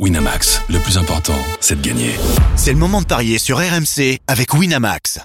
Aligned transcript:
Winamax, 0.00 0.60
le 0.70 0.80
plus 0.80 0.98
important, 0.98 1.38
c'est 1.60 1.80
de 1.80 1.86
gagner. 1.86 2.10
C'est 2.56 2.72
le 2.72 2.78
moment 2.78 3.00
de 3.00 3.06
parier 3.06 3.38
sur 3.38 3.58
RMC 3.58 4.18
avec 4.26 4.52
Winamax. 4.52 5.20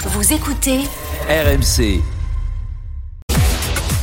Vous 0.00 0.34
écoutez 0.34 0.80
RMC. 1.30 2.02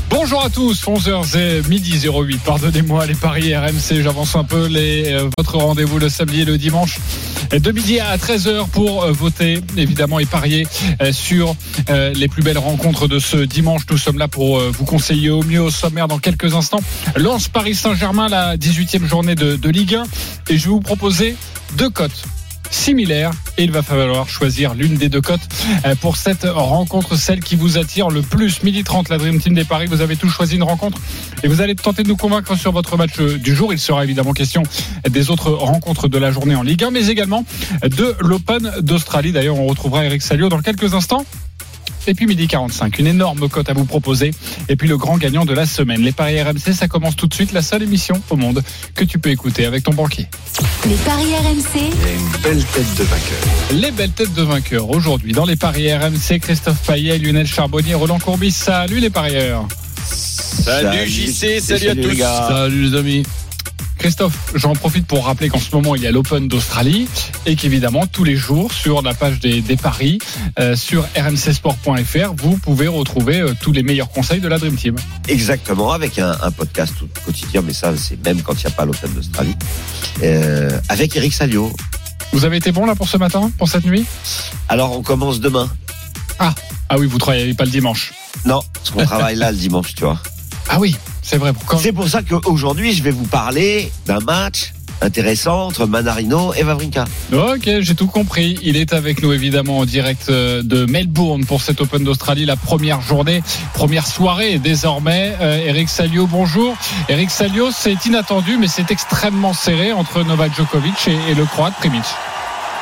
Bonjour 0.10 0.44
à 0.44 0.50
tous, 0.50 0.86
11h 0.86 1.38
et 1.38 1.70
midi 1.70 2.00
08. 2.08 2.42
Pardonnez-moi 2.44 3.06
les 3.06 3.14
paris 3.14 3.56
RMC, 3.56 4.02
j'avance 4.02 4.36
un 4.36 4.44
peu 4.44 4.68
euh, 4.76 5.30
votre 5.38 5.57
rendez-vous 5.57 6.00
le 6.00 6.10
samedi 6.10 6.42
et 6.42 6.46
le 6.46 6.57
dimanche 6.57 6.98
de 7.52 7.71
midi 7.71 8.00
à 8.00 8.18
13h 8.18 8.68
pour 8.70 9.04
euh, 9.04 9.11
voter 9.11 9.61
évidemment 9.78 10.18
et 10.20 10.25
parier 10.25 10.66
euh, 11.02 11.11
sur 11.11 11.56
les 11.88 12.28
plus 12.28 12.42
belles 12.42 12.57
rencontres 12.57 13.07
de 13.07 13.20
ce 13.20 13.38
dimanche. 13.38 13.84
Nous 13.89 13.98
sommes 13.98 14.18
là 14.18 14.28
pour 14.28 14.60
vous 14.60 14.86
conseiller 14.86 15.30
au 15.30 15.43
mieux 15.43 15.61
au 15.61 15.70
sommaire 15.70 16.07
dans 16.07 16.20
quelques 16.20 16.55
instants. 16.55 16.82
Lance 17.16 17.48
Paris 17.48 17.76
Saint-Germain, 17.76 18.30
la 18.30 18.57
18e 18.57 19.05
journée 19.05 19.36
de 19.36 19.70
Ligue 19.70 19.96
1 19.96 20.04
et 20.50 20.57
je 20.57 20.64
vais 20.66 20.70
vous 20.70 20.80
proposer 20.80 21.36
deux 21.78 21.89
cotes 21.89 22.25
similaires 22.71 23.32
et 23.57 23.64
il 23.64 23.71
va 23.71 23.82
falloir 23.82 24.29
choisir 24.29 24.73
l'une 24.73 24.96
des 24.96 25.10
deux 25.10 25.21
cotes 25.21 25.41
euh, 25.86 25.96
pour 25.96 26.18
cette 26.18 26.43
rencontre, 26.43 27.15
celle 27.15 27.41
qui 27.41 27.55
vous 27.55 27.77
attire 27.77 28.10
le 28.10 28.21
plus. 28.21 28.64
Midi 28.64 28.83
30, 28.83 29.10
la 29.10 29.18
Dream 29.18 29.39
Team 29.39 29.54
des 29.54 29.64
Paris, 29.64 29.87
vous 29.87 30.01
avez 30.01 30.15
tous 30.15 30.29
choisi 30.29 30.55
une 30.55 30.64
rencontre 30.64 30.97
et 31.43 31.47
vous 31.47 31.61
allez 31.61 31.75
tenter 31.75 32.03
de 32.03 32.08
nous 32.08 32.17
convaincre 32.17 32.55
sur 32.58 32.72
votre 32.72 32.97
match 32.97 33.19
euh, 33.19 33.38
du 33.38 33.55
jour. 33.55 33.73
Il 33.73 33.80
sera 33.80 34.03
évidemment 34.03 34.33
question 34.33 34.63
des 35.09 35.30
autres 35.30 35.52
rencontres 35.52 36.08
de 36.08 36.17
la 36.17 36.31
journée 36.31 36.55
en 36.55 36.63
Ligue 36.63 36.83
1, 36.83 36.91
mais 36.91 37.08
également 37.08 37.45
de 37.83 38.16
l'Open 38.19 38.72
d'Australie. 38.81 39.31
D'ailleurs, 39.31 39.59
on 39.59 39.67
retrouvera 39.67 40.05
Eric 40.05 40.22
Salio 40.22 40.49
dans 40.49 40.61
quelques 40.61 40.94
instants. 40.94 41.25
Et 42.08 42.14
puis 42.14 42.26
midi 42.26 42.48
45, 42.48 43.00
une 43.00 43.08
énorme 43.08 43.50
cote 43.50 43.70
à 43.70 43.73
vous 43.73 43.86
proposer. 43.86 44.31
Et 44.67 44.76
puis 44.76 44.88
le 44.88 44.98
grand 44.98 45.17
gagnant 45.17 45.45
de 45.45 45.53
la 45.53 45.66
semaine. 45.66 46.02
Les 46.02 46.12
paris 46.12 46.42
RMC, 46.42 46.73
ça 46.73 46.88
commence 46.88 47.16
tout 47.16 47.28
de 47.28 47.34
suite. 47.34 47.52
La 47.52 47.62
seule 47.62 47.84
émission 47.84 48.22
au 48.30 48.36
monde 48.36 48.64
que 48.95 49.03
tu 49.03 49.20
peux 49.20 49.30
écouter 49.30 49.66
avec 49.66 49.84
ton 49.84 49.94
banquier. 49.94 50.28
les 50.86 50.95
paris 50.95 51.36
RMC 51.36 51.80
une 51.80 52.42
belle 52.42 52.64
tête 52.64 52.95
de 52.98 53.03
vainqueur. 53.03 53.39
Les 53.73 53.91
belles 53.91 54.11
têtes 54.11 54.33
de 54.33 54.44
vainqueurs 54.44 54.89
aujourd'hui 54.89 55.33
dans 55.33 55.45
les 55.45 55.56
paris 55.56 55.94
RMC. 55.94 56.39
Christophe 56.39 56.81
Payet, 56.86 57.17
Lionel 57.17 57.47
Charbonnier, 57.47 57.95
Roland 57.95 58.19
Courbis. 58.19 58.52
Salut 58.52 59.00
les 59.00 59.09
parieurs. 59.09 59.67
Salut, 60.06 61.08
JC, 61.08 61.59
salut, 61.61 61.89
à 61.89 61.95
tous. 61.95 62.17
Salut 62.17 62.84
les 62.89 62.97
amis. 62.97 63.23
Christophe, 64.00 64.53
j'en 64.55 64.73
profite 64.73 65.05
pour 65.05 65.25
rappeler 65.25 65.50
qu'en 65.50 65.59
ce 65.59 65.75
moment 65.75 65.94
il 65.94 66.02
y 66.02 66.08
a 66.08 66.11
l'Open 66.11 66.47
d'Australie 66.47 67.08
et 67.45 67.55
qu'évidemment 67.55 68.08
tous 68.08 68.23
les 68.23 68.36
jours 68.38 68.72
sur 68.72 69.02
la 69.02 69.14
page 69.14 69.39
des, 69.39 69.61
des 69.61 69.75
paris 69.75 70.19
euh, 70.58 70.75
sur 70.75 71.06
rmcsport.fr 71.16 72.33
vous 72.38 72.58
pouvez 72.58 72.88
retrouver 72.88 73.41
euh, 73.41 73.53
tous 73.61 73.73
les 73.73 73.83
meilleurs 73.83 74.09
conseils 74.09 74.39
de 74.39 74.47
la 74.47 74.58
Dream 74.58 74.75
Team. 74.75 74.95
Exactement, 75.28 75.91
avec 75.91 76.17
un, 76.17 76.36
un 76.41 76.52
podcast 76.52 76.94
quotidien, 77.25 77.61
mais 77.61 77.73
ça, 77.73 77.95
c'est 77.97 78.23
même 78.25 78.41
quand 78.41 78.53
il 78.53 78.66
n'y 78.66 78.72
a 78.72 78.75
pas 78.75 78.86
l'Open 78.86 79.11
d'Australie. 79.14 79.56
Euh, 80.23 80.80
avec 80.89 81.16
Eric 81.16 81.34
Salio. 81.34 81.72
Vous 82.31 82.45
avez 82.45 82.58
été 82.58 82.72
bon 82.72 82.86
là 82.86 82.95
pour 82.95 83.09
ce 83.09 83.17
matin, 83.17 83.52
pour 83.58 83.67
cette 83.67 83.86
nuit? 83.86 84.06
Alors, 84.69 84.97
on 84.97 85.02
commence 85.02 85.39
demain. 85.39 85.69
Ah 86.91 86.97
oui, 86.97 87.06
vous 87.06 87.19
travaillez 87.19 87.53
pas 87.53 87.66
le 87.66 87.72
dimanche. 87.72 88.13
Non, 88.45 88.61
parce 88.73 88.89
qu'on 88.89 89.03
travaille 89.06 89.36
là 89.36 89.52
le 89.52 89.58
dimanche, 89.58 89.94
tu 89.94 90.03
vois. 90.03 90.19
Ah 90.69 90.80
oui, 90.80 90.95
c'est 91.30 91.38
vrai. 91.38 91.53
C'est 91.80 91.91
pour 91.91 92.08
ça 92.08 92.22
qu'aujourd'hui, 92.23 92.91
je 92.91 93.03
vais 93.03 93.11
vous 93.11 93.27
parler 93.27 93.91
d'un 94.08 94.19
match 94.19 94.73
intéressant 94.99 95.67
entre 95.67 95.85
Manarino 95.85 96.55
et 96.55 96.63
Vavrinka. 96.63 97.05
Ok, 97.31 97.69
j'ai 97.81 97.94
tout 97.94 98.08
compris. 98.08 98.58
Il 98.63 98.75
est 98.75 98.94
avec 98.94 99.22
nous 99.22 99.31
évidemment 99.31 99.77
en 99.77 99.85
direct 99.85 100.30
euh, 100.30 100.63
de 100.63 100.85
Melbourne 100.85 101.45
pour 101.45 101.61
cet 101.61 101.81
Open 101.81 102.03
d'Australie, 102.03 102.45
la 102.45 102.55
première 102.55 103.02
journée, 103.02 103.44
première 103.75 104.07
soirée 104.07 104.57
désormais. 104.57 105.35
Euh, 105.39 105.67
Eric 105.67 105.88
Salio, 105.88 106.25
bonjour. 106.25 106.75
Eric 107.09 107.30
Salio, 107.30 107.69
c'est 107.72 108.07
inattendu, 108.07 108.57
mais 108.57 108.67
c'est 108.67 108.89
extrêmement 108.89 109.53
serré 109.53 109.94
entre 109.94 110.23
Novak 110.23 110.55
Djokovic 110.55 111.07
et, 111.07 111.31
et 111.31 111.35
le 111.35 111.45
Croate 111.45 111.75
Primic. 111.75 112.05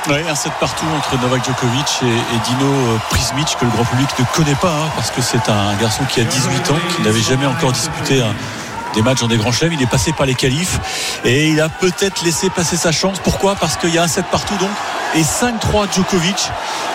Ouais, 0.09 0.23
un 0.29 0.35
set 0.35 0.53
partout 0.59 0.85
entre 0.95 1.21
Novak 1.21 1.43
Djokovic 1.43 2.01
et, 2.01 2.49
Dino 2.49 2.65
euh, 2.65 2.97
Prismic 3.09 3.57
que 3.59 3.65
le 3.65 3.71
grand 3.71 3.83
public 3.83 4.07
ne 4.17 4.23
connaît 4.33 4.55
pas 4.55 4.69
hein, 4.69 4.89
parce 4.95 5.11
que 5.11 5.21
c'est 5.21 5.49
un 5.49 5.75
garçon 5.75 6.05
qui 6.05 6.21
a 6.21 6.23
18 6.23 6.71
ans, 6.71 6.79
qui 6.95 7.01
n'avait 7.01 7.21
jamais 7.21 7.45
encore 7.45 7.73
disputé 7.73 8.23
des 8.93 9.01
matchs 9.01 9.19
dans 9.19 9.27
des 9.27 9.35
grands 9.35 9.51
chelems. 9.51 9.73
Il 9.73 9.81
est 9.81 9.89
passé 9.89 10.13
par 10.13 10.25
les 10.25 10.35
qualifs 10.35 10.79
et 11.25 11.49
il 11.49 11.59
a 11.59 11.67
peut-être 11.67 12.23
laissé 12.23 12.49
passer 12.49 12.77
sa 12.77 12.93
chance. 12.93 13.19
Pourquoi? 13.21 13.55
Parce 13.55 13.75
qu'il 13.75 13.93
y 13.93 13.97
a 13.97 14.03
un 14.03 14.07
set 14.07 14.25
partout 14.31 14.55
donc 14.55 14.69
et 15.13 15.23
5-3 15.23 15.93
Djokovic 15.93 16.51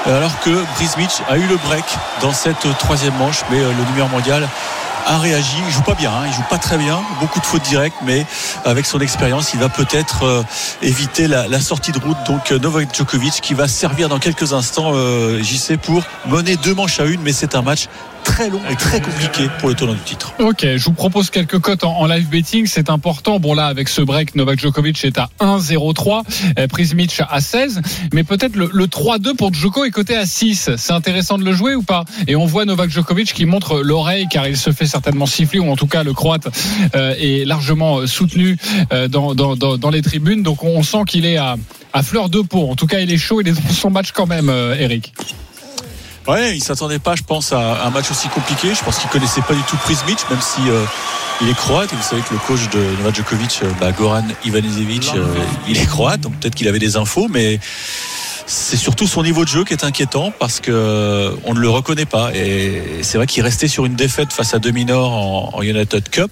alors 0.06 0.38
que 0.40 0.64
Prismic 0.74 1.10
a 1.28 1.36
eu 1.36 1.46
le 1.46 1.56
break 1.56 1.84
dans 2.22 2.32
cette 2.32 2.66
troisième 2.78 3.14
manche 3.16 3.42
mais 3.50 3.60
euh, 3.60 3.72
le 3.76 3.84
numéro 3.90 4.08
mondial 4.08 4.48
a 5.06 5.18
réagi. 5.18 5.56
Il 5.66 5.72
joue 5.72 5.82
pas 5.82 5.94
bien, 5.94 6.10
hein, 6.10 6.24
il 6.26 6.32
joue 6.32 6.44
pas 6.48 6.58
très 6.58 6.78
bien, 6.78 7.00
beaucoup 7.20 7.40
de 7.40 7.44
fautes 7.44 7.62
directes, 7.62 7.96
mais 8.04 8.26
avec 8.64 8.86
son 8.86 9.00
expérience, 9.00 9.52
il 9.54 9.60
va 9.60 9.68
peut-être 9.68 10.24
euh, 10.24 10.42
éviter 10.82 11.28
la, 11.28 11.60
sortie 11.60 11.92
de 11.92 11.98
route. 11.98 12.16
Donc 12.26 12.52
euh, 12.52 12.58
Novak 12.58 12.94
Djokovic 12.94 13.40
qui 13.40 13.54
va 13.54 13.68
servir 13.68 14.08
dans 14.08 14.18
quelques 14.18 14.52
instants, 14.52 14.92
euh, 14.94 15.42
JC, 15.42 15.76
pour 15.76 16.02
mener 16.26 16.56
deux 16.56 16.74
manches 16.74 17.00
à 17.00 17.04
une, 17.04 17.22
mais 17.22 17.32
c'est 17.32 17.54
un 17.54 17.62
match 17.62 17.88
très 18.32 18.48
long 18.48 18.60
et 18.70 18.76
très 18.76 18.98
compliqué 18.98 19.50
pour 19.58 19.68
le 19.68 19.74
tenant 19.74 19.92
du 19.92 20.00
titre. 20.00 20.32
Ok, 20.38 20.64
je 20.64 20.84
vous 20.84 20.94
propose 20.94 21.28
quelques 21.28 21.58
cotes 21.58 21.84
en, 21.84 22.06
live 22.06 22.30
betting, 22.30 22.66
c'est 22.66 22.88
important. 22.88 23.38
Bon 23.38 23.52
là, 23.52 23.66
avec 23.66 23.90
ce 23.90 24.00
break, 24.00 24.34
Novak 24.36 24.58
Djokovic 24.58 25.04
est 25.04 25.18
à 25.18 25.28
1,03, 25.40 26.22
euh, 26.58 26.66
Prismic 26.66 27.20
à 27.28 27.42
16, 27.42 27.82
mais 28.14 28.24
peut-être 28.24 28.56
le, 28.56 28.70
le 28.72 28.86
3-2 28.86 29.36
pour 29.36 29.52
Djoko 29.52 29.84
est 29.84 29.90
coté 29.90 30.16
à 30.16 30.24
6. 30.24 30.70
C'est 30.76 30.92
intéressant 30.94 31.36
de 31.36 31.44
le 31.44 31.52
jouer 31.52 31.74
ou 31.74 31.82
pas? 31.82 32.06
Et 32.26 32.34
on 32.34 32.46
voit 32.46 32.64
Novak 32.64 32.88
Djokovic 32.88 33.34
qui 33.34 33.44
montre 33.44 33.80
l'oreille 33.80 34.28
car 34.30 34.48
il 34.48 34.56
se 34.56 34.72
fait 34.72 34.86
certainement 34.86 35.26
siffler, 35.26 35.58
ou 35.58 35.70
en 35.70 35.76
tout 35.76 35.86
cas 35.86 36.02
le 36.02 36.14
Croate 36.14 36.48
euh, 36.94 37.14
est 37.18 37.46
largement 37.46 38.06
soutenu 38.06 38.56
euh, 38.94 39.08
dans, 39.08 39.90
les 39.90 40.02
tribunes. 40.02 40.42
Donc 40.42 40.64
on 40.64 40.82
sent 40.82 41.02
qu'il 41.06 41.26
est 41.26 41.36
à, 41.36 41.56
à 41.92 42.02
fleur 42.02 42.30
de 42.30 42.40
peau. 42.40 42.70
En 42.70 42.76
tout 42.76 42.86
cas, 42.86 43.00
il 43.00 43.12
est 43.12 43.18
chaud, 43.18 43.40
il 43.40 43.48
est 43.48 43.52
dans 43.52 43.72
son 43.72 43.90
match 43.90 44.12
quand 44.12 44.26
même, 44.26 44.48
euh, 44.48 44.74
Eric. 44.78 45.12
Ouais, 46.28 46.56
il 46.56 46.62
s'attendait 46.62 47.00
pas, 47.00 47.16
je 47.16 47.22
pense, 47.22 47.52
à 47.52 47.84
un 47.84 47.90
match 47.90 48.10
aussi 48.10 48.28
compliqué. 48.28 48.74
Je 48.74 48.84
pense 48.84 48.98
qu'il 48.98 49.10
connaissait 49.10 49.42
pas 49.42 49.54
du 49.54 49.62
tout 49.62 49.76
Prismic, 49.78 50.18
même 50.30 50.40
si 50.40 50.60
euh, 50.68 50.84
il 51.40 51.48
est 51.48 51.54
croate. 51.54 51.92
Et 51.92 51.96
vous 51.96 52.02
savez 52.02 52.22
que 52.22 52.32
le 52.32 52.38
coach 52.40 52.68
de 52.70 52.78
Novak 52.98 53.16
Djokovic, 53.16 53.60
euh, 53.62 53.70
bah, 53.80 53.90
Goran 53.92 54.24
Ivanisevic, 54.44 55.12
euh, 55.14 55.26
il 55.68 55.78
est 55.78 55.86
croate, 55.86 56.20
donc 56.20 56.38
peut-être 56.38 56.54
qu'il 56.54 56.68
avait 56.68 56.78
des 56.78 56.96
infos, 56.96 57.26
mais 57.28 57.58
c'est 58.46 58.76
surtout 58.76 59.06
son 59.06 59.22
niveau 59.22 59.44
de 59.44 59.48
jeu 59.48 59.64
qui 59.64 59.72
est 59.72 59.84
inquiétant 59.84 60.32
parce 60.38 60.60
que 60.60 60.70
euh, 60.70 61.34
on 61.44 61.54
ne 61.54 61.60
le 61.60 61.68
reconnaît 61.68 62.06
pas. 62.06 62.34
Et 62.34 63.00
c'est 63.02 63.18
vrai 63.18 63.26
qu'il 63.26 63.42
restait 63.42 63.68
sur 63.68 63.86
une 63.86 63.94
défaite 63.94 64.32
face 64.32 64.54
à 64.54 64.58
Dominor 64.58 65.12
en, 65.12 65.50
en 65.54 65.62
United 65.62 66.08
Cup. 66.08 66.30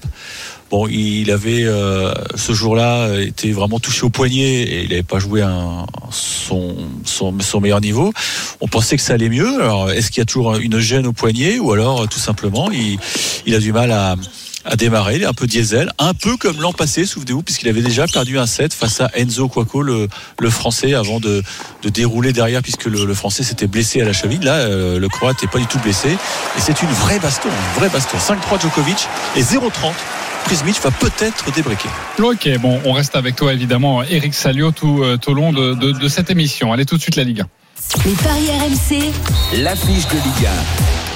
Bon, 0.70 0.86
il 0.86 1.32
avait 1.32 1.64
euh, 1.64 2.14
ce 2.36 2.53
jour-là 2.53 3.08
euh, 3.08 3.26
été 3.26 3.50
vraiment 3.50 3.81
touché 3.81 4.04
au 4.04 4.10
poignet 4.10 4.62
et 4.62 4.82
il 4.84 4.91
n'avait 4.91 5.03
pas 5.03 5.19
joué 5.19 5.42
un, 5.42 5.84
son, 6.12 7.60
meilleur 7.60 7.81
niveau. 7.81 8.12
On 8.60 8.69
pensait 8.69 8.97
que 8.97 9.03
ça 9.03 9.14
allait 9.14 9.28
mieux. 9.28 9.60
Alors, 9.60 9.91
est-ce 9.91 10.12
qu'il 10.12 10.20
y 10.20 10.22
a 10.22 10.26
toujours 10.26 10.54
une 10.56 10.78
gêne 10.78 11.08
au 11.08 11.12
poignet 11.12 11.58
ou 11.58 11.72
alors 11.72 12.03
euh, 12.03 12.06
tout 12.06 12.20
simplement 12.20 12.70
il, 12.70 13.00
il 13.47 13.54
a 13.56 13.58
du 13.58 13.72
mal 13.72 13.91
à, 13.91 14.14
à 14.65 14.76
démarrer, 14.76 15.16
il 15.16 15.22
est 15.22 15.26
un 15.26 15.32
peu 15.32 15.47
diesel, 15.47 15.91
un 15.98 16.15
peu 16.15 16.37
comme 16.37 16.60
l'an 16.60 16.72
passé, 16.72 17.06
souvenez-vous, 17.06 17.43
puisqu'il 17.43 17.69
avait 17.69 17.82
déjà 17.82 18.06
perdu 18.06 18.38
un 18.38 18.47
set 18.47 18.75
face 18.75 19.00
à 19.00 19.10
Enzo 19.15 19.48
Cuoco, 19.48 19.82
le, 19.82 20.09
le 20.38 20.50
français, 20.50 20.94
avant 20.94 21.19
de, 21.21 21.43
de 21.82 21.88
dérouler 21.88 22.32
derrière, 22.32 22.62
puisque 22.62 22.84
le, 22.84 23.04
le 23.04 23.15
français 23.15 23.43
s'était 23.43 23.66
blessé 23.66 24.00
à 24.00 24.04
la 24.04 24.12
cheville. 24.12 24.41
Là, 24.41 24.54
euh, 24.56 24.99
le 24.99 25.09
croate 25.09 25.43
n'est 25.43 25.49
pas 25.49 25.59
du 25.59 25.66
tout 25.66 25.78
blessé. 25.78 26.10
Et 26.10 26.60
c'est 26.60 26.82
une 26.82 26.91
vraie 26.91 27.19
baston, 27.19 27.49
une 27.49 27.78
vraie 27.81 27.88
baston. 27.88 28.19
5-3 28.19 28.60
Djokovic 28.60 29.09
et 29.37 29.43
0-30. 29.43 29.93
Prismic 30.44 30.81
va 30.82 30.91
peut-être 30.91 31.53
débriquer. 31.53 31.88
Ok, 32.22 32.49
bon, 32.60 32.81
on 32.84 32.93
reste 32.93 33.15
avec 33.16 33.37
toi 33.37 33.53
évidemment, 33.53 34.03
Eric 34.03 34.34
Salio, 34.34 34.72
tout, 34.72 35.03
euh, 35.03 35.16
tout 35.16 35.31
au 35.31 35.34
long 35.34 35.53
de, 35.53 35.75
de, 35.75 35.93
de 35.93 36.09
cette 36.09 36.31
émission. 36.31 36.72
Allez 36.72 36.87
tout 36.87 36.97
de 36.97 37.03
suite 37.03 37.16
la 37.16 37.25
Ligue 37.25 37.43
1. 37.43 37.47
Les 38.04 38.12
paris 38.12 38.49
RMC, 38.49 39.12
L'affiche 39.62 40.06
de 40.09 40.15
Ligue 40.15 40.49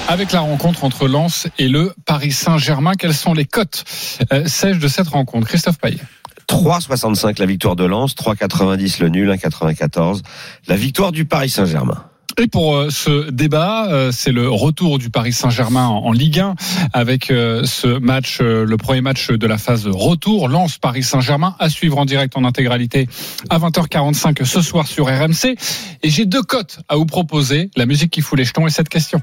Avec 0.07 0.31
la 0.31 0.41
rencontre 0.41 0.83
entre 0.83 1.07
Lens 1.07 1.47
et 1.57 1.67
le 1.67 1.93
Paris 2.05 2.31
Saint-Germain, 2.31 2.93
quelles 2.93 3.13
sont 3.13 3.33
les 3.33 3.45
cotes 3.45 3.83
euh, 4.31 4.45
sèches 4.45 4.77
de 4.77 4.87
cette 4.87 5.07
rencontre 5.07 5.47
Christophe 5.47 5.79
Payet? 5.79 5.99
3,65 6.47 7.39
la 7.39 7.45
victoire 7.47 7.75
de 7.75 7.85
Lens, 7.85 8.15
3,90 8.15 9.01
le 9.01 9.09
nul, 9.09 9.31
1,94 9.31 10.21
la 10.67 10.75
victoire 10.75 11.11
du 11.11 11.25
Paris 11.25 11.49
Saint-Germain. 11.49 12.05
Et 12.37 12.47
pour 12.47 12.75
euh, 12.75 12.89
ce 12.89 13.29
débat, 13.29 13.87
euh, 13.87 14.11
c'est 14.11 14.33
le 14.33 14.49
retour 14.49 14.99
du 14.99 15.09
Paris 15.09 15.31
Saint-Germain 15.31 15.87
en, 15.87 16.11
Ligue 16.11 16.39
1 16.39 16.55
avec 16.91 17.31
euh, 17.31 17.63
ce 17.63 17.97
match, 17.99 18.39
le 18.41 18.75
premier 18.75 19.01
match 19.01 19.31
de 19.31 19.47
la 19.47 19.57
phase 19.57 19.87
retour, 19.87 20.49
Lens 20.49 20.77
Paris 20.77 21.03
Saint-Germain, 21.03 21.55
à 21.59 21.69
suivre 21.69 21.97
en 21.97 22.05
direct 22.05 22.35
en 22.35 22.43
intégralité 22.43 23.07
à 23.49 23.57
20h45 23.57 24.43
ce 24.43 24.61
soir 24.61 24.85
sur 24.85 25.07
RMC. 25.07 25.55
Et 26.03 26.09
j'ai 26.09 26.25
deux 26.25 26.43
cotes 26.43 26.79
à 26.89 26.97
vous 26.97 27.05
proposer, 27.05 27.71
la 27.77 27.85
musique 27.85 28.11
qui 28.11 28.21
fout 28.21 28.37
les 28.37 28.45
jetons 28.45 28.67
et 28.67 28.69
cette 28.69 28.89
question. 28.89 29.21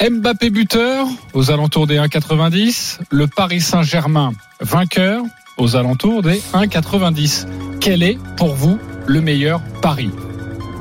Mbappé 0.00 0.50
buteur 0.50 1.08
aux 1.34 1.50
alentours 1.50 1.88
des 1.88 1.96
1,90. 1.96 3.00
Le 3.10 3.26
Paris 3.26 3.60
Saint-Germain 3.60 4.30
vainqueur 4.60 5.24
aux 5.56 5.74
alentours 5.74 6.22
des 6.22 6.38
1,90. 6.54 7.46
Quel 7.80 8.04
est 8.04 8.16
pour 8.36 8.54
vous 8.54 8.78
le 9.06 9.20
meilleur 9.20 9.60
pari? 9.82 10.10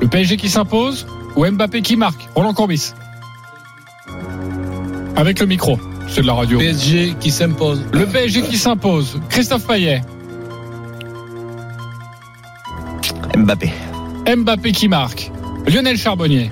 Le 0.01 0.07
PSG 0.07 0.37
qui 0.37 0.49
s'impose 0.49 1.07
ou 1.35 1.47
Mbappé 1.47 1.81
qui 1.81 1.95
marque? 1.95 2.29
Roland 2.35 2.53
Courbis. 2.53 2.93
Avec 5.15 5.39
le 5.39 5.47
micro, 5.47 5.79
c'est 6.07 6.21
de 6.21 6.27
la 6.27 6.33
radio. 6.33 6.59
PSG 6.59 7.15
qui 7.19 7.31
s'impose. 7.31 7.83
Le 7.93 8.05
PSG 8.05 8.43
qui 8.43 8.57
s'impose. 8.59 9.19
Christophe 9.29 9.65
Payet. 9.65 10.03
Mbappé. 13.35 13.73
Mbappé 14.27 14.71
qui 14.73 14.87
marque. 14.87 15.31
Lionel 15.65 15.97
Charbonnier. 15.97 16.51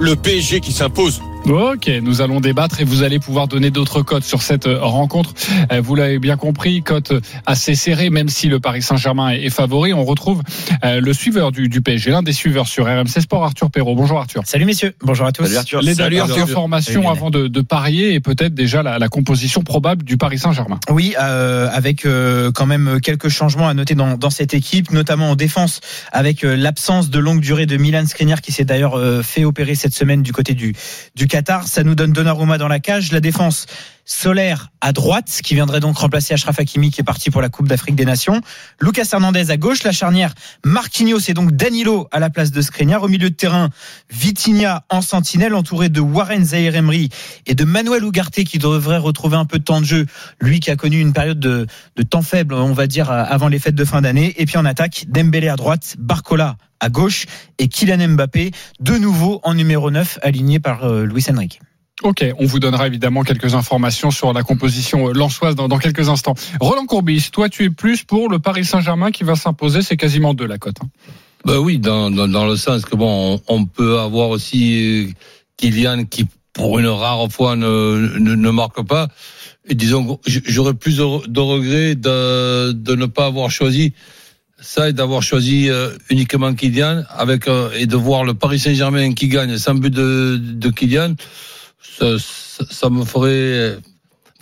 Le 0.00 0.16
PSG 0.16 0.60
qui 0.60 0.72
s'impose. 0.72 1.20
Ok, 1.50 1.90
nous 2.02 2.20
allons 2.22 2.38
débattre 2.38 2.80
et 2.80 2.84
vous 2.84 3.02
allez 3.02 3.18
pouvoir 3.18 3.48
donner 3.48 3.72
d'autres 3.72 4.02
cotes 4.02 4.22
sur 4.22 4.40
cette 4.40 4.68
euh, 4.68 4.78
rencontre. 4.80 5.34
Euh, 5.72 5.80
Vous 5.80 5.96
l'avez 5.96 6.20
bien 6.20 6.36
compris, 6.36 6.80
cote 6.84 7.12
assez 7.44 7.74
serrée, 7.74 8.08
même 8.08 8.28
si 8.28 8.46
le 8.46 8.60
Paris 8.60 8.82
Saint-Germain 8.82 9.30
est 9.30 9.50
favori. 9.50 9.92
On 9.92 10.04
retrouve 10.04 10.42
euh, 10.84 11.00
le 11.00 11.12
suiveur 11.12 11.50
du, 11.50 11.68
du 11.68 11.80
PSG, 11.82 12.12
l'un 12.12 12.22
des 12.22 12.32
suiveurs 12.32 12.68
sur 12.68 12.84
RMC 12.86 13.20
Sport, 13.20 13.42
Arthur 13.42 13.68
Perrault. 13.68 13.96
Bonjour 13.96 14.18
Arthur. 14.20 14.42
Salut 14.46 14.64
messieurs, 14.64 14.94
bonjour 15.02 15.26
à 15.26 15.32
tous. 15.32 15.42
Salut 15.42 15.56
Arthur. 15.56 15.82
Les 15.82 15.94
Salut, 15.94 16.14
dernières 16.14 16.30
Arthur. 16.30 16.44
informations 16.44 17.02
Salut, 17.02 17.16
avant 17.16 17.30
de, 17.30 17.48
de 17.48 17.60
parier 17.62 18.14
et 18.14 18.20
peut-être 18.20 18.54
déjà 18.54 18.84
la, 18.84 19.00
la 19.00 19.08
composition 19.08 19.62
probable 19.62 20.04
du 20.04 20.16
Paris 20.18 20.38
Saint-Germain. 20.38 20.78
Oui, 20.88 21.16
euh, 21.20 21.68
avec 21.72 22.06
euh, 22.06 22.52
quand 22.52 22.66
même 22.66 23.00
quelques 23.02 23.28
changements 23.28 23.66
à 23.66 23.74
noter 23.74 23.96
dans, 23.96 24.16
dans 24.16 24.30
cette 24.30 24.54
équipe, 24.54 24.92
notamment 24.92 25.30
en 25.30 25.34
défense, 25.34 25.80
avec 26.12 26.44
euh, 26.44 26.54
l'absence 26.54 27.10
de 27.10 27.18
longue 27.18 27.40
durée 27.40 27.66
de 27.66 27.76
Milan 27.76 28.06
Skriniar 28.06 28.40
qui 28.40 28.52
s'est 28.52 28.64
d'ailleurs 28.64 28.96
euh, 28.96 29.22
fait 29.24 29.44
opérer 29.44 29.74
cette 29.74 29.94
semaine 29.94 30.22
du 30.22 30.32
côté 30.32 30.54
du, 30.54 30.76
du 31.16 31.26
Qatar. 31.26 31.39
Ça 31.66 31.82
nous 31.84 31.94
donne 31.94 32.12
Donnarumma 32.12 32.58
dans 32.58 32.68
la 32.68 32.80
cage. 32.80 33.12
La 33.12 33.20
défense 33.20 33.66
Solaire 34.12 34.70
à 34.80 34.92
droite, 34.92 35.40
qui 35.44 35.54
viendrait 35.54 35.78
donc 35.78 35.96
remplacer 35.96 36.34
Achraf 36.34 36.58
Hakimi 36.58 36.90
qui 36.90 37.00
est 37.00 37.04
parti 37.04 37.30
pour 37.30 37.40
la 37.40 37.48
Coupe 37.48 37.68
d'Afrique 37.68 37.94
des 37.94 38.04
Nations. 38.04 38.40
Lucas 38.80 39.08
Hernandez 39.12 39.52
à 39.52 39.56
gauche, 39.56 39.84
la 39.84 39.92
charnière 39.92 40.34
Marquinhos 40.64 41.20
et 41.28 41.32
donc 41.32 41.52
Danilo 41.52 42.08
à 42.10 42.18
la 42.18 42.28
place 42.28 42.50
de 42.50 42.60
Skriniar. 42.60 43.04
Au 43.04 43.08
milieu 43.08 43.30
de 43.30 43.34
terrain, 43.34 43.70
Vitinha 44.10 44.84
en 44.90 45.00
sentinelle, 45.00 45.54
entouré 45.54 45.90
de 45.90 46.00
Warren 46.00 46.44
Emery 46.52 47.08
et 47.46 47.54
de 47.54 47.64
Manuel 47.64 48.02
Ugarte 48.02 48.42
qui 48.42 48.58
devrait 48.58 48.98
retrouver 48.98 49.36
un 49.36 49.44
peu 49.44 49.60
de 49.60 49.64
temps 49.64 49.80
de 49.80 49.86
jeu, 49.86 50.06
lui 50.40 50.58
qui 50.58 50.72
a 50.72 50.76
connu 50.76 50.98
une 50.98 51.12
période 51.12 51.38
de, 51.38 51.68
de 51.94 52.02
temps 52.02 52.22
faible, 52.22 52.54
on 52.54 52.72
va 52.72 52.88
dire, 52.88 53.12
avant 53.12 53.46
les 53.46 53.60
fêtes 53.60 53.76
de 53.76 53.84
fin 53.84 54.02
d'année. 54.02 54.34
Et 54.38 54.44
puis 54.44 54.58
en 54.58 54.64
attaque, 54.64 55.04
Dembélé 55.06 55.48
à 55.48 55.54
droite, 55.54 55.94
Barcola 56.00 56.56
à 56.80 56.88
gauche 56.88 57.26
et 57.58 57.68
Kylian 57.68 58.08
Mbappé, 58.08 58.50
de 58.80 58.96
nouveau 58.96 59.40
en 59.44 59.54
numéro 59.54 59.92
9, 59.92 60.18
aligné 60.22 60.58
par 60.58 60.84
euh, 60.84 61.04
Luis 61.04 61.26
Enrique. 61.30 61.60
Ok, 62.02 62.24
on 62.38 62.46
vous 62.46 62.60
donnera 62.60 62.86
évidemment 62.86 63.24
quelques 63.24 63.54
informations 63.54 64.10
sur 64.10 64.32
la 64.32 64.42
composition 64.42 65.08
euh, 65.08 65.12
lançoise 65.12 65.54
dans, 65.54 65.68
quelques 65.78 66.08
instants. 66.08 66.34
Roland 66.60 66.86
Courbis, 66.86 67.28
toi 67.30 67.48
tu 67.50 67.64
es 67.64 67.70
plus 67.70 68.04
pour 68.04 68.30
le 68.30 68.38
Paris 68.38 68.64
Saint-Germain 68.64 69.10
qui 69.10 69.22
va 69.22 69.36
s'imposer, 69.36 69.82
c'est 69.82 69.98
quasiment 69.98 70.32
deux 70.32 70.46
la 70.46 70.56
cote. 70.56 70.76
hein. 70.82 70.88
Ben 71.44 71.58
oui, 71.58 71.78
dans, 71.78 72.10
dans, 72.10 72.46
le 72.46 72.56
sens 72.56 72.84
que 72.84 72.96
bon, 72.96 73.40
on, 73.48 73.64
peut 73.64 73.98
avoir 73.98 74.28
aussi 74.28 75.08
euh, 75.08 75.12
Kylian 75.56 76.04
qui, 76.04 76.26
pour 76.52 76.78
une 76.78 76.86
rare 76.86 77.28
fois, 77.30 77.56
ne, 77.56 78.18
ne, 78.18 78.34
ne 78.34 78.50
marque 78.50 78.82
pas. 78.86 79.08
Et 79.66 79.74
disons, 79.74 80.20
j'aurais 80.26 80.74
plus 80.74 80.98
de, 80.98 81.40
regrets 81.40 81.94
de, 81.94 82.72
de 82.72 82.94
ne 82.94 83.06
pas 83.06 83.26
avoir 83.26 83.50
choisi 83.50 83.94
ça 84.60 84.90
et 84.90 84.92
d'avoir 84.92 85.22
choisi 85.22 85.70
euh, 85.70 85.90
uniquement 86.10 86.52
Kylian 86.54 87.04
avec 87.08 87.48
et 87.74 87.86
de 87.86 87.96
voir 87.96 88.24
le 88.24 88.34
Paris 88.34 88.58
Saint-Germain 88.58 89.14
qui 89.14 89.28
gagne 89.28 89.56
sans 89.56 89.74
but 89.74 89.92
de, 89.92 90.38
de 90.38 90.68
Kylian. 90.68 91.14
Ça, 91.82 92.18
ça, 92.18 92.64
ça 92.70 92.90
me 92.90 93.04
ferait, 93.04 93.78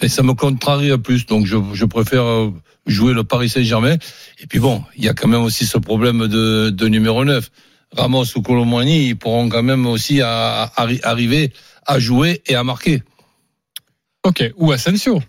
et 0.02 0.08
ça 0.08 0.22
me 0.22 0.34
contrarie 0.34 0.96
plus. 0.98 1.26
Donc 1.26 1.46
je, 1.46 1.56
je 1.72 1.84
préfère 1.84 2.22
euh, 2.24 2.50
jouer 2.86 3.12
le 3.14 3.24
Paris 3.24 3.48
Saint-Germain. 3.48 3.96
Et 4.40 4.46
puis 4.46 4.58
bon, 4.58 4.82
il 4.96 5.04
y 5.04 5.08
a 5.08 5.14
quand 5.14 5.28
même 5.28 5.42
aussi 5.42 5.66
ce 5.66 5.78
problème 5.78 6.26
de, 6.28 6.70
de 6.70 6.88
numéro 6.88 7.24
9. 7.24 7.50
Ramos 7.96 8.24
ou 8.36 8.42
Colomboigny, 8.42 9.08
ils 9.08 9.16
pourront 9.16 9.48
quand 9.48 9.62
même 9.62 9.86
aussi 9.86 10.20
à- 10.20 10.64
à- 10.64 10.86
arri- 10.86 11.00
arriver 11.04 11.52
à 11.86 11.98
jouer 11.98 12.42
et 12.46 12.54
à 12.54 12.62
marquer. 12.62 13.02
Ok, 14.24 14.44
ou 14.56 14.72
Asensio, 14.72 15.22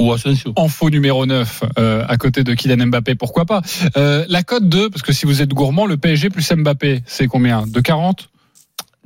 Ou 0.00 0.12
Asensio. 0.12 0.52
en 0.56 0.66
faux 0.68 0.90
numéro 0.90 1.24
9 1.24 1.62
euh, 1.78 2.04
à 2.08 2.16
côté 2.16 2.42
de 2.42 2.52
Kylian 2.54 2.86
Mbappé, 2.88 3.14
pourquoi 3.14 3.44
pas. 3.44 3.62
Euh, 3.96 4.24
la 4.28 4.42
cote 4.42 4.68
2, 4.68 4.90
parce 4.90 5.02
que 5.02 5.12
si 5.12 5.24
vous 5.24 5.40
êtes 5.40 5.50
gourmand, 5.50 5.86
le 5.86 5.96
PSG 5.96 6.30
plus 6.30 6.50
Mbappé, 6.50 7.02
c'est 7.06 7.28
combien? 7.28 7.64
De 7.66 7.80
40 7.80 8.28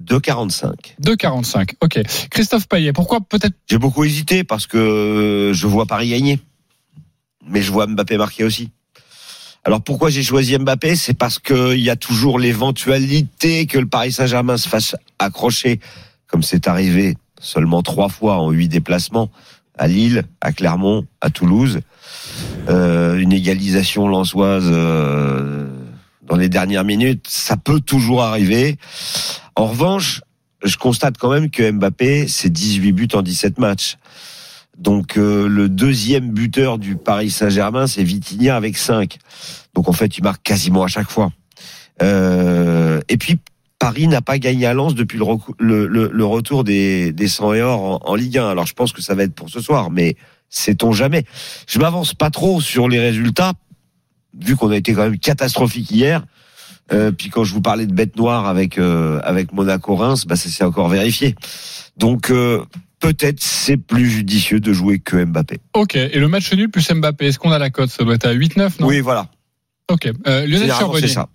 2,45. 0.09 0.73
2,45. 1.03 1.71
Ok. 1.81 2.01
Christophe 2.31 2.69
Payet, 2.69 2.93
pourquoi 2.93 3.21
peut-être 3.21 3.55
J'ai 3.69 3.79
beaucoup 3.79 4.05
hésité 4.05 4.45
parce 4.45 4.67
que 4.67 5.53
je 5.55 5.67
vois 5.67 5.87
Paris 5.87 6.11
gagner. 6.11 6.41
Mais 7.47 7.63
je 7.63 7.73
vois 7.73 7.87
Mbappé 7.87 8.17
marquer 8.19 8.45
aussi. 8.45 8.71
Alors 9.65 9.83
pourquoi 9.83 10.11
j'ai 10.11 10.23
choisi 10.23 10.57
Mbappé? 10.57 10.97
C'est 10.97 11.15
parce 11.15 11.39
qu'il 11.39 11.81
y 11.81 11.91
a 11.91 11.97
toujours 11.97 12.39
l'éventualité 12.39 13.67
que 13.67 13.79
le 13.79 13.87
Paris 13.87 14.13
Saint-Germain 14.13 14.57
se 14.57 14.69
fasse 14.69 14.97
accrocher, 15.19 15.81
comme 16.27 16.43
c'est 16.43 16.69
arrivé 16.69 17.17
seulement 17.41 17.83
trois 17.83 18.09
fois 18.09 18.37
en 18.37 18.51
huit 18.51 18.69
déplacements, 18.69 19.31
à 19.77 19.89
Lille, 19.89 20.25
à 20.41 20.53
Clermont, 20.53 21.07
à 21.21 21.31
Toulouse. 21.31 21.81
Euh, 22.69 23.19
une 23.19 23.33
égalisation 23.33 24.09
lançoise 24.09 24.67
euh, 24.67 25.69
dans 26.23 26.37
les 26.37 26.49
dernières 26.49 26.85
minutes, 26.85 27.27
ça 27.29 27.57
peut 27.57 27.81
toujours 27.81 28.23
arriver. 28.23 28.77
En 29.59 29.67
revanche, 29.67 30.23
je 30.63 30.77
constate 30.77 31.19
quand 31.19 31.31
même 31.31 31.51
que 31.51 31.69
Mbappé, 31.69 32.29
c'est 32.29 32.49
18 32.49 32.93
buts 32.93 33.09
en 33.15 33.23
17 33.23 33.59
matchs. 33.59 33.97
Donc 34.79 35.19
euh, 35.19 35.49
le 35.49 35.69
deuxième 35.69 36.31
buteur 36.31 36.79
du 36.79 36.95
Paris 36.95 37.31
Saint-Germain, 37.31 37.89
c'est 37.89 38.05
Vitinha 38.05 38.55
avec 38.55 38.79
5. 38.79 39.19
Donc 39.75 39.89
en 39.89 39.93
fait, 39.93 40.17
il 40.17 40.23
marque 40.23 40.45
quasiment 40.45 40.85
à 40.85 40.87
chaque 40.87 41.11
fois. 41.11 41.33
Euh, 42.03 43.01
et 43.09 43.17
puis 43.17 43.41
Paris 43.81 44.07
n'a 44.07 44.23
pas 44.23 44.39
gagné 44.39 44.65
à 44.65 44.75
Lens 44.75 44.95
depuis 44.95 45.19
le, 45.19 46.25
retour 46.25 46.63
des, 46.63 47.13
des 47.13 47.27
100 47.27 47.55
et 47.55 47.63
or 47.63 47.83
en, 47.83 48.13
en 48.13 48.15
Ligue 48.15 48.39
1. 48.39 48.51
Alors 48.51 48.67
je 48.67 48.75
pense 48.75 48.93
que 48.93 49.03
ça 49.03 49.17
va 49.17 49.25
être 49.25 49.35
pour 49.35 49.51
ce 49.51 49.61
soir, 49.61 49.91
mais 49.91 50.15
sait-on 50.51 50.93
jamais. 50.93 51.25
Je 51.67 51.81
m'avance 51.81 52.15
pas 52.15 52.31
trop 52.31 52.61
sur 52.61 52.89
les 52.89 53.01
résultats, 53.01 53.55
vu 54.41 54.55
qu'on 54.55 54.71
a 54.71 54.77
été 54.77 54.95
quand 54.95 55.03
même 55.03 55.19
catastrophique 55.19 55.91
hier. 55.91 56.23
Euh, 56.93 57.12
puis 57.12 57.29
quand 57.29 57.44
je 57.44 57.52
vous 57.52 57.61
parlais 57.61 57.87
de 57.87 57.93
bête 57.93 58.17
noire 58.17 58.46
avec 58.46 58.79
euh, 58.79 59.20
avec 59.23 59.52
Monaco 59.52 59.94
Reims, 59.94 60.26
bah 60.26 60.37
ça 60.37 60.49
s'est 60.49 60.64
encore 60.64 60.88
vérifié. 60.88 61.35
Donc 61.96 62.31
euh, 62.31 62.64
peut-être 63.00 63.43
c'est 63.43 63.76
plus 63.76 64.08
judicieux 64.08 64.61
de 64.61 64.73
jouer 64.73 64.99
que 64.99 65.25
Mbappé. 65.25 65.58
Ok. 65.75 65.96
Et 65.96 66.19
le 66.19 66.29
match 66.29 66.52
nul 66.52 66.70
plus 66.70 66.90
Mbappé, 66.90 67.26
est-ce 67.26 67.38
qu'on 67.38 67.52
a 67.52 67.58
la 67.58 67.70
cote? 67.70 67.90
Ça 67.90 68.05
doit 68.05 68.14
être 68.14 68.26
à 68.26 68.35
8-9, 68.35 68.81
non? 68.81 68.87
Oui, 68.87 69.00
voilà. 69.00 69.29
Ok. 69.90 70.11
Euh, 70.26 70.46
Lionel 70.46 70.69
Charbonnier. 70.69 71.08
c'est 71.08 71.14
ça. 71.14 71.29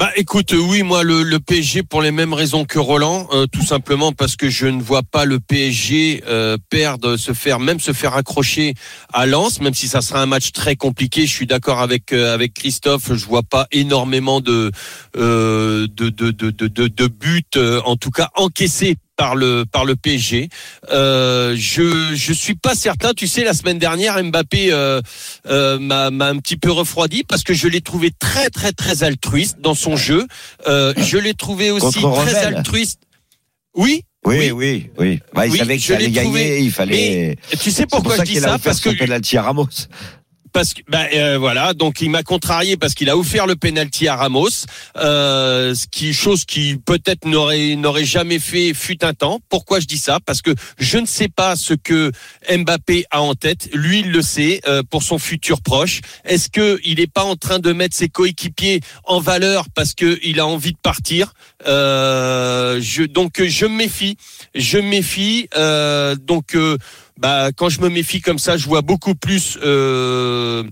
Bah 0.00 0.10
écoute, 0.16 0.54
euh, 0.54 0.56
oui, 0.56 0.82
moi 0.82 1.02
le, 1.02 1.22
le 1.22 1.38
PSG 1.40 1.82
pour 1.82 2.00
les 2.00 2.10
mêmes 2.10 2.32
raisons 2.32 2.64
que 2.64 2.78
Roland, 2.78 3.28
euh, 3.34 3.44
tout 3.46 3.60
simplement 3.62 4.12
parce 4.12 4.34
que 4.34 4.48
je 4.48 4.64
ne 4.64 4.80
vois 4.80 5.02
pas 5.02 5.26
le 5.26 5.40
PSG 5.40 6.24
euh, 6.26 6.56
perdre, 6.70 7.18
se 7.18 7.34
faire 7.34 7.60
même 7.60 7.80
se 7.80 7.92
faire 7.92 8.14
accrocher 8.14 8.72
à 9.12 9.26
Lens, 9.26 9.60
même 9.60 9.74
si 9.74 9.88
ça 9.88 10.00
sera 10.00 10.22
un 10.22 10.26
match 10.26 10.52
très 10.52 10.74
compliqué. 10.74 11.26
Je 11.26 11.30
suis 11.30 11.46
d'accord 11.46 11.80
avec 11.82 12.14
avec 12.14 12.54
Christophe, 12.54 13.12
je 13.12 13.26
vois 13.26 13.42
pas 13.42 13.66
énormément 13.72 14.40
de 14.40 14.72
de, 15.14 15.86
de, 15.86 16.08
de, 16.08 16.30
de, 16.30 16.88
de, 16.88 17.06
buts, 17.06 17.44
en 17.84 17.96
tout 17.96 18.10
cas 18.10 18.30
encaissés 18.36 18.96
par 19.20 19.36
le 19.36 19.66
par 19.70 19.84
le 19.84 19.96
PSG. 19.96 20.48
Euh, 20.90 21.54
je 21.54 22.14
je 22.14 22.32
suis 22.32 22.54
pas 22.54 22.74
certain. 22.74 23.12
Tu 23.12 23.26
sais, 23.26 23.44
la 23.44 23.52
semaine 23.52 23.78
dernière, 23.78 24.22
Mbappé 24.24 24.72
euh, 24.72 25.02
euh, 25.46 25.78
m'a 25.78 26.10
m'a 26.10 26.28
un 26.28 26.38
petit 26.38 26.56
peu 26.56 26.70
refroidi 26.72 27.22
parce 27.22 27.42
que 27.42 27.52
je 27.52 27.68
l'ai 27.68 27.82
trouvé 27.82 28.12
très 28.18 28.48
très 28.48 28.72
très 28.72 29.04
altruiste 29.04 29.58
dans 29.60 29.74
son 29.74 29.94
jeu. 29.94 30.26
Euh, 30.66 30.94
je 30.96 31.18
l'ai 31.18 31.34
trouvé 31.34 31.70
aussi 31.70 32.00
Contre 32.00 32.24
très 32.24 32.40
Rebelle. 32.40 32.56
altruiste. 32.56 33.00
Oui. 33.74 34.04
Oui, 34.26 34.50
oui, 34.50 34.90
oui. 34.98 35.20
Bah, 35.34 35.46
il 35.46 35.52
Oui, 35.52 35.58
savait 35.58 35.72
allait 35.74 35.78
trouvé. 35.78 36.10
gagner, 36.10 36.58
il 36.60 36.70
fallait. 36.72 37.36
Tu 37.50 37.56
sais 37.58 37.70
C'est 37.70 37.86
pour 37.86 37.98
pourquoi 37.98 38.16
ça 38.16 38.24
je 38.24 38.28
dis 38.28 38.34
qu'il 38.36 38.44
a 38.44 38.48
ça? 38.52 38.58
Parce 38.58 38.80
que 38.80 38.90
son 38.90 38.96
penalty 38.96 39.36
à 39.36 39.42
Ramos. 39.42 39.68
Parce 40.52 40.74
que 40.74 40.82
bah, 40.88 41.06
euh, 41.14 41.38
voilà, 41.38 41.74
donc 41.74 42.00
il 42.00 42.10
m'a 42.10 42.22
contrarié 42.22 42.76
parce 42.76 42.94
qu'il 42.94 43.10
a 43.10 43.16
offert 43.16 43.46
le 43.46 43.56
penalty 43.56 44.08
à 44.08 44.16
Ramos, 44.16 44.66
euh, 44.96 45.74
chose 46.12 46.44
qui 46.44 46.76
peut-être 46.76 47.26
n'aurait 47.26 47.76
n'aurait 47.76 48.04
jamais 48.04 48.38
fait 48.38 48.74
fut 48.74 49.04
un 49.04 49.14
temps. 49.14 49.40
Pourquoi 49.48 49.80
je 49.80 49.86
dis 49.86 49.98
ça? 49.98 50.18
Parce 50.24 50.42
que 50.42 50.54
je 50.78 50.98
ne 50.98 51.06
sais 51.06 51.28
pas 51.28 51.56
ce 51.56 51.74
que 51.74 52.10
Mbappé 52.50 53.04
a 53.10 53.22
en 53.22 53.34
tête. 53.34 53.68
Lui, 53.72 54.00
il 54.00 54.10
le 54.10 54.22
sait 54.22 54.60
euh, 54.66 54.82
pour 54.82 55.02
son 55.02 55.18
futur 55.18 55.60
proche. 55.62 56.00
Est-ce 56.24 56.48
que 56.48 56.80
il 56.84 56.98
n'est 56.98 57.06
pas 57.06 57.24
en 57.24 57.36
train 57.36 57.58
de 57.58 57.72
mettre 57.72 57.96
ses 57.96 58.08
coéquipiers 58.08 58.80
en 59.04 59.20
valeur 59.20 59.66
parce 59.74 59.94
que 59.94 60.18
il 60.22 60.40
a 60.40 60.46
envie 60.46 60.72
de 60.72 60.78
partir? 60.82 61.32
Je, 62.80 63.04
Donc 63.04 63.42
je 63.42 63.66
me 63.66 63.76
méfie, 63.76 64.16
je 64.54 64.78
me 64.78 64.88
méfie. 64.88 65.48
Euh, 65.56 66.16
donc 66.16 66.54
euh, 66.54 66.76
bah, 67.20 67.50
quand 67.54 67.68
je 67.68 67.80
me 67.82 67.88
méfie 67.90 68.22
comme 68.22 68.38
ça, 68.38 68.56
je 68.56 68.66
vois 68.66 68.80
beaucoup 68.80 69.14
plus 69.14 69.58
euh, 69.62 70.64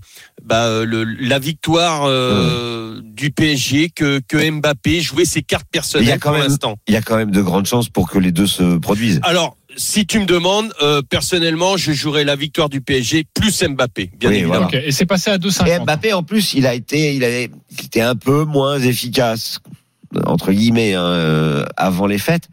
bah, 0.43 0.83
le, 0.83 1.03
la 1.03 1.37
victoire 1.37 2.05
euh, 2.05 2.99
du 3.03 3.29
PSG 3.29 3.91
que, 3.91 4.19
que 4.27 4.49
Mbappé 4.49 5.01
jouer 5.01 5.25
ses 5.25 5.43
cartes 5.43 5.67
personnelles 5.71 6.19
pour 6.19 6.31
l'instant. 6.31 6.77
Il 6.87 6.95
y 6.95 6.97
a 6.97 7.01
quand 7.01 7.17
même 7.17 7.31
de 7.31 7.41
grandes 7.41 7.67
chances 7.67 7.89
pour 7.89 8.09
que 8.09 8.17
les 8.17 8.31
deux 8.31 8.47
se 8.47 8.77
produisent. 8.79 9.19
Alors, 9.23 9.57
si 9.77 10.07
tu 10.07 10.19
me 10.19 10.25
demandes, 10.25 10.73
euh, 10.81 11.03
personnellement, 11.03 11.77
je 11.77 11.91
jouerais 11.91 12.23
la 12.23 12.35
victoire 12.35 12.69
du 12.69 12.81
PSG 12.81 13.25
plus 13.33 13.63
Mbappé, 13.63 14.11
bien 14.17 14.29
Oui, 14.31 14.37
évidemment. 14.37 14.69
Et 14.71 14.91
c'est 14.91 15.05
passé 15.05 15.29
à 15.29 15.37
2,50. 15.37 15.67
Et 15.67 15.79
Mbappé, 15.79 16.13
en 16.13 16.23
plus, 16.23 16.53
il 16.53 16.65
a 16.65 16.73
été, 16.73 17.13
il 17.13 17.23
était 17.23 18.01
un 18.01 18.15
peu 18.15 18.43
moins 18.43 18.79
efficace, 18.79 19.59
entre 20.25 20.51
guillemets, 20.51 20.93
hein, 20.93 21.03
euh, 21.03 21.65
avant 21.77 22.07
les 22.07 22.17
fêtes. 22.17 22.47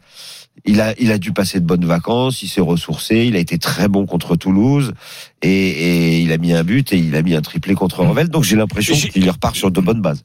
Il 0.65 0.81
a, 0.81 0.93
il 0.99 1.11
a 1.11 1.17
dû 1.17 1.31
passer 1.33 1.59
de 1.59 1.65
bonnes 1.65 1.85
vacances, 1.85 2.41
il 2.41 2.49
s'est 2.49 2.61
ressourcé, 2.61 3.25
il 3.25 3.35
a 3.35 3.39
été 3.39 3.57
très 3.57 3.87
bon 3.87 4.05
contre 4.05 4.35
Toulouse 4.35 4.93
et, 5.41 5.49
et 5.49 6.19
il 6.19 6.31
a 6.31 6.37
mis 6.37 6.51
un 6.51 6.63
but 6.63 6.91
et 6.91 6.97
il 6.97 7.15
a 7.15 7.21
mis 7.21 7.35
un 7.35 7.41
triplé 7.41 7.73
contre 7.75 8.03
Revel. 8.03 8.27
Donc 8.29 8.43
j'ai 8.43 8.55
l'impression 8.55 8.95
qu'il 8.95 9.29
repart 9.29 9.55
sur 9.55 9.71
de 9.71 9.79
bonnes 9.79 10.01
bases. 10.01 10.23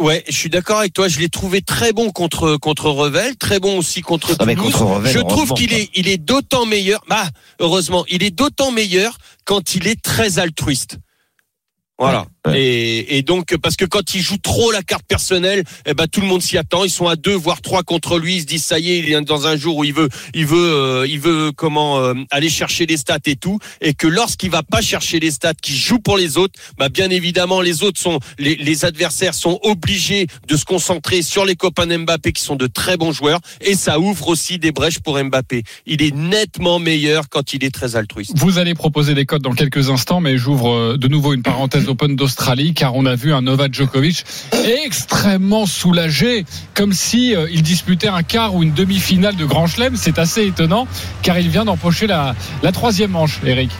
Ouais, 0.00 0.24
je 0.26 0.34
suis 0.34 0.48
d'accord 0.48 0.80
avec 0.80 0.92
toi. 0.92 1.06
Je 1.06 1.20
l'ai 1.20 1.28
trouvé 1.28 1.60
très 1.62 1.92
bon 1.92 2.10
contre 2.10 2.56
contre 2.56 2.90
Revel, 2.90 3.36
très 3.36 3.60
bon 3.60 3.78
aussi 3.78 4.00
contre 4.00 4.34
mais 4.44 4.56
Toulouse. 4.56 4.72
contre 4.72 4.84
Revel, 4.86 5.12
je 5.12 5.20
trouve 5.20 5.52
qu'il 5.52 5.72
est 5.72 5.90
il 5.94 6.08
est 6.08 6.18
d'autant 6.18 6.66
meilleur. 6.66 7.04
Bah, 7.08 7.28
heureusement, 7.60 8.04
il 8.08 8.24
est 8.24 8.32
d'autant 8.36 8.72
meilleur 8.72 9.18
quand 9.44 9.76
il 9.76 9.86
est 9.86 10.00
très 10.02 10.40
altruiste. 10.40 10.98
Voilà. 11.98 12.26
Ouais. 12.46 12.60
Et, 12.60 13.18
et 13.18 13.22
donc 13.22 13.56
parce 13.56 13.76
que 13.76 13.84
quand 13.84 14.14
il 14.14 14.20
joue 14.20 14.36
trop 14.36 14.72
la 14.72 14.82
carte 14.82 15.04
personnelle, 15.06 15.62
eh 15.86 15.94
ben 15.94 16.06
tout 16.08 16.20
le 16.20 16.26
monde 16.26 16.42
s'y 16.42 16.58
attend. 16.58 16.84
Ils 16.84 16.90
sont 16.90 17.06
à 17.06 17.16
deux 17.16 17.34
voire 17.34 17.62
trois 17.62 17.82
contre 17.84 18.18
lui. 18.18 18.36
Ils 18.36 18.40
se 18.40 18.46
disent 18.46 18.64
ça 18.64 18.78
y 18.78 18.90
est, 18.90 18.98
il 18.98 19.12
est 19.12 19.20
dans 19.22 19.46
un 19.46 19.56
jour 19.56 19.76
où 19.76 19.84
il 19.84 19.94
veut, 19.94 20.08
il 20.34 20.44
veut, 20.44 20.56
euh, 20.58 21.06
il 21.08 21.20
veut 21.20 21.52
comment 21.52 22.00
euh, 22.00 22.14
aller 22.30 22.48
chercher 22.48 22.84
les 22.86 22.96
stats 22.96 23.18
et 23.26 23.36
tout. 23.36 23.58
Et 23.80 23.94
que 23.94 24.08
lorsqu'il 24.08 24.50
va 24.50 24.62
pas 24.62 24.82
chercher 24.82 25.20
les 25.20 25.30
stats, 25.30 25.54
qu'il 25.54 25.76
joue 25.76 26.00
pour 26.00 26.16
les 26.18 26.36
autres, 26.36 26.58
bah 26.78 26.88
bien 26.88 27.10
évidemment 27.10 27.60
les 27.60 27.84
autres 27.84 28.00
sont 28.00 28.18
les, 28.38 28.56
les 28.56 28.84
adversaires 28.84 29.34
sont 29.34 29.60
obligés 29.62 30.26
de 30.48 30.56
se 30.56 30.64
concentrer 30.64 31.22
sur 31.22 31.44
les 31.44 31.54
copains 31.54 31.86
d'Mbappé 31.86 32.32
qui 32.32 32.42
sont 32.42 32.56
de 32.56 32.66
très 32.66 32.96
bons 32.96 33.12
joueurs. 33.12 33.40
Et 33.60 33.76
ça 33.76 34.00
ouvre 34.00 34.28
aussi 34.28 34.58
des 34.58 34.72
brèches 34.72 34.98
pour 34.98 35.22
Mbappé. 35.22 35.62
Il 35.86 36.02
est 36.02 36.14
nettement 36.14 36.80
meilleur 36.80 37.28
quand 37.28 37.54
il 37.54 37.64
est 37.64 37.72
très 37.72 37.94
altruiste. 37.94 38.32
Vous 38.36 38.58
allez 38.58 38.74
proposer 38.74 39.14
des 39.14 39.26
codes 39.26 39.42
dans 39.42 39.54
quelques 39.54 39.90
instants, 39.90 40.20
mais 40.20 40.36
j'ouvre 40.36 40.72
euh, 40.72 40.96
de 40.98 41.08
nouveau 41.08 41.32
une 41.32 41.42
parenthèse 41.42 41.83
Open 41.88 42.16
d'Australie, 42.16 42.74
car 42.74 42.94
on 42.94 43.06
a 43.06 43.14
vu 43.14 43.32
un 43.32 43.42
Novak 43.42 43.74
Djokovic 43.74 44.24
extrêmement 44.84 45.66
soulagé, 45.66 46.44
comme 46.74 46.92
si 46.92 47.34
euh, 47.34 47.46
il 47.50 47.62
disputait 47.62 48.08
un 48.08 48.22
quart 48.22 48.54
ou 48.54 48.62
une 48.62 48.72
demi-finale 48.72 49.36
de 49.36 49.44
Grand 49.44 49.66
Chelem. 49.66 49.96
C'est 49.96 50.18
assez 50.18 50.46
étonnant, 50.46 50.86
car 51.22 51.38
il 51.38 51.48
vient 51.48 51.64
d'empocher 51.64 52.06
la, 52.06 52.34
la 52.62 52.72
troisième 52.72 53.10
manche, 53.10 53.40
Eric. 53.44 53.70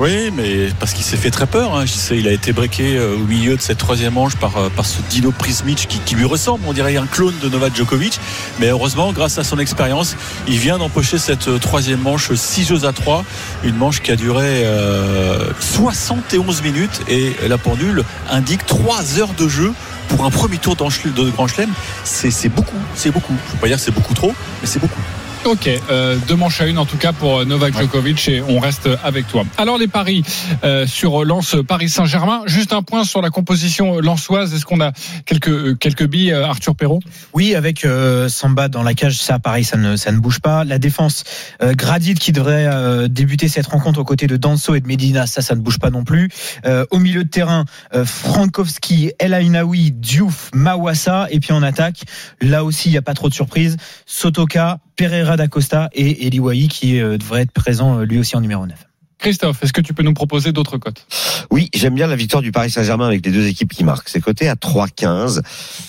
Oui, 0.00 0.32
mais 0.32 0.70
parce 0.80 0.92
qu'il 0.92 1.04
s'est 1.04 1.16
fait 1.16 1.30
très 1.30 1.46
peur. 1.46 1.76
Hein. 1.76 1.84
Il 2.10 2.26
a 2.26 2.32
été 2.32 2.52
breaké 2.52 2.96
euh, 2.96 3.14
au 3.14 3.26
milieu 3.26 3.56
de 3.56 3.60
cette 3.60 3.78
troisième 3.78 4.14
manche 4.14 4.34
par, 4.34 4.56
euh, 4.56 4.68
ce 4.82 5.00
Dino 5.08 5.30
Prismic 5.30 5.86
qui, 6.04 6.14
lui 6.16 6.24
ressemble. 6.24 6.64
On 6.66 6.72
dirait 6.72 6.96
un 6.96 7.06
clone 7.06 7.34
de 7.40 7.48
Novak 7.48 7.76
Djokovic. 7.76 8.18
Mais 8.58 8.68
heureusement, 8.70 9.12
grâce 9.12 9.38
à 9.38 9.44
son 9.44 9.58
expérience, 9.60 10.16
il 10.48 10.58
vient 10.58 10.78
d'empocher 10.78 11.18
cette 11.18 11.46
euh, 11.46 11.58
troisième 11.58 12.00
manche 12.00 12.32
6 12.34 12.64
jeux 12.64 12.84
à 12.86 12.92
3. 12.92 13.24
Une 13.62 13.76
manche 13.76 14.02
qui 14.02 14.10
a 14.10 14.16
duré 14.16 14.64
euh, 14.64 15.52
71 15.60 16.62
minutes 16.62 17.02
et 17.08 17.36
la 17.46 17.56
pendule 17.56 18.02
indique 18.28 18.66
3 18.66 19.20
heures 19.20 19.34
de 19.34 19.46
jeu. 19.46 19.72
Pour 20.08 20.24
un 20.24 20.30
premier 20.30 20.58
tour 20.58 20.76
de 20.76 21.30
Grand 21.30 21.46
Chelem, 21.46 21.70
c'est 22.04 22.48
beaucoup, 22.48 22.76
c'est 22.94 23.10
beaucoup. 23.10 23.32
Je 23.46 23.50
ne 23.50 23.54
veux 23.54 23.60
pas 23.60 23.68
dire 23.68 23.80
c'est 23.80 23.90
beaucoup 23.90 24.12
trop, 24.12 24.34
mais 24.60 24.66
c'est 24.66 24.78
beaucoup. 24.78 25.00
Ok, 25.44 25.68
euh, 25.90 26.16
deux 26.26 26.36
manches 26.36 26.62
à 26.62 26.66
une 26.66 26.78
en 26.78 26.86
tout 26.86 26.96
cas 26.96 27.12
pour 27.12 27.40
euh, 27.40 27.44
Novak 27.44 27.76
Djokovic 27.76 28.28
et 28.28 28.40
on 28.40 28.58
reste 28.60 28.88
avec 29.04 29.28
toi. 29.28 29.44
Alors 29.58 29.76
les 29.76 29.88
paris 29.88 30.24
euh, 30.64 30.86
sur 30.86 31.22
Lens 31.22 31.56
Paris 31.68 31.90
Saint-Germain. 31.90 32.42
Juste 32.46 32.72
un 32.72 32.80
point 32.82 33.04
sur 33.04 33.20
la 33.20 33.28
composition 33.28 34.00
lensoise. 34.00 34.54
Est-ce 34.54 34.64
qu'on 34.64 34.80
a 34.80 34.92
quelques 35.26 35.48
euh, 35.48 35.74
quelques 35.74 36.06
billes, 36.06 36.32
euh, 36.32 36.46
Arthur 36.46 36.74
Perrault? 36.74 37.00
Oui, 37.34 37.54
avec 37.54 37.84
euh, 37.84 38.30
Samba 38.30 38.68
dans 38.68 38.82
la 38.82 38.94
cage, 38.94 39.18
ça 39.18 39.38
pareil, 39.38 39.64
ça 39.64 39.76
ne, 39.76 39.96
ça 39.96 40.12
ne 40.12 40.18
bouge 40.18 40.40
pas. 40.40 40.64
La 40.64 40.78
défense, 40.78 41.24
euh, 41.62 41.74
Gradit 41.74 42.14
qui 42.14 42.32
devrait 42.32 42.66
euh, 42.66 43.08
débuter 43.08 43.48
cette 43.48 43.66
rencontre 43.66 44.00
aux 44.00 44.04
côtés 44.04 44.26
de 44.26 44.38
Danso 44.38 44.74
et 44.74 44.80
de 44.80 44.86
Medina, 44.86 45.26
ça, 45.26 45.42
ça 45.42 45.54
ne 45.54 45.60
bouge 45.60 45.78
pas 45.78 45.90
non 45.90 46.04
plus. 46.04 46.30
Euh, 46.64 46.86
au 46.90 46.98
milieu 46.98 47.22
de 47.22 47.28
terrain, 47.28 47.66
euh, 47.94 48.06
Frankowski, 48.06 49.12
El 49.18 49.34
Ainaoui, 49.34 49.92
Diouf, 49.92 50.50
Mawassa. 50.54 51.26
Et 51.30 51.38
puis 51.38 51.52
en 51.52 51.62
attaque, 51.62 52.04
là 52.40 52.64
aussi, 52.64 52.88
il 52.88 52.92
n'y 52.92 52.98
a 52.98 53.02
pas 53.02 53.14
trop 53.14 53.28
de 53.28 53.34
surprises. 53.34 53.76
Sotoka, 54.06 54.78
Pereira 54.96 55.36
d'Acosta 55.36 55.88
et 55.92 56.26
Eliwahi 56.26 56.68
qui 56.68 57.00
euh, 57.00 57.18
devrait 57.18 57.42
être 57.42 57.52
présent 57.52 58.00
euh, 58.00 58.04
lui 58.04 58.18
aussi 58.18 58.36
en 58.36 58.40
numéro 58.40 58.66
9. 58.66 58.76
Christophe, 59.24 59.62
est-ce 59.62 59.72
que 59.72 59.80
tu 59.80 59.94
peux 59.94 60.02
nous 60.02 60.12
proposer 60.12 60.52
d'autres 60.52 60.76
cotes? 60.76 61.06
Oui, 61.50 61.70
j'aime 61.72 61.94
bien 61.94 62.06
la 62.06 62.14
victoire 62.14 62.42
du 62.42 62.52
Paris 62.52 62.68
Saint-Germain 62.68 63.06
avec 63.06 63.24
les 63.24 63.32
deux 63.32 63.46
équipes 63.46 63.72
qui 63.72 63.82
marquent. 63.82 64.10
C'est 64.10 64.20
coté 64.20 64.48
à 64.48 64.54
3,15. 64.54 65.40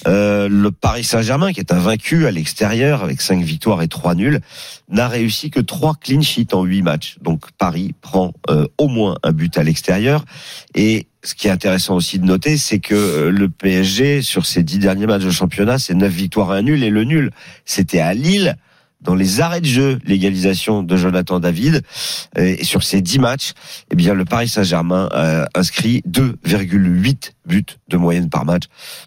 Euh, 0.08 0.48
le 0.48 0.72
Paris 0.72 1.04
Saint-Germain, 1.04 1.52
qui 1.52 1.60
est 1.60 1.74
invaincu 1.74 2.28
à 2.28 2.32
l'extérieur 2.32 3.04
avec 3.04 3.20
5 3.20 3.44
victoires 3.44 3.82
et 3.82 3.90
3 3.90 4.16
nuls, 4.16 4.40
n'a 4.90 5.10
réussi 5.10 5.50
que 5.50 5.60
3 5.60 5.96
clean 6.00 6.22
sheets 6.22 6.54
en 6.54 6.64
8 6.64 6.82
matchs. 6.82 7.18
Donc 7.22 7.52
Paris 7.58 7.94
prend 8.00 8.34
euh, 8.50 8.68
au 8.78 8.88
moins 8.88 9.18
un 9.22 9.34
but 9.34 9.58
à 9.58 9.64
l'extérieur. 9.64 10.24
Et 10.74 11.08
ce 11.22 11.36
qui 11.36 11.48
est 11.48 11.52
intéressant 11.52 11.96
aussi 11.96 12.20
de 12.20 12.26
noter, 12.26 12.58
c'est 12.58 12.80
que 12.80 13.28
le 13.28 13.50
PSG, 13.50 14.22
sur 14.22 14.46
ses 14.46 14.64
10 14.64 14.80
derniers 14.80 15.08
matchs 15.08 15.26
de 15.26 15.32
championnat, 15.32 15.78
c'est 15.78 15.96
9 15.96 16.10
victoires 16.10 16.56
et 16.56 16.60
un 16.60 16.62
nul. 16.62 16.84
Et 16.84 16.90
le 16.90 17.04
nul, 17.04 17.32
c'était 17.66 18.00
à 18.00 18.14
Lille 18.14 18.56
dans 19.06 19.16
les 19.16 19.40
arrêts 19.40 19.62
de 19.62 19.66
jeu, 19.66 20.00
l'égalisation 20.06 20.84
de 20.84 20.98
Jonathan 20.98 21.40
David. 21.40 21.84
Et 22.38 22.64
sur 22.64 22.84
ces 22.84 23.02
10 23.02 23.20
matchs, 23.20 23.54
eh 23.92 23.96
bien, 23.96 24.14
le 24.14 24.26
Paris 24.26 24.50
Saint-Germain 24.50 25.08
a 25.12 25.48
inscrit 25.56 26.02
2,8 26.10 27.32
buts 27.46 27.66
de 27.88 27.98
moyenne 27.98 28.30
par 28.30 28.46
match. 28.46 28.64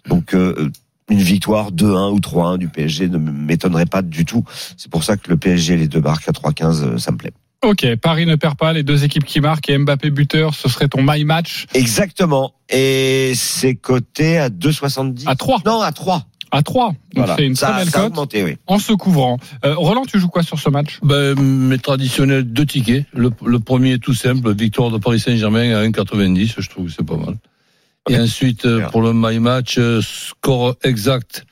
Donc, 0.07 0.33
euh, 0.33 0.71
une 1.09 1.19
victoire 1.19 1.71
2-1 1.71 2.11
ou 2.13 2.19
3-1 2.19 2.57
du 2.57 2.69
PSG 2.69 3.09
ne 3.09 3.17
m'étonnerait 3.17 3.85
pas 3.85 4.01
du 4.01 4.25
tout. 4.25 4.43
C'est 4.77 4.89
pour 4.91 5.03
ça 5.03 5.17
que 5.17 5.29
le 5.29 5.37
PSG, 5.37 5.75
les 5.75 5.87
deux 5.87 6.01
marques 6.01 6.27
à 6.27 6.31
3-15, 6.31 6.83
euh, 6.83 6.97
ça 6.97 7.11
me 7.11 7.17
plaît. 7.17 7.33
Ok, 7.61 7.85
Paris 7.97 8.25
ne 8.25 8.35
perd 8.35 8.55
pas, 8.57 8.71
les 8.71 8.83
deux 8.83 9.03
équipes 9.03 9.25
qui 9.25 9.41
marquent 9.41 9.69
et 9.69 9.77
Mbappé 9.77 10.11
buteur, 10.11 10.53
ce 10.53 10.69
serait 10.69 10.87
ton 10.87 11.01
my 11.03 11.25
match 11.25 11.65
Exactement. 11.73 12.53
Et 12.69 13.33
c'est 13.35 13.75
coté 13.75 14.37
à 14.37 14.49
2,70. 14.49 15.23
à 15.27 15.35
3. 15.35 15.63
Non, 15.65 15.81
à 15.81 15.91
3. 15.91 16.25
À 16.51 16.61
3. 16.63 16.87
Donc 16.87 16.95
Voilà. 17.15 17.35
c'est 17.37 17.45
une 17.45 17.55
ça, 17.55 17.67
très 17.67 17.77
belle 17.83 17.89
ça 17.89 17.99
a 17.99 18.01
cote 18.03 18.11
augmenté, 18.11 18.43
oui. 18.43 18.57
en 18.67 18.79
se 18.79 18.93
couvrant. 18.93 19.37
Euh, 19.65 19.75
Roland, 19.75 20.05
tu 20.05 20.19
joues 20.19 20.29
quoi 20.29 20.43
sur 20.43 20.59
ce 20.59 20.69
match? 20.69 20.99
Ben, 21.03 21.39
mes 21.39 21.77
traditionnels 21.77 22.43
deux 22.43 22.65
tickets. 22.65 23.05
Le, 23.13 23.29
le 23.45 23.59
premier 23.59 23.93
est 23.93 23.97
tout 23.99 24.13
simple, 24.13 24.53
victoire 24.53 24.89
de 24.91 24.97
Paris 24.97 25.19
Saint-Germain 25.19 25.75
à 25.75 25.83
1,90, 25.87 26.55
je 26.57 26.69
trouve 26.69 26.87
que 26.87 26.91
c'est 26.91 27.05
pas 27.05 27.17
mal. 27.17 27.35
Et 28.09 28.17
ensuite, 28.17 28.65
euh, 28.65 28.87
pour 28.89 29.01
le 29.01 29.11
my 29.13 29.37
match, 29.39 29.77
euh, 29.77 30.01
score 30.01 30.75
exact, 30.83 31.45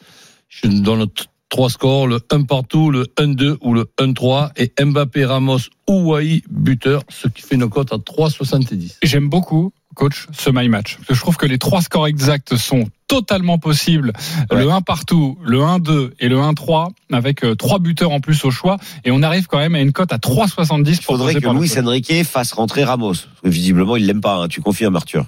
je 0.50 0.68
donne 0.68 1.06
trois 1.50 1.70
scores, 1.70 2.08
le 2.08 2.20
1 2.32 2.44
partout, 2.44 2.90
le 2.90 3.04
1-2 3.18 3.58
ou 3.62 3.74
le 3.76 3.86
1-3, 4.00 4.50
et 4.58 4.72
Mbappé, 4.84 5.26
Ramos 5.26 5.60
ou 5.88 6.12
Wai, 6.12 6.42
buteur, 6.50 7.04
ce 7.10 7.28
qui 7.28 7.42
fait 7.44 7.56
une 7.56 7.70
cote 7.70 7.94
à 7.94 7.98
3,70. 7.98 8.98
J'aime 9.04 9.30
beaucoup, 9.30 9.72
coach, 9.98 10.28
ce 10.32 10.50
my 10.50 10.70
match. 10.70 10.96
Parce 10.96 11.08
que 11.08 11.14
je 11.16 11.20
trouve 11.20 11.36
que 11.38 11.46
les 11.46 11.58
trois 11.58 11.82
scores 11.82 12.08
exacts 12.08 12.56
sont 12.56 12.86
totalement 13.08 13.58
possibles. 13.58 14.14
Ouais. 14.52 14.64
Le 14.64 14.72
1 14.72 14.82
partout, 14.82 15.38
le 15.44 15.60
1-2 15.60 16.12
et 16.20 16.30
le 16.30 16.38
1-3, 16.38 16.90
avec 17.12 17.44
euh, 17.44 17.56
trois 17.56 17.80
buteurs 17.80 18.12
en 18.12 18.20
plus 18.20 18.46
au 18.46 18.52
choix. 18.52 18.78
Et 19.06 19.12
on 19.12 19.24
arrive 19.24 19.48
quand 19.48 19.58
même 19.58 19.76
à 19.76 19.82
une 19.82 19.92
cote 19.94 20.14
à 20.14 20.18
3,70 20.18 20.90
Il 20.90 20.96
faudrait 21.02 21.34
que 21.36 21.48
Luis 21.50 21.74
Enrique 21.80 22.24
fasse 22.24 22.52
rentrer 22.54 22.84
Ramos. 22.84 23.14
Visiblement, 23.44 23.96
il 23.98 24.06
l'aime 24.06 24.22
pas. 24.22 24.36
hein. 24.36 24.48
Tu 24.48 24.62
confirmes, 24.62 24.96
Arthur 24.96 25.26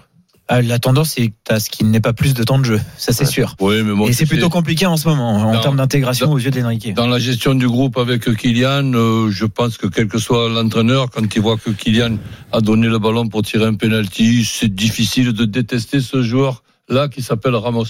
la 0.49 0.79
tendance, 0.79 1.11
c'est 1.11 1.31
à 1.47 1.59
ce 1.59 1.69
qu'il 1.69 1.89
n'ait 1.91 1.99
pas 1.99 2.13
plus 2.13 2.33
de 2.33 2.43
temps 2.43 2.57
de 2.59 2.65
jeu, 2.65 2.81
ça 2.97 3.13
c'est 3.13 3.25
Ouais. 3.25 3.31
sûr. 3.31 3.55
Oui, 3.61 3.83
mais 3.83 3.93
bon, 3.93 4.07
Et 4.07 4.13
c'est 4.13 4.25
plutôt 4.25 4.49
compliqué 4.49 4.85
en 4.87 4.97
ce 4.97 5.07
moment, 5.07 5.35
en 5.35 5.53
Dans- 5.53 5.61
termes 5.61 5.77
d'intégration 5.77 6.25
dans- 6.27 6.33
aux 6.33 6.37
yeux 6.39 6.49
d'Enrique. 6.51 6.93
Dans 6.95 7.07
la 7.07 7.19
gestion 7.19 7.53
du 7.55 7.67
groupe 7.67 7.97
avec 7.97 8.35
Kylian, 8.35 8.91
euh, 8.95 9.29
je 9.29 9.45
pense 9.45 9.77
que 9.77 9.87
quel 9.87 10.07
que 10.07 10.17
soit 10.17 10.49
l'entraîneur, 10.49 11.09
quand 11.11 11.35
il 11.35 11.41
voit 11.41 11.57
que 11.57 11.69
Kylian 11.69 12.17
a 12.51 12.61
donné 12.61 12.87
le 12.87 12.97
ballon 12.99 13.27
pour 13.27 13.43
tirer 13.43 13.65
un 13.65 13.75
penalty, 13.75 14.43
c'est 14.43 14.73
difficile 14.73 15.33
de 15.33 15.45
détester 15.45 15.99
ce 16.01 16.23
joueur-là 16.23 17.07
qui 17.09 17.21
s'appelle 17.21 17.55
Ramos. 17.55 17.85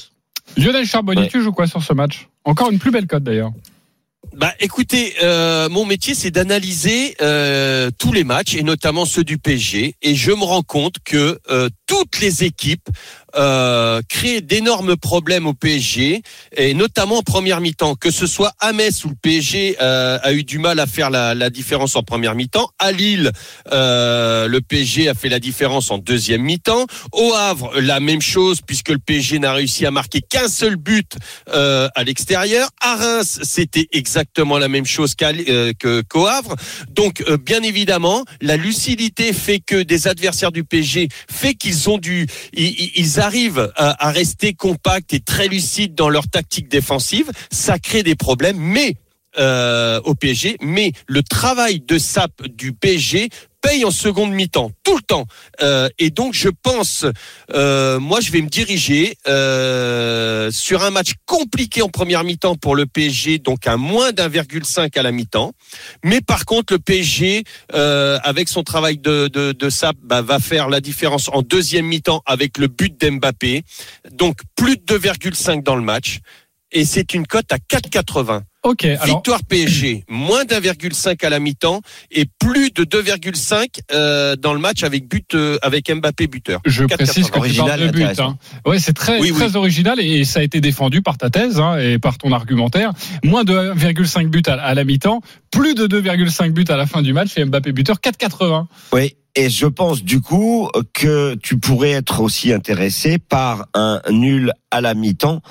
Lionel 0.58 0.86
Charbonnier, 0.86 1.22
Ouais. 1.24 1.30
tu 1.30 1.42
joues 1.42 1.51
quoi 1.54 1.68
sur 1.68 1.82
ce 1.84 1.94
match? 1.94 2.28
Encore 2.44 2.72
une 2.72 2.80
plus 2.80 2.92
belle 2.92 3.08
cote 3.08 3.24
d'ailleurs. 3.24 3.51
Bah, 4.35 4.53
écoutez, 4.59 5.15
euh, 5.23 5.69
mon 5.69 5.85
métier 5.85 6.13
c'est 6.13 6.29
d'analyser 6.29 7.15
euh, 7.21 7.89
tous 7.97 8.11
les 8.11 8.23
matchs 8.23 8.55
et 8.55 8.63
notamment 8.63 9.05
ceux 9.05 9.23
du 9.23 9.38
PSG 9.38 9.95
et 10.01 10.15
je 10.15 10.31
me 10.31 10.43
rends 10.43 10.61
compte 10.61 10.95
que 11.03 11.39
euh, 11.49 11.69
toutes 11.88 12.19
les 12.19 12.43
équipes 12.43 12.88
euh, 13.36 14.01
créent 14.09 14.41
d'énormes 14.41 14.95
problèmes 14.98 15.48
au 15.48 15.53
PSG 15.53 16.21
et 16.57 16.74
notamment 16.74 17.17
en 17.17 17.21
première 17.24 17.62
mi-temps. 17.62 17.95
Que 17.95 18.12
ce 18.12 18.27
soit 18.27 18.53
à 18.59 18.74
Metz 18.74 19.03
où 19.05 19.09
le 19.09 19.15
PSG 19.15 19.77
euh, 19.81 20.17
a 20.21 20.33
eu 20.33 20.43
du 20.43 20.59
mal 20.59 20.79
à 20.79 20.88
faire 20.88 21.09
la, 21.09 21.36
la 21.36 21.50
différence 21.50 21.95
en 21.95 22.03
première 22.03 22.36
mi-temps, 22.36 22.69
à 22.79 22.91
Lille 22.91 23.31
euh, 23.71 24.48
le 24.48 24.62
PSG 24.62 25.09
a 25.09 25.13
fait 25.13 25.29
la 25.29 25.39
différence 25.39 25.91
en 25.91 25.98
deuxième 25.98 26.41
mi-temps, 26.41 26.86
au 27.12 27.33
Havre 27.33 27.79
la 27.79 28.00
même 28.00 28.21
chose 28.21 28.62
puisque 28.65 28.89
le 28.89 29.00
PSG 29.00 29.39
n'a 29.39 29.53
réussi 29.53 29.86
à 29.86 29.91
marquer 29.91 30.21
qu'un 30.21 30.48
seul 30.48 30.75
but 30.75 31.17
euh, 31.53 31.88
à 31.95 32.03
l'extérieur. 32.03 32.69
À 32.81 32.95
Reims, 32.95 33.39
c'était 33.43 33.88
exactement 33.91 34.57
la 34.57 34.67
même 34.67 34.86
chose 34.86 35.15
euh, 35.21 35.74
qu'au 36.09 36.25
Havre. 36.27 36.55
Donc, 36.89 37.24
euh, 37.27 37.38
bien 37.38 37.62
évidemment, 37.63 38.24
la 38.41 38.57
lucidité 38.57 39.33
fait 39.33 39.59
que 39.59 39.81
des 39.81 40.07
adversaires 40.07 40.51
du 40.51 40.63
PSG 40.63 41.09
fait 41.29 41.53
qu'ils 41.53 41.89
ont 41.89 41.98
dû, 41.98 42.27
ils, 42.53 42.91
ils- 42.95 43.18
arrivent 43.19 43.71
à, 43.75 44.07
à 44.07 44.11
rester 44.11 44.53
compacts 44.53 45.13
et 45.13 45.19
très 45.19 45.47
lucides 45.47 45.95
dans 45.95 46.09
leur 46.09 46.27
tactique 46.27 46.69
défensive. 46.69 47.31
Ça 47.51 47.79
crée 47.79 48.03
des 48.03 48.15
problèmes, 48.15 48.57
mais 48.57 48.95
euh, 49.38 50.01
au 50.05 50.15
PSG, 50.15 50.57
mais 50.59 50.91
le 51.07 51.21
travail 51.21 51.81
de 51.81 51.99
SAP 51.99 52.47
du 52.47 52.73
PSG 52.73 53.29
paye 53.62 53.86
en 53.86 53.92
seconde 53.92 54.32
mi-temps, 54.32 54.72
tout 54.84 54.96
le 54.96 55.01
temps. 55.01 55.25
Euh, 55.62 55.89
et 55.98 56.10
donc, 56.10 56.34
je 56.34 56.50
pense, 56.50 57.06
euh, 57.54 58.00
moi, 58.00 58.20
je 58.22 58.32
vais 58.32 58.42
me 58.42 58.50
diriger 58.50 59.18
euh, 59.28 60.51
sur 60.51 60.84
un 60.84 60.92
match 60.92 61.13
compliqué 61.25 61.82
en 61.82 61.89
première 61.89 62.24
mi-temps 62.24 62.56
pour 62.56 62.75
le 62.75 62.86
PSG, 62.86 63.39
donc 63.39 63.68
à 63.68 63.78
moins 63.78 64.12
d'1,5 64.12 64.98
à 64.98 65.04
la 65.04 65.12
mi-temps. 65.12 65.54
Mais 66.04 66.22
par 66.22 66.46
contre, 66.46 66.74
le 66.74 66.80
PSG, 66.80 67.44
euh, 67.74 68.20
avec 68.24 68.50
son 68.50 68.63
travail 68.63 68.98
de, 68.98 69.28
de, 69.28 69.51
de 69.51 69.70
SAP, 69.70 69.98
bah, 70.04 70.22
va 70.22 70.39
faire 70.39 70.70
la 70.70 70.82
différence 70.82 71.30
en 71.30 71.42
deuxième 71.42 71.86
mi-temps 71.86 72.22
avec 72.25 72.58
le 72.58 72.68
but 72.68 73.00
d'Mbappé. 73.00 73.63
Donc, 74.12 74.39
plus 74.56 74.78
de 74.78 74.98
2,5 74.98 75.63
dans 75.63 75.75
le 75.75 75.82
match. 75.82 76.20
Et 76.71 76.85
c'est 76.85 77.13
une 77.13 77.25
cote 77.25 77.51
à 77.51 77.57
4,80. 77.57 78.41
Ok, 78.63 78.83
alors 78.83 79.05
Victoire 79.05 79.39
PSG, 79.45 80.03
moins 80.09 80.43
d'1,5 80.43 81.25
à 81.25 81.29
la 81.29 81.39
mi-temps 81.39 81.79
et 82.11 82.25
plus 82.39 82.71
de 82.71 82.83
2,5 82.83 83.79
euh, 83.93 84.35
dans 84.35 84.53
le 84.53 84.59
match 84.59 84.83
avec 84.83 85.07
but 85.07 85.33
euh, 85.33 85.57
avec 85.61 85.89
Mbappé 85.89 86.27
buteur. 86.27 86.59
je 86.65 86.83
4,80. 86.83 86.88
précise 86.97 87.27
que 87.27 87.31
tu 87.31 87.39
Original 87.39 87.67
parles 87.69 87.81
et 87.83 87.88
de 87.88 87.91
but. 87.91 88.19
Hein. 88.19 88.38
Ouais, 88.65 88.79
c'est 88.79 88.91
très 88.91 89.19
Oui, 89.21 89.31
oui. 89.31 89.38
très 89.38 89.55
original 89.55 89.99
et 90.01 90.25
ça 90.25 90.41
a 90.41 90.43
été 90.43 90.59
défendu 90.59 91.01
par 91.01 91.17
ta 91.17 91.29
thèse 91.29 91.57
hein, 91.59 91.77
et 91.79 91.99
par 91.99 92.17
ton 92.17 92.33
argumentaire. 92.33 92.91
Moins 93.23 93.45
de 93.45 93.53
1,5 93.53 94.27
but 94.27 94.47
à, 94.49 94.55
à 94.61 94.73
la 94.73 94.83
mi-temps, 94.83 95.21
plus 95.51 95.73
de 95.73 95.88
2,5 95.88 96.51
buts 96.51 96.65
à 96.67 96.75
la 96.75 96.85
fin 96.85 97.01
du 97.01 97.13
match 97.13 97.29
et 97.38 97.45
Mbappé 97.45 97.71
buteur 97.71 97.97
4,80. 98.03 98.65
Oui. 98.91 99.15
Et 99.35 99.49
je 99.49 99.67
pense 99.67 100.03
du 100.03 100.19
coup 100.19 100.69
que 100.93 101.35
tu 101.35 101.57
pourrais 101.59 101.91
être 101.91 102.19
aussi 102.19 102.51
intéressé 102.51 103.19
par 103.19 103.67
un 103.73 104.01
nul 104.09 104.51
à 104.69 104.81
la 104.81 104.95
mi-temps 104.95 105.41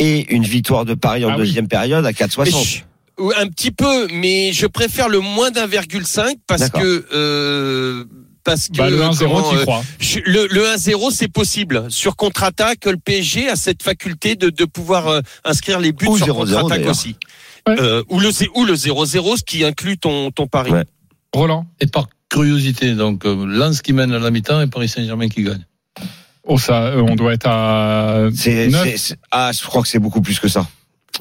et 0.00 0.34
une 0.34 0.42
victoire 0.44 0.84
de 0.84 0.94
Paris 0.94 1.24
en 1.24 1.28
Ah 1.30 1.32
oui. 1.36 1.44
deuxième 1.46 1.68
période 1.68 2.04
à 2.04 2.08
Mais 2.08 2.14
4,60. 2.14 2.64
je- 2.64 2.80
ou 3.22 3.30
un 3.36 3.46
petit 3.48 3.70
peu, 3.70 4.08
mais 4.12 4.50
je 4.52 4.66
préfère 4.66 5.08
le 5.10 5.20
moins 5.20 5.50
d'1,5 5.50 6.36
parce 6.46 6.70
que 6.70 7.04
euh, 7.12 8.04
parce 8.44 8.68
que 8.68 8.78
Bah, 8.78 8.88
le 8.88 8.96
1-0, 9.02 9.18
comment, 9.18 9.50
tu 9.50 9.56
euh, 9.56 9.62
crois 9.62 9.82
le, 10.24 10.46
le 10.50 10.64
1-0 10.74 11.10
c'est 11.12 11.28
possible 11.28 11.84
sur 11.90 12.16
contre-attaque. 12.16 12.86
Le 12.86 12.96
PSG 12.96 13.50
a 13.50 13.56
cette 13.56 13.82
faculté 13.82 14.36
de, 14.36 14.48
de 14.48 14.64
pouvoir 14.64 15.08
euh, 15.08 15.20
inscrire 15.44 15.78
les 15.80 15.92
buts 15.92 16.06
Ou 16.08 16.16
sur 16.16 16.34
0-0 16.46 16.60
contre-attaque 16.60 16.86
aussi. 16.88 17.16
Ouais. 17.68 17.76
Euh, 17.78 18.02
ou 18.08 18.18
le 18.20 18.30
ou 18.56 18.64
le 18.64 18.72
0-0, 18.74 19.36
ce 19.36 19.44
qui 19.44 19.64
inclut 19.64 19.98
ton 19.98 20.30
ton 20.30 20.46
pari. 20.46 20.70
Ouais. 20.70 20.84
Roland 21.34 21.66
Et 21.80 21.86
par 21.86 22.08
curiosité, 22.30 22.94
donc 22.94 23.24
Lens 23.24 23.82
qui 23.82 23.92
mène 23.92 24.12
à 24.12 24.18
la 24.18 24.30
mi-temps 24.30 24.62
et 24.62 24.66
Paris 24.66 24.88
Saint-Germain 24.88 25.28
qui 25.28 25.42
gagne. 25.42 25.64
Oh 26.44 26.58
ça, 26.58 26.86
euh, 26.86 27.02
on 27.02 27.14
doit 27.16 27.34
être 27.34 27.46
à 27.46 28.28
C'est, 28.34 28.68
9. 28.68 28.82
c'est- 28.84 28.96
c'est- 28.96 29.16
ah, 29.30 29.50
je 29.52 29.62
crois 29.62 29.82
que 29.82 29.88
c'est 29.88 29.98
beaucoup 29.98 30.20
plus 30.22 30.38
que 30.40 30.48
ça. 30.48 30.66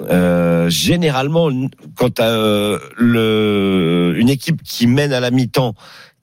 Euh, 0.10 0.70
généralement, 0.70 1.50
quand 1.96 2.20
euh, 2.22 2.80
le 2.98 4.14
une 4.18 4.30
équipe 4.30 4.62
qui 4.64 4.88
mène 4.88 5.12
à 5.12 5.20
la 5.20 5.30
mi-temps 5.30 5.74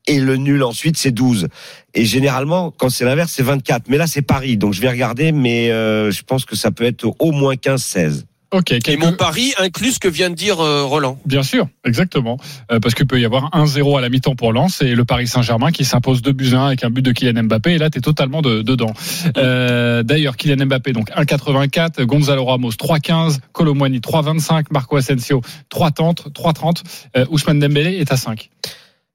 et 0.06 0.18
le 0.18 0.36
nul 0.36 0.62
ensuite, 0.62 0.96
c'est 0.96 1.10
12. 1.10 1.48
Et 1.92 2.04
généralement, 2.04 2.70
quand 2.70 2.88
c'est 2.88 3.04
l'inverse, 3.04 3.32
c'est 3.34 3.42
24. 3.42 3.84
Mais 3.88 3.98
là, 3.98 4.06
c'est 4.06 4.22
Paris, 4.22 4.56
donc 4.56 4.72
je 4.72 4.80
vais 4.80 4.88
regarder, 4.88 5.32
mais 5.32 5.70
euh, 5.70 6.10
je 6.10 6.22
pense 6.22 6.44
que 6.44 6.56
ça 6.56 6.70
peut 6.70 6.84
être 6.84 7.12
au 7.18 7.32
moins 7.32 7.56
15-16. 7.56 8.24
Ok, 8.52 8.70
Et 8.72 8.78
quelques- 8.78 9.02
mon 9.02 9.12
pari 9.12 9.52
inclut 9.58 9.90
ce 9.90 9.98
que 9.98 10.06
vient 10.08 10.30
de 10.30 10.36
dire 10.36 10.60
euh, 10.60 10.84
Roland. 10.84 11.18
Bien 11.26 11.42
sûr, 11.42 11.66
exactement. 11.84 12.38
Euh, 12.70 12.78
parce 12.78 12.94
qu'il 12.94 13.06
peut 13.06 13.20
y 13.20 13.24
avoir 13.24 13.50
1-0 13.52 13.96
à 13.98 14.00
la 14.00 14.08
mi-temps 14.08 14.36
pour 14.36 14.52
Lens 14.52 14.82
et 14.82 14.94
le 14.94 15.04
Paris 15.04 15.26
Saint-Germain 15.26 15.72
qui 15.72 15.84
s'impose 15.84 16.22
2 16.22 16.32
buts 16.32 16.54
à 16.54 16.60
1 16.60 16.66
avec 16.68 16.84
un 16.84 16.90
but 16.90 17.02
de 17.02 17.10
Kylian 17.12 17.42
Mbappé. 17.44 17.72
Et 17.74 17.78
là, 17.78 17.90
tu 17.90 17.98
es 17.98 18.00
totalement 18.00 18.42
de- 18.42 18.62
dedans. 18.62 18.92
Euh, 19.36 20.02
D'ailleurs, 20.04 20.36
Kylian 20.36 20.64
Mbappé, 20.66 20.92
donc 20.92 21.10
1,84, 21.14 22.02
Gonzalo 22.04 22.44
Ramos 22.44 22.70
3,15, 22.76 23.40
Colomwani 23.52 24.00
3,25, 24.00 24.66
Marco 24.70 24.96
Asensio 24.96 25.40
3,30, 25.68 26.30
3,30, 26.32 26.82
euh, 27.16 27.26
Ousmane 27.30 27.58
Dembélé 27.58 27.96
est 27.96 28.12
à 28.12 28.16
5. 28.16 28.50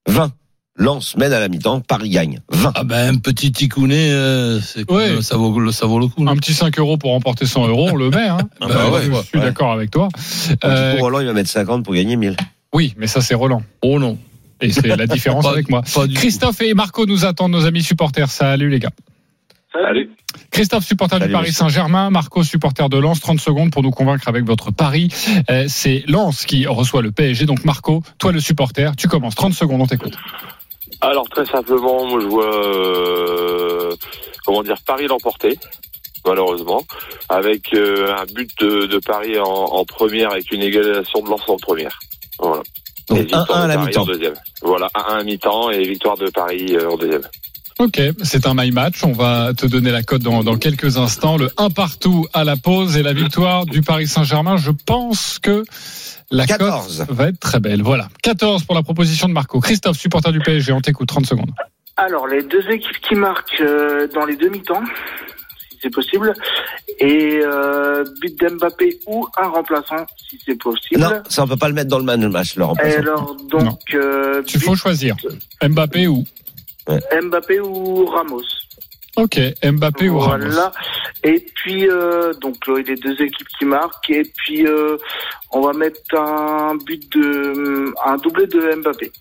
20. 0.07 0.31
Lens 0.77 1.17
mène 1.17 1.33
à 1.33 1.39
la 1.39 1.49
mi-temps, 1.49 1.81
Paris 1.81 2.09
gagne. 2.09 2.39
20. 2.49 2.71
Ah 2.75 2.83
ben 2.85 3.13
un 3.15 3.17
petit 3.17 3.51
ticounet, 3.51 4.09
euh, 4.11 4.59
Ouais. 4.89 5.21
ça 5.21 5.35
vaut 5.35 5.59
le 5.59 5.71
ça 5.71 5.85
vaut 5.85 5.99
le 5.99 6.07
coup. 6.07 6.25
Un 6.27 6.35
petit 6.37 6.53
5 6.53 6.79
euros 6.79 6.97
pour 6.97 7.11
remporter 7.11 7.45
100 7.45 7.67
euros, 7.67 7.89
on 7.91 7.95
le 7.95 8.09
met. 8.09 8.27
Hein. 8.27 8.37
Ah 8.61 8.67
bah 8.67 8.75
Euh, 8.77 8.89
ouais, 8.91 9.01
je 9.03 9.27
suis 9.27 9.37
ouais. 9.37 9.43
d'accord 9.43 9.71
avec 9.73 9.91
toi. 9.91 10.07
Euh, 10.63 10.95
coup, 10.95 11.01
Roland, 11.03 11.19
il 11.19 11.27
va 11.27 11.33
mettre 11.33 11.49
50 11.49 11.83
pour 11.83 11.93
gagner 11.93 12.15
1000. 12.15 12.37
oui, 12.73 12.93
mais 12.97 13.07
ça 13.07 13.19
c'est 13.21 13.35
Roland. 13.35 13.61
Oh 13.81 13.99
non. 13.99 14.17
Et 14.61 14.71
c'est 14.71 14.87
la 14.95 15.07
différence 15.07 15.43
Pas- 15.45 15.51
avec 15.51 15.69
moi. 15.69 15.81
Christophe 16.15 16.61
et 16.61 16.73
Marco 16.73 17.05
nous 17.05 17.25
attendent, 17.25 17.51
nos 17.51 17.65
amis 17.65 17.83
supporters. 17.83 18.29
Salut 18.31 18.69
les 18.69 18.79
gars. 18.79 18.91
Salut. 19.73 20.09
Christophe, 20.51 20.85
supporter 20.85 21.17
Salut, 21.17 21.27
du 21.27 21.33
Paris. 21.33 21.51
Saint-Germain, 21.51 22.09
Marco, 22.09 22.43
supporter 22.43 22.87
de 22.89 22.97
Lens, 22.97 23.19
30 23.19 23.39
secondes 23.41 23.71
pour 23.71 23.83
nous 23.83 23.91
convaincre 23.91 24.27
avec 24.29 24.45
votre 24.45 24.71
pari. 24.71 25.09
Euh, 25.49 25.65
c'est 25.67 26.03
Lens 26.07 26.45
qui 26.45 26.65
reçoit 26.67 27.01
le 27.01 27.11
PSG, 27.11 27.45
donc 27.45 27.65
Marco, 27.65 28.03
toi 28.17 28.31
le 28.31 28.39
supporter, 28.39 28.95
tu 28.95 29.07
commences, 29.09 29.35
30 29.35 29.53
secondes, 29.53 29.81
on 29.81 29.87
t'écoute. 29.87 30.17
Alors 31.01 31.27
très 31.29 31.45
simplement, 31.45 32.05
moi 32.05 32.19
je 32.21 32.27
vois 32.27 32.67
euh, 32.67 33.95
comment 34.45 34.63
dire 34.63 34.77
Paris 34.85 35.07
l'emporter, 35.07 35.57
malheureusement, 36.25 36.83
avec 37.29 37.73
euh, 37.73 38.15
un 38.15 38.25
but 38.25 38.49
de, 38.59 38.85
de 38.85 38.99
Paris 38.99 39.39
en, 39.39 39.45
en 39.45 39.83
première 39.85 40.31
avec 40.31 40.51
une 40.51 40.61
égalisation 40.61 41.21
de 41.21 41.29
Lens 41.29 41.41
en 41.47 41.57
première. 41.57 41.99
Voilà. 42.39 42.61
Donc 43.09 43.17
Et 43.17 43.21
victoire 43.23 43.47
1-1 43.47 43.53
à 43.53 43.63
de 43.63 43.67
la 43.67 43.75
Paris 43.75 43.87
mi-temps. 43.87 44.01
en 44.01 44.05
deuxième. 44.05 44.33
Voilà, 44.61 44.87
1-1 44.95 44.99
à 44.99 45.23
mi-temps 45.23 45.69
et 45.71 45.83
victoire 45.83 46.17
de 46.17 46.29
Paris 46.29 46.75
euh, 46.75 46.89
en 46.89 46.97
deuxième. 46.97 47.23
Ok, 47.81 47.99
c'est 48.21 48.45
un 48.45 48.53
my 48.53 48.69
match, 48.69 49.03
on 49.03 49.11
va 49.11 49.53
te 49.55 49.65
donner 49.65 49.89
la 49.89 50.03
cote 50.03 50.21
dans, 50.21 50.43
dans 50.43 50.55
quelques 50.55 50.97
instants. 50.97 51.35
Le 51.35 51.49
1 51.57 51.71
partout 51.71 52.27
à 52.31 52.43
la 52.43 52.55
pause 52.55 52.95
et 52.95 53.01
la 53.01 53.11
victoire 53.13 53.65
du 53.65 53.81
Paris 53.81 54.05
Saint-Germain, 54.05 54.57
je 54.57 54.69
pense 54.69 55.39
que 55.39 55.63
la 56.29 56.45
14. 56.45 57.05
cote 57.07 57.15
va 57.15 57.29
être 57.29 57.39
très 57.39 57.59
belle. 57.59 57.81
Voilà, 57.81 58.09
14 58.21 58.65
pour 58.65 58.75
la 58.75 58.83
proposition 58.83 59.27
de 59.27 59.33
Marco. 59.33 59.59
Christophe, 59.59 59.97
supporter 59.97 60.31
du 60.31 60.37
PSG, 60.39 60.71
on 60.73 60.81
t'écoute, 60.81 61.07
30 61.09 61.25
secondes. 61.25 61.49
Alors, 61.97 62.27
les 62.27 62.43
deux 62.43 62.61
équipes 62.69 62.99
qui 63.01 63.15
marquent 63.15 63.59
euh, 63.61 64.07
dans 64.13 64.25
les 64.25 64.35
demi-temps, 64.35 64.83
si 65.71 65.77
c'est 65.81 65.89
possible, 65.89 66.33
et 66.99 67.39
euh, 67.43 68.03
but 68.21 68.39
d'Mbappé 68.39 68.99
ou 69.07 69.25
un 69.41 69.47
remplaçant, 69.47 70.05
si 70.29 70.37
c'est 70.45 70.55
possible. 70.61 71.01
Non, 71.01 71.09
ça 71.29 71.43
on 71.43 71.47
peut 71.47 71.57
pas 71.57 71.67
le 71.67 71.73
mettre 71.73 71.89
dans 71.89 71.97
le 71.97 72.03
man- 72.05 72.27
match, 72.29 72.55
le 72.57 72.61
Et 72.61 72.65
remplaçant. 72.65 72.99
alors, 72.99 73.37
donc, 73.49 73.79
euh, 73.95 74.43
Il 74.53 74.61
faut 74.61 74.75
choisir. 74.75 75.15
Mbappé 75.67 76.07
ou 76.07 76.23
Mbappé 76.87 77.59
ou 77.59 78.05
Ramos. 78.05 78.43
Ok, 79.17 79.39
Mbappé 79.63 80.09
ou 80.09 80.19
Ramos. 80.19 80.45
Voilà. 80.47 80.71
Et 81.23 81.45
puis, 81.55 81.87
euh, 81.87 82.33
donc, 82.33 82.55
là, 82.67 82.81
les 82.85 82.95
deux 82.95 83.21
équipes 83.21 83.47
qui 83.59 83.65
marquent. 83.65 84.09
Et 84.09 84.23
puis, 84.23 84.65
euh, 84.65 84.97
on 85.51 85.61
va 85.61 85.73
mettre 85.73 85.99
un 86.17 86.75
but 86.75 87.11
de, 87.11 87.93
un 88.05 88.17
doublé 88.17 88.47
de 88.47 88.75
Mbappé. 88.75 89.11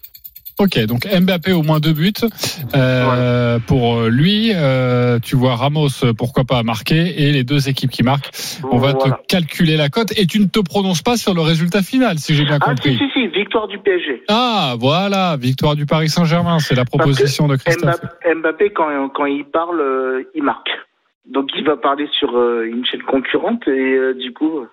Ok, 0.60 0.78
donc 0.86 1.06
Mbappé 1.06 1.52
au 1.52 1.62
moins 1.62 1.80
deux 1.80 1.94
buts 1.94 2.12
euh, 2.74 3.58
pour 3.66 4.02
lui. 4.02 4.52
Euh, 4.54 5.18
tu 5.18 5.34
vois 5.34 5.56
Ramos, 5.56 5.88
pourquoi 6.18 6.44
pas 6.44 6.62
marquer 6.62 7.22
et 7.22 7.32
les 7.32 7.44
deux 7.44 7.70
équipes 7.70 7.90
qui 7.90 8.02
marquent. 8.02 8.28
On 8.70 8.76
va 8.76 8.92
Voilà. 8.92 9.16
te 9.16 9.26
calculer 9.26 9.78
la 9.78 9.88
cote 9.88 10.12
et 10.18 10.26
tu 10.26 10.38
ne 10.38 10.44
te 10.46 10.60
prononces 10.60 11.00
pas 11.00 11.16
sur 11.16 11.32
le 11.32 11.40
résultat 11.40 11.80
final, 11.82 12.18
si 12.18 12.34
j'ai 12.34 12.44
bien 12.44 12.58
Ah, 12.60 12.74
si, 12.82 12.90
compris. 12.90 12.98
si, 12.98 13.04
si, 13.14 13.26
victoire 13.28 13.68
du 13.68 13.78
PSG. 13.78 14.22
Ah, 14.28 14.74
voilà, 14.78 15.36
victoire 15.38 15.76
du 15.76 15.86
Paris 15.86 16.10
Saint-Germain, 16.10 16.58
c'est 16.58 16.74
la 16.74 16.84
proposition 16.84 17.48
de 17.48 17.56
Christophe. 17.56 18.00
Mbappé, 18.36 18.70
quand, 18.74 19.08
quand 19.14 19.24
il 19.26 19.46
parle, 19.46 19.80
euh, 19.80 20.22
il 20.34 20.42
marque. 20.42 20.68
Donc 21.26 21.48
il 21.56 21.64
va 21.64 21.76
parler 21.78 22.06
sur 22.18 22.36
euh, 22.36 22.64
une 22.70 22.84
chaîne 22.84 23.02
concurrente 23.02 23.66
et 23.66 23.70
euh, 23.70 24.12
du 24.14 24.32
coup, 24.34 24.58
euh, 24.58 24.66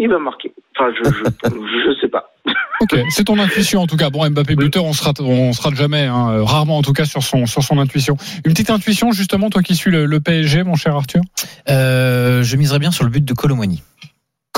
il 0.00 0.08
va 0.08 0.18
marquer. 0.18 0.52
Enfin, 0.76 0.90
je 0.96 1.10
je, 1.10 1.24
je 1.94 2.00
sais 2.00 2.08
pas. 2.08 2.32
Ok, 2.80 2.98
c'est 3.10 3.24
ton 3.24 3.38
intuition 3.38 3.82
en 3.82 3.86
tout 3.86 3.96
cas. 3.96 4.08
Bon, 4.08 4.28
Mbappé 4.28 4.56
buteur, 4.56 4.84
on 4.84 4.94
se 4.94 5.04
rate, 5.04 5.20
on 5.20 5.52
se 5.52 5.60
rate 5.60 5.74
jamais, 5.74 6.06
hein, 6.06 6.30
euh, 6.30 6.42
rarement 6.42 6.78
en 6.78 6.82
tout 6.82 6.94
cas 6.94 7.04
sur 7.04 7.22
son 7.22 7.44
sur 7.44 7.62
son 7.62 7.78
intuition. 7.78 8.16
Une 8.44 8.52
petite 8.52 8.70
intuition 8.70 9.12
justement, 9.12 9.50
toi 9.50 9.62
qui 9.62 9.76
suis 9.76 9.90
le, 9.90 10.06
le 10.06 10.20
PSG, 10.20 10.62
mon 10.64 10.74
cher 10.74 10.96
Arthur? 10.96 11.20
Euh, 11.68 12.42
je 12.42 12.56
miserais 12.56 12.78
bien 12.78 12.90
sur 12.90 13.04
le 13.04 13.10
but 13.10 13.24
de 13.24 13.34
Colomwani. 13.34 13.82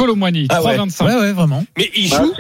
Colomwani, 0.07 0.47
Ah 0.51 0.63
ouais. 0.63 0.77
3,25. 0.77 1.05
Ouais, 1.07 1.15
ouais, 1.17 1.33
vraiment. 1.33 1.65
Mais 1.79 1.91
il 1.97 2.11
Bah, 2.11 2.17
joue. 2.23 2.33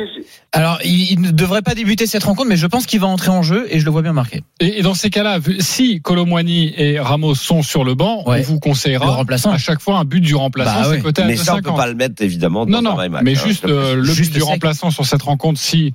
Alors, 0.54 0.78
il, 0.84 1.12
il 1.12 1.20
ne 1.20 1.30
devrait 1.30 1.62
pas 1.62 1.74
débuter 1.74 2.06
cette 2.06 2.24
rencontre, 2.24 2.48
mais 2.48 2.56
je 2.56 2.66
pense 2.66 2.84
qu'il 2.86 3.00
va 3.00 3.06
entrer 3.06 3.30
en 3.30 3.42
jeu 3.42 3.66
et 3.70 3.78
je 3.80 3.84
le 3.84 3.90
vois 3.90 4.02
bien 4.02 4.12
marquer. 4.12 4.42
Et, 4.60 4.78
et 4.80 4.82
dans 4.82 4.92
ces 4.94 5.08
cas-là, 5.08 5.38
si 5.60 6.00
Colomwani 6.02 6.74
et 6.76 6.98
Ramos 7.00 7.34
sont 7.34 7.62
sur 7.62 7.84
le 7.84 7.94
banc, 7.94 8.22
Ouais. 8.26 8.40
on 8.40 8.42
vous 8.42 8.54
Le 8.54 8.58
conseillera 8.60 9.06
remplaçant. 9.12 9.50
à 9.50 9.58
chaque 9.58 9.80
fois 9.80 9.98
un 9.98 10.04
but 10.04 10.20
du 10.20 10.34
remplaçant, 10.34 10.72
Bah 10.74 10.80
c'est 10.84 10.90
ouais. 10.90 11.00
coté 11.00 11.22
à 11.22 11.26
Mais 11.26 11.36
ça, 11.36 11.54
on 11.54 11.62
peut 11.62 11.70
2,50. 11.70 11.76
pas 11.76 11.86
le 11.86 11.94
mettre 11.94 12.22
évidemment 12.22 12.66
dans 12.66 12.72
Non, 12.72 12.82
non, 12.82 12.90
un 12.90 12.94
vrai 12.96 13.08
match. 13.08 13.22
mais 13.24 13.36
hein, 13.38 13.42
juste 13.46 13.64
le 13.64 13.72
euh, 13.78 13.94
le 13.94 14.04
Juste 14.04 14.30
but 14.32 14.34
du 14.34 14.40
sec. 14.40 14.48
remplaçant 14.48 14.90
sur 14.90 15.06
cette 15.06 15.22
rencontre, 15.22 15.58
si 15.60 15.92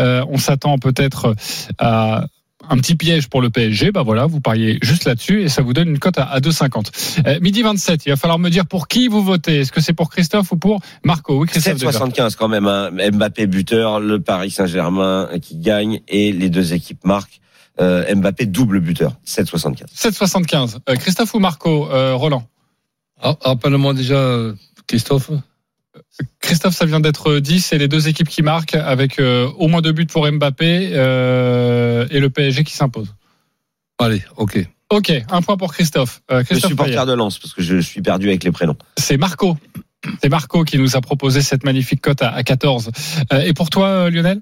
euh, 0.00 0.24
on 0.28 0.36
s'attend 0.38 0.78
peut-être 0.78 1.34
à 1.78 2.26
un 2.70 2.76
petit 2.78 2.94
piège 2.94 3.28
pour 3.28 3.40
le 3.42 3.50
PSG, 3.50 3.92
bah 3.92 4.02
voilà, 4.02 4.26
vous 4.26 4.40
pariez 4.40 4.78
juste 4.82 5.04
là-dessus 5.04 5.42
et 5.42 5.48
ça 5.48 5.62
vous 5.62 5.72
donne 5.72 5.88
une 5.88 5.98
cote 5.98 6.18
à, 6.18 6.24
à 6.24 6.40
2,50. 6.40 7.22
Euh, 7.26 7.38
midi 7.40 7.62
27, 7.62 8.06
il 8.06 8.10
va 8.10 8.16
falloir 8.16 8.38
me 8.38 8.48
dire 8.50 8.66
pour 8.66 8.88
qui 8.88 9.08
vous 9.08 9.22
votez. 9.22 9.60
Est-ce 9.60 9.72
que 9.72 9.80
c'est 9.80 9.92
pour 9.92 10.10
Christophe 10.10 10.52
ou 10.52 10.56
pour 10.56 10.80
Marco? 11.04 11.38
Oui, 11.40 11.46
Christophe. 11.48 11.78
déjà. 11.78 11.90
7,75 11.90 12.36
quand 12.36 12.48
même. 12.48 12.66
Hein. 12.66 12.90
Mbappé 13.12 13.46
buteur, 13.46 14.00
le 14.00 14.20
Paris 14.20 14.50
Saint-Germain 14.50 15.28
qui 15.42 15.56
gagne 15.56 16.00
et 16.08 16.32
les 16.32 16.50
deux 16.50 16.72
équipes 16.74 17.04
marquent. 17.04 17.40
Euh, 17.80 18.14
Mbappé 18.14 18.46
double 18.46 18.80
buteur, 18.80 19.12
7,75. 19.26 19.86
7,75. 19.94 20.76
Euh, 20.88 20.94
Christophe 20.96 21.34
ou 21.34 21.40
Marco 21.40 21.88
Euh, 21.90 22.14
Roland? 22.14 22.46
Ah, 23.20 23.34
Rappelle-moi 23.40 23.94
déjà, 23.94 24.38
Christophe. 24.86 25.30
Christophe, 26.40 26.74
ça 26.74 26.84
vient 26.86 27.00
d'être 27.00 27.38
dit, 27.38 27.60
c'est 27.60 27.78
les 27.78 27.88
deux 27.88 28.08
équipes 28.08 28.28
qui 28.28 28.42
marquent 28.42 28.74
avec 28.76 29.18
euh, 29.18 29.48
au 29.58 29.66
moins 29.68 29.80
deux 29.80 29.92
buts 29.92 30.06
pour 30.06 30.30
Mbappé 30.30 30.90
euh, 30.92 32.06
et 32.10 32.20
le 32.20 32.30
PSG 32.30 32.64
qui 32.64 32.74
s'impose. 32.74 33.14
Allez, 33.98 34.22
ok. 34.36 34.66
Ok, 34.90 35.12
un 35.30 35.42
point 35.42 35.56
pour 35.56 35.72
Christophe. 35.72 36.20
Euh, 36.30 36.38
Le 36.38 36.44
Christophe 36.44 36.70
supporter 36.70 36.92
Payet. 36.94 37.06
de 37.06 37.12
Lens, 37.14 37.38
parce 37.38 37.52
que 37.54 37.62
je 37.62 37.78
suis 37.78 38.02
perdu 38.02 38.28
avec 38.28 38.44
les 38.44 38.52
prénoms. 38.52 38.76
c'est 38.96 39.16
Marco. 39.16 39.56
C'est 40.22 40.28
Marco 40.28 40.64
qui 40.64 40.78
nous 40.78 40.96
a 40.96 41.00
proposé 41.00 41.40
cette 41.40 41.64
magnifique 41.64 42.02
cote 42.02 42.20
à, 42.22 42.30
à 42.30 42.42
14. 42.42 42.90
Euh, 43.32 43.40
et 43.40 43.54
pour 43.54 43.70
toi, 43.70 43.88
euh, 43.88 44.10
Lionel? 44.10 44.40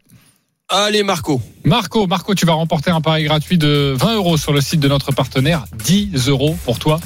Allez, 0.74 1.02
Marco. 1.02 1.38
Marco, 1.64 2.06
Marco, 2.06 2.34
tu 2.34 2.46
vas 2.46 2.54
remporter 2.54 2.90
un 2.90 3.02
pari 3.02 3.24
gratuit 3.24 3.58
de 3.58 3.94
20 3.94 4.14
euros 4.16 4.38
sur 4.38 4.54
le 4.54 4.62
site 4.62 4.80
de 4.80 4.88
notre 4.88 5.12
partenaire. 5.12 5.66
10 5.84 6.28
euros 6.28 6.56
pour 6.64 6.78
toi, 6.78 6.98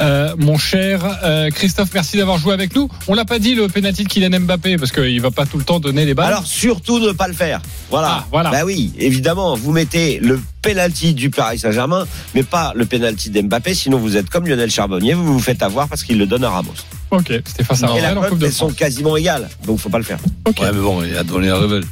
Euh, 0.00 0.34
mon 0.36 0.58
cher 0.58 1.02
euh, 1.24 1.48
Christophe. 1.50 1.88
Merci 1.94 2.18
d'avoir 2.18 2.36
joué 2.36 2.52
avec 2.52 2.74
nous. 2.76 2.90
On 3.08 3.14
l'a 3.14 3.24
pas 3.24 3.38
dit 3.38 3.54
le 3.54 3.68
pénalty 3.68 4.04
de 4.04 4.08
Kylian 4.08 4.40
Mbappé 4.40 4.76
parce 4.76 4.92
qu'il 4.92 5.18
va 5.22 5.30
pas 5.30 5.46
tout 5.46 5.56
le 5.56 5.64
temps 5.64 5.80
donner 5.80 6.04
les 6.04 6.12
balles. 6.12 6.26
Alors 6.26 6.44
surtout 6.46 6.98
ne 6.98 7.12
pas 7.12 7.26
le 7.26 7.32
faire. 7.34 7.62
Voilà. 7.90 8.18
Ah, 8.20 8.26
voilà. 8.30 8.50
Bah 8.50 8.64
oui, 8.66 8.92
évidemment, 8.98 9.56
vous 9.56 9.72
mettez 9.72 10.18
le 10.20 10.38
penalty 10.60 11.14
du 11.14 11.30
Paris 11.30 11.58
Saint-Germain, 11.60 12.06
mais 12.34 12.42
pas 12.42 12.72
le 12.74 12.84
penalty 12.84 13.30
d'Mbappé, 13.30 13.74
sinon 13.74 13.96
vous 13.98 14.16
êtes 14.18 14.28
comme 14.28 14.46
Lionel 14.46 14.70
Charbonnier, 14.70 15.14
vous 15.14 15.32
vous 15.32 15.38
faites 15.40 15.62
avoir 15.62 15.88
parce 15.88 16.02
qu'il 16.04 16.18
le 16.18 16.26
donne 16.26 16.44
à 16.44 16.50
Ramos. 16.50 16.72
ok, 17.12 17.26
c'était 17.46 17.64
face 17.64 17.82
à 17.82 17.86
Et 17.86 17.88
la 17.88 18.08
Real 18.08 18.18
en 18.18 18.20
preuve, 18.20 18.30
Coupe 18.32 18.38
de 18.40 18.46
elles 18.46 18.52
sont 18.52 18.70
quasiment 18.70 19.16
égales, 19.16 19.48
donc 19.64 19.78
faut 19.78 19.88
pas 19.88 19.98
le 19.98 20.04
faire. 20.04 20.18
Ok. 20.44 20.58
Ouais, 20.60 20.72
mais 20.72 20.80
bon, 20.80 21.02
il 21.02 21.16
a 21.16 21.22
donné 21.24 21.48
un 21.48 21.58
révèle. 21.58 21.84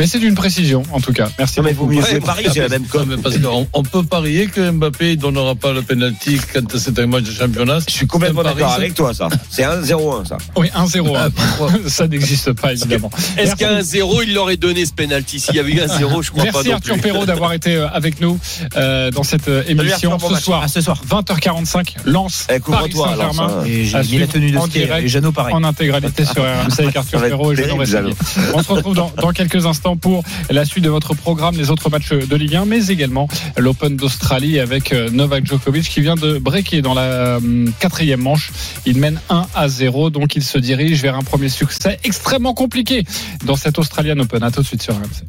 Mais 0.00 0.06
c'est 0.06 0.18
d'une 0.18 0.34
précision 0.34 0.82
en 0.92 1.00
tout 1.00 1.12
cas. 1.12 1.28
Merci. 1.38 1.58
Non 1.60 1.64
mais 1.66 1.74
vous 1.74 1.86
beaucoup. 1.86 2.00
jouer 2.00 2.20
Paris, 2.20 2.46
c'est 2.50 2.60
la 2.60 2.68
même 2.68 2.84
parce 3.22 3.36
qu'on 3.36 3.68
on 3.74 3.82
peut 3.82 4.02
parier 4.02 4.46
que 4.46 4.70
Mbappé 4.70 5.10
ne 5.10 5.14
donnera 5.20 5.54
pas 5.54 5.72
le 5.74 5.82
penalty 5.82 6.40
quand 6.54 6.74
c'est 6.78 6.98
un 6.98 7.06
match 7.06 7.24
de 7.24 7.32
championnat. 7.32 7.80
Je 7.86 7.92
suis 7.92 8.06
complètement 8.06 8.42
d'accord 8.42 8.72
avec 8.72 8.94
toi, 8.94 9.12
ça. 9.12 9.28
C'est 9.50 9.62
1-0-1, 9.62 10.24
ça. 10.26 10.38
Oui, 10.56 10.70
1-0. 10.74 11.16
hein. 11.18 11.28
Ça 11.86 12.08
n'existe 12.08 12.52
pas 12.54 12.72
évidemment. 12.72 13.10
Est-ce 13.36 13.36
Merci. 13.48 13.56
qu'à 13.56 13.70
un 13.76 13.82
0 13.82 14.22
il 14.22 14.32
l'aurait 14.32 14.56
donné 14.56 14.86
ce 14.86 14.92
penalty? 14.94 15.38
S'il 15.38 15.54
y 15.56 15.58
avait 15.58 15.72
eu 15.72 15.80
un 15.82 15.88
0 15.88 16.22
je 16.22 16.30
crois 16.30 16.44
pas 16.44 16.50
Merci 16.54 16.72
Arthur. 16.72 16.98
Perrault 16.98 17.26
d'avoir 17.26 17.52
été 17.52 17.76
euh, 17.76 17.86
avec 17.90 18.22
nous 18.22 18.38
euh, 18.76 19.10
dans 19.10 19.22
cette 19.22 19.48
euh, 19.48 19.62
émission 19.68 20.12
Arthur, 20.14 20.28
bon 20.30 20.34
ce 20.34 20.42
soir. 20.42 20.62
À 20.62 20.68
ce 20.68 20.80
soir. 20.80 21.02
20h45, 21.10 21.96
Lance 22.06 22.46
Eh, 22.50 22.58
Paris 22.60 22.92
Saint-Germain 22.92 23.64
À 23.94 24.02
mis 24.02 24.18
la 24.18 24.26
tenue 24.26 24.50
de 24.50 24.56
en 24.56 24.62
ski 24.66 24.78
direct. 24.78 25.04
et 25.04 25.08
Jeannot 25.08 25.32
pareil. 25.32 25.54
en 25.54 25.62
intégralité 25.64 26.24
sur 26.32 26.42
RMC 26.42 26.80
avec 26.80 26.96
Arthur 26.96 27.20
Perrault 27.20 27.52
et 27.52 27.56
Jeannot. 27.56 28.12
On 28.54 28.62
se 28.62 28.72
retrouve 28.72 28.94
dans 28.94 29.32
quelques 29.34 29.66
instants 29.66 29.89
pour 29.96 30.22
la 30.50 30.64
suite 30.64 30.84
de 30.84 30.90
votre 30.90 31.14
programme, 31.14 31.56
les 31.56 31.70
autres 31.70 31.90
matchs 31.90 32.10
de 32.12 32.36
Ligue 32.36 32.56
1, 32.56 32.64
mais 32.64 32.86
également 32.88 33.28
l'Open 33.56 33.96
d'Australie 33.96 34.58
avec 34.60 34.92
euh, 34.92 35.10
Novak 35.10 35.46
Djokovic 35.46 35.88
qui 35.88 36.00
vient 36.00 36.14
de 36.14 36.38
breaker 36.38 36.82
dans 36.82 36.94
la 36.94 37.02
euh, 37.02 37.66
quatrième 37.78 38.20
manche. 38.20 38.50
Il 38.86 38.98
mène 38.98 39.20
1 39.28 39.46
à 39.54 39.68
0, 39.68 40.10
donc 40.10 40.36
il 40.36 40.42
se 40.42 40.58
dirige 40.58 41.02
vers 41.02 41.16
un 41.16 41.22
premier 41.22 41.48
succès 41.48 41.98
extrêmement 42.04 42.54
compliqué 42.54 43.04
dans 43.44 43.56
cette 43.56 43.78
Australian 43.78 44.18
Open. 44.18 44.42
À 44.42 44.50
tout 44.50 44.62
de 44.62 44.66
suite 44.66 44.82
sur 44.82 44.94
RMC. 44.94 45.24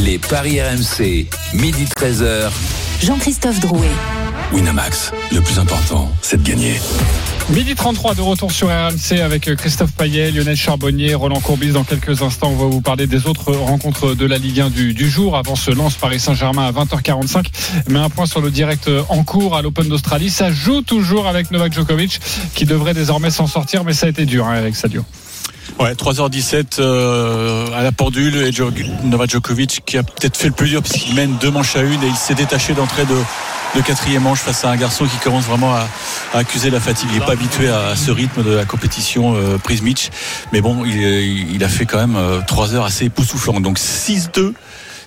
Les 0.00 0.18
paris 0.18 0.60
RMC, 0.60 1.26
midi 1.54 1.84
13h. 1.96 2.50
Jean-Christophe 3.02 3.60
Drouet. 3.60 3.90
Winamax, 4.52 5.12
le 5.32 5.40
plus 5.40 5.58
important, 5.58 6.10
c'est 6.22 6.42
de 6.42 6.48
gagner. 6.48 6.74
Midi 7.50 7.76
33 7.76 8.16
de 8.16 8.22
retour 8.22 8.50
sur 8.50 8.66
RMC 8.66 9.20
avec 9.22 9.54
Christophe 9.54 9.92
Payet, 9.92 10.32
Lionel 10.32 10.56
Charbonnier, 10.56 11.14
Roland 11.14 11.38
Courbis. 11.38 11.70
Dans 11.70 11.84
quelques 11.84 12.22
instants, 12.22 12.48
on 12.48 12.56
va 12.56 12.64
vous 12.64 12.80
parler 12.80 13.06
des 13.06 13.28
autres 13.28 13.52
rencontres 13.52 14.14
de 14.14 14.26
la 14.26 14.36
Ligue 14.36 14.62
1 14.62 14.70
du, 14.70 14.94
du 14.94 15.08
jour. 15.08 15.36
Avant 15.36 15.54
ce 15.54 15.70
lance 15.70 15.94
Paris 15.94 16.18
Saint-Germain 16.18 16.66
à 16.66 16.72
20h45. 16.72 17.46
Mais 17.88 18.00
un 18.00 18.10
point 18.10 18.26
sur 18.26 18.40
le 18.40 18.50
direct 18.50 18.90
en 19.08 19.22
cours 19.22 19.56
à 19.56 19.62
l'Open 19.62 19.88
d'Australie. 19.88 20.28
Ça 20.28 20.50
joue 20.50 20.82
toujours 20.82 21.28
avec 21.28 21.52
Novak 21.52 21.72
Djokovic 21.72 22.20
qui 22.56 22.64
devrait 22.64 22.94
désormais 22.94 23.30
s'en 23.30 23.46
sortir. 23.46 23.84
Mais 23.84 23.92
ça 23.92 24.06
a 24.06 24.08
été 24.08 24.26
dur 24.26 24.44
hein, 24.44 24.54
avec 24.54 24.74
Sadio. 24.74 25.04
Ouais, 25.78 25.92
3h17 25.92 26.80
euh, 26.80 27.68
à 27.72 27.84
la 27.84 27.92
pendule 27.92 28.36
et 28.38 28.50
Novak 29.04 29.30
Djokovic 29.30 29.82
qui 29.86 29.98
a 29.98 30.02
peut-être 30.02 30.36
fait 30.36 30.48
le 30.48 30.54
plus 30.54 30.68
dur 30.68 30.82
puisqu'il 30.82 31.14
mène 31.14 31.36
deux 31.40 31.52
manches 31.52 31.76
à 31.76 31.82
une 31.82 32.02
et 32.02 32.08
il 32.08 32.16
s'est 32.16 32.34
détaché 32.34 32.74
d'entrée 32.74 33.04
de, 33.04 33.14
de 33.74 33.80
quatrième 33.80 34.22
manche 34.22 34.38
face 34.38 34.64
à 34.64 34.70
un 34.70 34.76
garçon 34.76 35.04
qui 35.06 35.16
commence 35.18 35.44
vraiment 35.44 35.74
à, 35.74 35.88
à 36.34 36.38
accuser 36.38 36.70
la 36.70 36.80
fatigue. 36.80 37.08
Il 37.12 37.18
n'est 37.18 37.26
pas 37.26 37.32
habitué 37.32 37.68
à, 37.68 37.94
ce 37.96 38.10
rythme 38.10 38.42
de 38.42 38.52
la 38.52 38.64
compétition 38.64 39.34
euh, 39.36 39.58
prise 39.58 39.82
Mitch, 39.82 40.10
mais 40.52 40.60
bon, 40.60 40.84
il, 40.84 41.54
il 41.54 41.64
a 41.64 41.68
fait 41.68 41.86
quand 41.86 41.98
même 41.98 42.16
euh, 42.16 42.40
trois 42.46 42.74
heures 42.74 42.84
assez 42.84 43.06
époustouflantes. 43.06 43.62
Donc 43.62 43.78
6-2. 43.78 44.52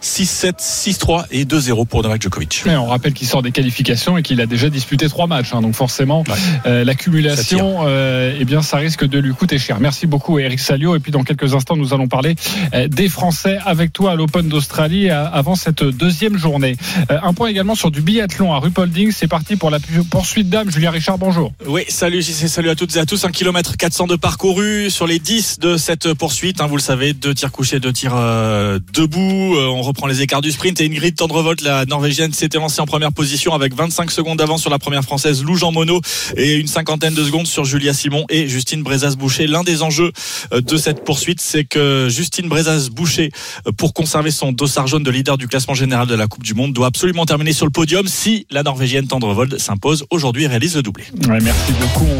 6-7, 0.01 0.53
6-3 0.59 1.25
et 1.31 1.45
2-0 1.45 1.85
pour 1.85 2.03
Novak 2.03 2.21
Djokovic. 2.21 2.63
Mais 2.65 2.75
on 2.75 2.85
rappelle 2.87 3.13
qu'il 3.13 3.27
sort 3.27 3.41
des 3.41 3.51
qualifications 3.51 4.17
et 4.17 4.23
qu'il 4.23 4.39
a 4.41 4.45
déjà 4.45 4.69
disputé 4.69 5.07
trois 5.09 5.27
matchs. 5.27 5.53
hein. 5.53 5.61
donc 5.61 5.75
forcément, 5.75 6.23
Ouais. 6.27 6.35
euh, 6.65 6.83
l'accumulation, 6.83 7.79
euh, 7.85 8.35
eh 8.39 8.45
bien, 8.45 8.61
ça 8.61 8.77
risque 8.77 9.05
de 9.05 9.19
lui 9.19 9.33
coûter 9.33 9.57
cher. 9.59 9.79
Merci 9.79 10.07
beaucoup, 10.07 10.39
Eric 10.39 10.59
Salio. 10.59 10.95
Et 10.95 10.99
puis 10.99 11.11
dans 11.11 11.23
quelques 11.23 11.53
instants, 11.53 11.75
nous 11.75 11.93
allons 11.93 12.07
parler 12.07 12.35
euh, 12.73 12.87
des 12.87 13.09
Français 13.09 13.57
avec 13.65 13.93
toi 13.93 14.11
à 14.11 14.15
l'Open 14.15 14.47
d'Australie 14.47 15.09
avant 15.09 15.55
cette 15.55 15.83
deuxième 15.83 16.37
journée. 16.37 16.75
Euh, 17.11 17.17
un 17.23 17.33
point 17.33 17.47
également 17.49 17.75
sur 17.75 17.91
du 17.91 18.01
biathlon 18.01 18.53
à 18.53 18.59
Rupolding. 18.59 19.11
C'est 19.11 19.27
parti 19.27 19.55
pour 19.55 19.69
la 19.69 19.79
poursuite 20.11 20.49
d'âme. 20.49 20.69
Julien 20.71 20.91
Richard, 20.91 21.17
bonjour. 21.17 21.51
Oui, 21.67 21.81
salut 21.89 22.21
JC, 22.21 22.47
salut 22.47 22.69
à 22.69 22.75
toutes 22.75 22.95
et 22.95 22.99
à 22.99 23.05
tous. 23.05 23.25
1 23.25 23.31
km 23.31 23.75
400 23.77 24.07
de 24.07 24.15
parcouru 24.15 24.89
sur 24.89 25.07
les 25.07 25.19
10 25.19 25.59
de 25.59 25.77
cette 25.77 26.13
poursuite. 26.13 26.61
hein, 26.61 26.67
vous 26.67 26.75
le 26.77 26.81
savez, 26.81 27.13
deux 27.13 27.33
tirs 27.33 27.51
couchés, 27.51 27.79
deux 27.79 27.93
tirs 27.93 28.13
euh, 28.15 28.79
debout. 28.93 29.55
Euh, 29.55 29.67
on 29.67 29.81
reprend 29.89 30.05
les 30.05 30.21
écarts 30.21 30.41
du 30.41 30.51
sprint 30.51 30.79
et 30.81 30.85
Ingrid 30.85 31.15
Tendrevolt, 31.15 31.61
la 31.61 31.85
norvégienne, 31.85 32.31
s'était 32.31 32.59
lancée 32.59 32.79
en 32.79 32.85
première 32.85 33.11
position 33.11 33.53
avec 33.53 33.73
25 33.73 34.11
secondes 34.11 34.37
d'avance 34.37 34.61
sur 34.61 34.69
la 34.69 34.77
première 34.77 35.03
française 35.03 35.43
Lou 35.43 35.55
Jean 35.55 35.71
Monod 35.71 36.03
et 36.37 36.55
une 36.55 36.67
cinquantaine 36.67 37.15
de 37.15 37.23
secondes 37.23 37.47
sur 37.47 37.65
Julia 37.65 37.91
Simon 37.93 38.23
et 38.29 38.47
Justine 38.47 38.83
Brezas-Boucher. 38.83 39.47
L'un 39.47 39.63
des 39.63 39.81
enjeux 39.81 40.11
euh, 40.53 40.61
de 40.61 40.77
cette 40.77 41.03
poursuite, 41.03 41.41
c'est 41.41 41.63
que 41.63 42.07
Justine 42.07 42.47
Brezas-Boucher, 42.47 43.31
euh, 43.67 43.71
pour 43.71 43.95
conserver 43.95 44.29
son 44.29 44.51
dossard 44.51 44.85
jaune 44.85 45.03
de 45.03 45.09
leader 45.09 45.39
du 45.39 45.47
classement 45.47 45.73
général 45.73 46.07
de 46.07 46.15
la 46.15 46.27
Coupe 46.27 46.43
du 46.43 46.53
Monde, 46.53 46.73
doit 46.73 46.87
absolument 46.87 47.25
terminer 47.25 47.53
sur 47.53 47.65
le 47.65 47.71
podium 47.71 48.07
si 48.07 48.45
la 48.51 48.61
norvégienne 48.61 49.07
Tendrevolt 49.07 49.57
s'impose 49.57 50.05
aujourd'hui 50.11 50.43
et 50.43 50.47
réalise 50.47 50.75
le 50.75 50.83
doublé. 50.83 51.05
Ouais, 51.27 51.39
merci 51.41 51.73
beaucoup. 51.79 52.19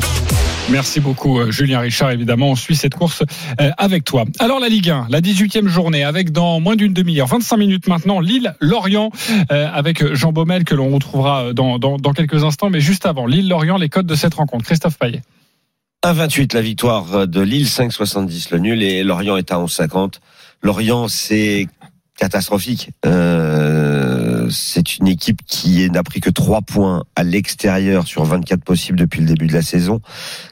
Merci 0.71 0.99
beaucoup, 0.99 1.39
euh, 1.39 1.51
Julien 1.51 1.79
Richard. 1.79 2.11
Évidemment, 2.11 2.49
on 2.49 2.55
suit 2.55 2.75
cette 2.75 2.93
course 2.93 3.23
euh, 3.59 3.71
avec 3.77 4.03
toi. 4.03 4.25
Alors, 4.37 4.59
la 4.59 4.69
Ligue 4.69 4.91
1, 4.91 5.07
la 5.09 5.19
18e 5.19 5.67
journée, 5.67 6.03
avec 6.03 6.31
dans 6.31 6.59
moins 6.59 6.75
d'une 6.75 6.93
demi-heure, 6.93 7.25
25 7.25 7.57
minutes 7.57 7.87
maintenant, 7.87 8.19
Lille-Lorient, 8.19 9.09
euh, 9.51 9.67
avec 9.73 10.13
Jean 10.13 10.31
Baumel, 10.31 10.65
que 10.65 10.75
l'on 10.75 10.89
retrouvera 10.89 11.53
dans, 11.53 11.79
dans, 11.79 12.13
quelques 12.13 12.43
instants. 12.43 12.69
Mais 12.69 12.81
juste 12.81 13.07
avant, 13.07 13.25
Lille-Lorient, 13.25 13.77
les 13.77 13.89
codes 13.89 14.05
de 14.05 14.13
cette 14.13 14.35
rencontre. 14.35 14.63
Christophe 14.65 14.99
Payet. 14.99 15.21
1,28 16.05 16.53
la 16.53 16.61
victoire 16.61 17.27
de 17.27 17.41
Lille, 17.41 17.65
5,70 17.65 18.49
le 18.51 18.59
nul 18.59 18.83
et 18.83 19.03
Lorient 19.03 19.37
est 19.37 19.51
à 19.51 19.55
11,50. 19.55 20.19
Lorient, 20.61 21.07
c'est 21.07 21.67
catastrophique. 22.15 22.91
C'est 24.49 24.97
une 24.97 25.07
équipe 25.07 25.41
qui 25.45 25.89
n'a 25.89 26.03
pris 26.03 26.19
que 26.19 26.29
3 26.29 26.61
points 26.61 27.03
à 27.15 27.23
l'extérieur 27.23 28.07
sur 28.07 28.23
24 28.23 28.63
possibles 28.63 28.97
depuis 28.97 29.21
le 29.21 29.27
début 29.27 29.47
de 29.47 29.53
la 29.53 29.61
saison, 29.61 30.01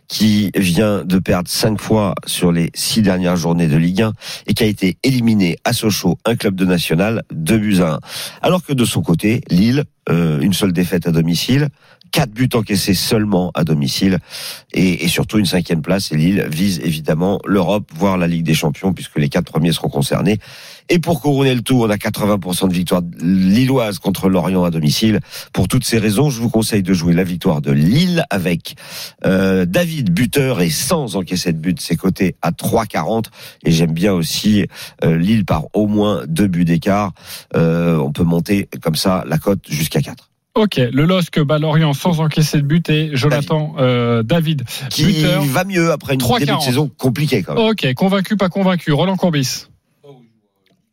qui 0.08 0.52
vient 0.56 1.04
de 1.04 1.20
perdre 1.20 1.50
5 1.50 1.80
fois 1.80 2.16
sur 2.26 2.52
les 2.52 2.70
6 2.74 3.02
dernières 3.02 3.36
journées 3.36 3.68
de 3.68 3.78
Ligue 3.78 4.04
1 4.04 4.14
et 4.48 4.54
qui 4.54 4.64
a 4.64 4.68
été 4.68 4.98
éliminé 5.04 5.58
à 5.64 5.74
Sochaux, 5.74 6.18
un 6.26 6.36
club 6.36 6.56
de 6.56 6.66
national, 6.66 7.24
2 7.34 7.58
buts 7.58 7.82
à 7.82 7.96
1. 7.96 8.00
Alors 8.42 8.64
que 8.64 8.74
de 8.74 8.86
son 8.86 9.02
côté, 9.02 9.42
Lille, 9.50 9.84
euh, 10.10 10.40
une 10.40 10.54
seule 10.54 10.74
défaite 10.74 11.08
à 11.08 11.12
domicile, 11.12 11.70
4 12.12 12.32
buts 12.32 12.50
encaissés 12.54 12.94
seulement 12.94 13.52
à 13.54 13.64
domicile 13.64 14.20
et, 14.74 15.04
et 15.04 15.08
surtout 15.08 15.40
une 15.40 15.46
cinquième 15.46 15.82
place. 15.82 16.12
Et 16.12 16.18
Lille 16.18 16.48
vise 16.50 16.80
évidemment 16.84 17.40
l'Europe, 17.46 17.92
voire 17.94 18.18
la 18.18 18.28
Ligue 18.28 18.46
des 18.46 18.54
Champions, 18.54 18.94
puisque 18.94 19.18
les 19.18 19.30
quatre 19.30 19.52
premiers 19.52 19.72
seront 19.72 19.90
concernés. 19.90 20.40
Et 20.90 21.00
pour 21.00 21.22
couronner 21.22 21.54
le 21.54 21.62
tout, 21.62 21.82
on 21.82 21.90
a 21.90 21.98
80% 21.98 22.70
de 22.70 22.74
victoire 22.74 23.02
lilloise 23.20 24.00
contre 24.00 24.30
Lorient 24.30 24.64
à 24.64 24.72
domicile. 24.72 25.20
Pour 25.52 25.68
toutes 25.68 25.84
ces 25.84 25.98
raisons, 25.98 26.30
je 26.30 26.40
vous 26.40 26.50
conseille 26.50 26.84
de 26.84 26.94
jouer 26.94 27.14
la 27.14 27.26
victoire 27.26 27.62
de 27.62 27.72
Lille 27.72 28.24
avec 28.30 28.76
euh, 29.26 29.66
David 29.66 30.12
buteur 30.12 30.62
et 30.62 30.70
sans 30.70 31.18
encaisser 31.18 31.52
de 31.52 31.58
but 31.58 31.74
de 31.74 31.82
ses 31.82 31.98
côtés 31.98 32.36
à 32.42 32.52
3,40. 32.52 33.26
Et 33.66 33.72
j'aime 33.72 33.92
bien 33.92 34.14
aussi 34.14 34.66
euh, 35.04 35.18
Lille 35.18 35.44
par 35.44 35.66
au 35.74 35.88
moins 35.88 36.24
deux 36.26 36.48
buts 36.48 36.66
d'écart. 36.66 37.12
Euh, 37.56 37.98
on 37.98 38.14
peut 38.14 38.24
monter 38.24 38.70
comme 38.82 38.96
ça 38.96 39.26
la 39.28 39.38
cote 39.38 39.66
jusqu'à 39.68 39.97
4. 40.02 40.30
Ok, 40.56 40.78
le 40.78 41.06
LOSC 41.06 41.40
bat 41.42 41.60
Lorient 41.60 41.94
sans 41.94 42.20
encaisser 42.20 42.58
de 42.58 42.64
but 42.64 42.90
et 42.90 43.12
Jonathan 43.14 43.76
euh, 43.78 44.24
David, 44.24 44.64
Qui 44.90 45.06
buteur. 45.06 45.44
va 45.44 45.64
mieux 45.66 45.92
après 45.92 46.16
une 46.16 46.20
3,40. 46.20 46.40
début 46.40 46.52
de 46.58 46.62
saison 46.62 46.90
compliquée 46.98 47.44
quand 47.44 47.54
même. 47.54 47.64
Ok, 47.66 47.94
convaincu, 47.94 48.38
pas 48.38 48.50
convaincu. 48.50 48.92
Roland 48.92 49.18
Courbis. 49.18 49.66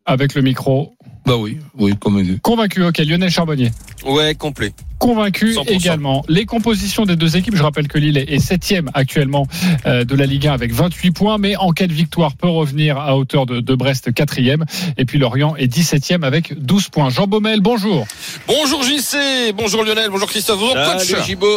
Avec 0.05 0.35
le 0.35 0.43
micro. 0.43 0.95
Bah 1.27 1.37
oui, 1.37 1.59
oui, 1.79 1.95
convaincu. 1.99 2.39
Convaincu, 2.43 2.85
ok. 2.85 2.99
Lionel 2.99 3.31
Charbonnier. 3.31 3.71
Ouais, 4.05 4.35
complet. 4.35 4.73
Convaincu 4.99 5.55
100%. 5.55 5.69
également. 5.69 6.25
Les 6.29 6.47
compositions 6.47 7.05
des 7.05 7.17
deux 7.17 7.37
équipes, 7.37 7.57
je 7.57 7.63
rappelle 7.63 7.89
que 7.89 7.99
Lille 7.99 8.17
est 8.17 8.39
septième 8.39 8.91
actuellement 8.95 9.47
euh, 9.87 10.05
de 10.05 10.15
la 10.15 10.25
Ligue 10.25 10.47
1 10.47 10.53
avec 10.53 10.73
28 10.73 11.11
points, 11.11 11.37
mais 11.39 11.57
en 11.57 11.73
cas 11.73 11.87
de 11.87 11.93
victoire 11.93 12.35
peut 12.37 12.49
revenir 12.49 12.97
à 12.99 13.17
hauteur 13.17 13.45
de, 13.45 13.61
de 13.61 13.75
Brest 13.75 14.15
quatrième. 14.15 14.65
Et 14.97 15.05
puis 15.05 15.19
Lorient 15.19 15.57
est 15.57 15.67
17e 15.67 16.23
avec 16.23 16.59
12 16.59 16.89
points. 16.89 17.11
Jean 17.11 17.27
Baumel, 17.27 17.61
bonjour. 17.61 18.07
Bonjour 18.47 18.83
JC, 18.83 19.53
bonjour 19.55 19.85
Lionel, 19.85 20.11
bonjour 20.11 20.29
Christophe, 20.29 20.61
bonjour 20.61 20.75
coach. 20.75 21.13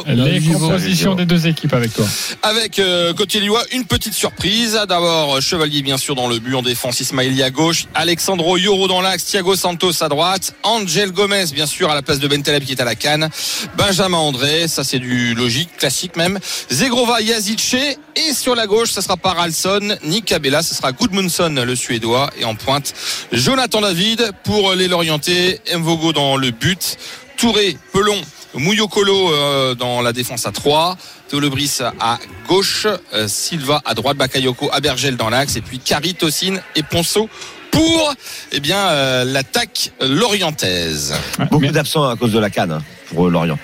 Les 0.08 0.42
compositions 0.42 1.16
des 1.16 1.26
deux 1.26 1.48
équipes 1.48 1.74
avec 1.74 1.94
toi. 1.94 2.06
Avec 2.44 2.80
euh, 2.80 3.14
côté 3.14 3.40
Lillois, 3.40 3.64
une 3.72 3.86
petite 3.86 4.14
surprise. 4.14 4.80
D'abord, 4.88 5.42
Chevalier 5.42 5.82
bien 5.84 5.98
sûr 5.98 6.16
dans 6.16 6.28
le 6.28 6.40
but 6.40 6.56
en 6.56 6.62
défense, 6.62 7.00
Ismaili 7.00 7.44
à 7.44 7.50
gauche, 7.50 7.88
Alexandro 7.94 8.58
Yoro 8.58 8.88
dans 8.88 9.02
l'axe, 9.02 9.26
Thiago 9.26 9.56
Santos 9.58 10.02
à 10.02 10.08
droite, 10.08 10.54
Angel 10.64 11.12
Gomez 11.12 11.46
bien 11.54 11.66
sûr 11.66 11.90
à 11.90 11.96
la 11.96 12.02
place 12.02 12.20
de 12.20 12.28
Bentaleb 12.28 12.64
qui 12.64 12.72
est 12.72 12.82
à 12.82 12.86
la 12.86 12.96
canne, 12.96 13.30
Benjamin 13.76 14.18
André, 14.18 14.68
ça 14.68 14.84
c'est 14.84 15.00
du 15.00 15.34
logique, 15.34 15.76
classique 15.78 16.16
même, 16.16 16.40
Zegrova 16.72 17.20
Yazice 17.20 17.76
et 18.16 18.34
sur 18.34 18.56
la 18.56 18.68
gauche, 18.68 18.92
ça 18.92 19.02
sera 19.02 19.18
Paralson, 19.18 19.98
Nick 20.04 20.32
Abella, 20.32 20.64
ce 20.64 20.74
sera 20.74 20.92
Goodmunson 20.92 21.64
le 21.66 21.76
suédois 21.76 22.30
et 22.40 22.46
en 22.46 22.56
pointe 22.56 22.94
Jonathan 23.32 23.82
David 23.82 24.32
pour 24.44 24.74
les 24.74 24.88
Lorientais, 24.88 25.60
Mvogo 25.76 26.14
dans 26.14 26.38
le 26.38 26.52
but, 26.52 26.98
Touré, 27.36 27.78
Pelon, 27.92 28.22
Mouyokolo 28.54 29.34
euh, 29.34 29.76
dans 29.76 30.02
la 30.02 30.14
défense 30.14 30.46
à 30.46 30.52
3, 30.52 30.98
Théo 31.28 31.40
Lebris 31.40 31.80
à 32.00 32.20
gauche, 32.48 32.88
euh, 33.14 33.28
Silva 33.28 33.82
à 33.86 33.94
droite, 33.94 34.18
Bakayoko, 34.18 34.70
Abergel 34.72 35.18
dans 35.18 35.30
l'axe 35.30 35.56
et 35.56 35.62
puis 35.62 35.80
Kari, 35.80 36.16
Tosin 36.16 36.58
et 36.76 36.84
Ponceau 36.84 37.30
pour 37.78 38.14
eh 38.52 38.60
bien 38.60 38.78
euh, 38.90 39.24
l'attaque 39.24 39.92
lorientaise. 40.02 41.14
Beaucoup 41.52 41.60
Mais- 41.60 41.70
d'absents 41.72 42.10
à 42.10 42.16
cause 42.16 42.32
de 42.32 42.40
la 42.40 42.50
canne 42.50 42.72
hein, 42.72 42.82
pour 43.10 43.28
euh, 43.28 43.30
Lorient. 43.32 43.60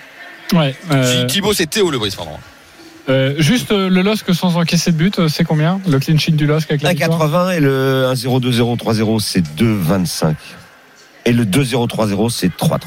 Ouais, 0.53 0.75
euh, 0.91 1.25
Thibaut, 1.25 1.53
c'est 1.53 1.65
Théo 1.67 1.89
Lebris, 1.89 2.13
pardon. 2.15 2.31
euh, 3.09 3.33
juste 3.39 3.71
euh, 3.71 3.89
le 3.89 4.01
LOSC 4.03 4.33
sans 4.35 4.55
encaisser 4.57 4.91
de 4.91 4.97
but, 4.97 5.17
euh, 5.19 5.27
c'est 5.27 5.43
combien 5.43 5.79
Le 5.87 5.99
clean 5.99 6.17
sheet 6.17 6.33
du 6.33 6.45
LOSC 6.45 6.69
avec 6.69 6.83
la 6.83 6.93
victoire 6.93 7.19
1,80 7.49 7.57
et 7.57 7.59
le 7.59 8.05
1-0-2-0-3-0 8.13 9.19
c'est 9.19 9.41
2,25. 9.57 10.35
Et 11.25 11.31
le 11.33 11.45
2-0-3-0 11.45 12.29
c'est 12.29 12.55
3,30. 12.55 12.79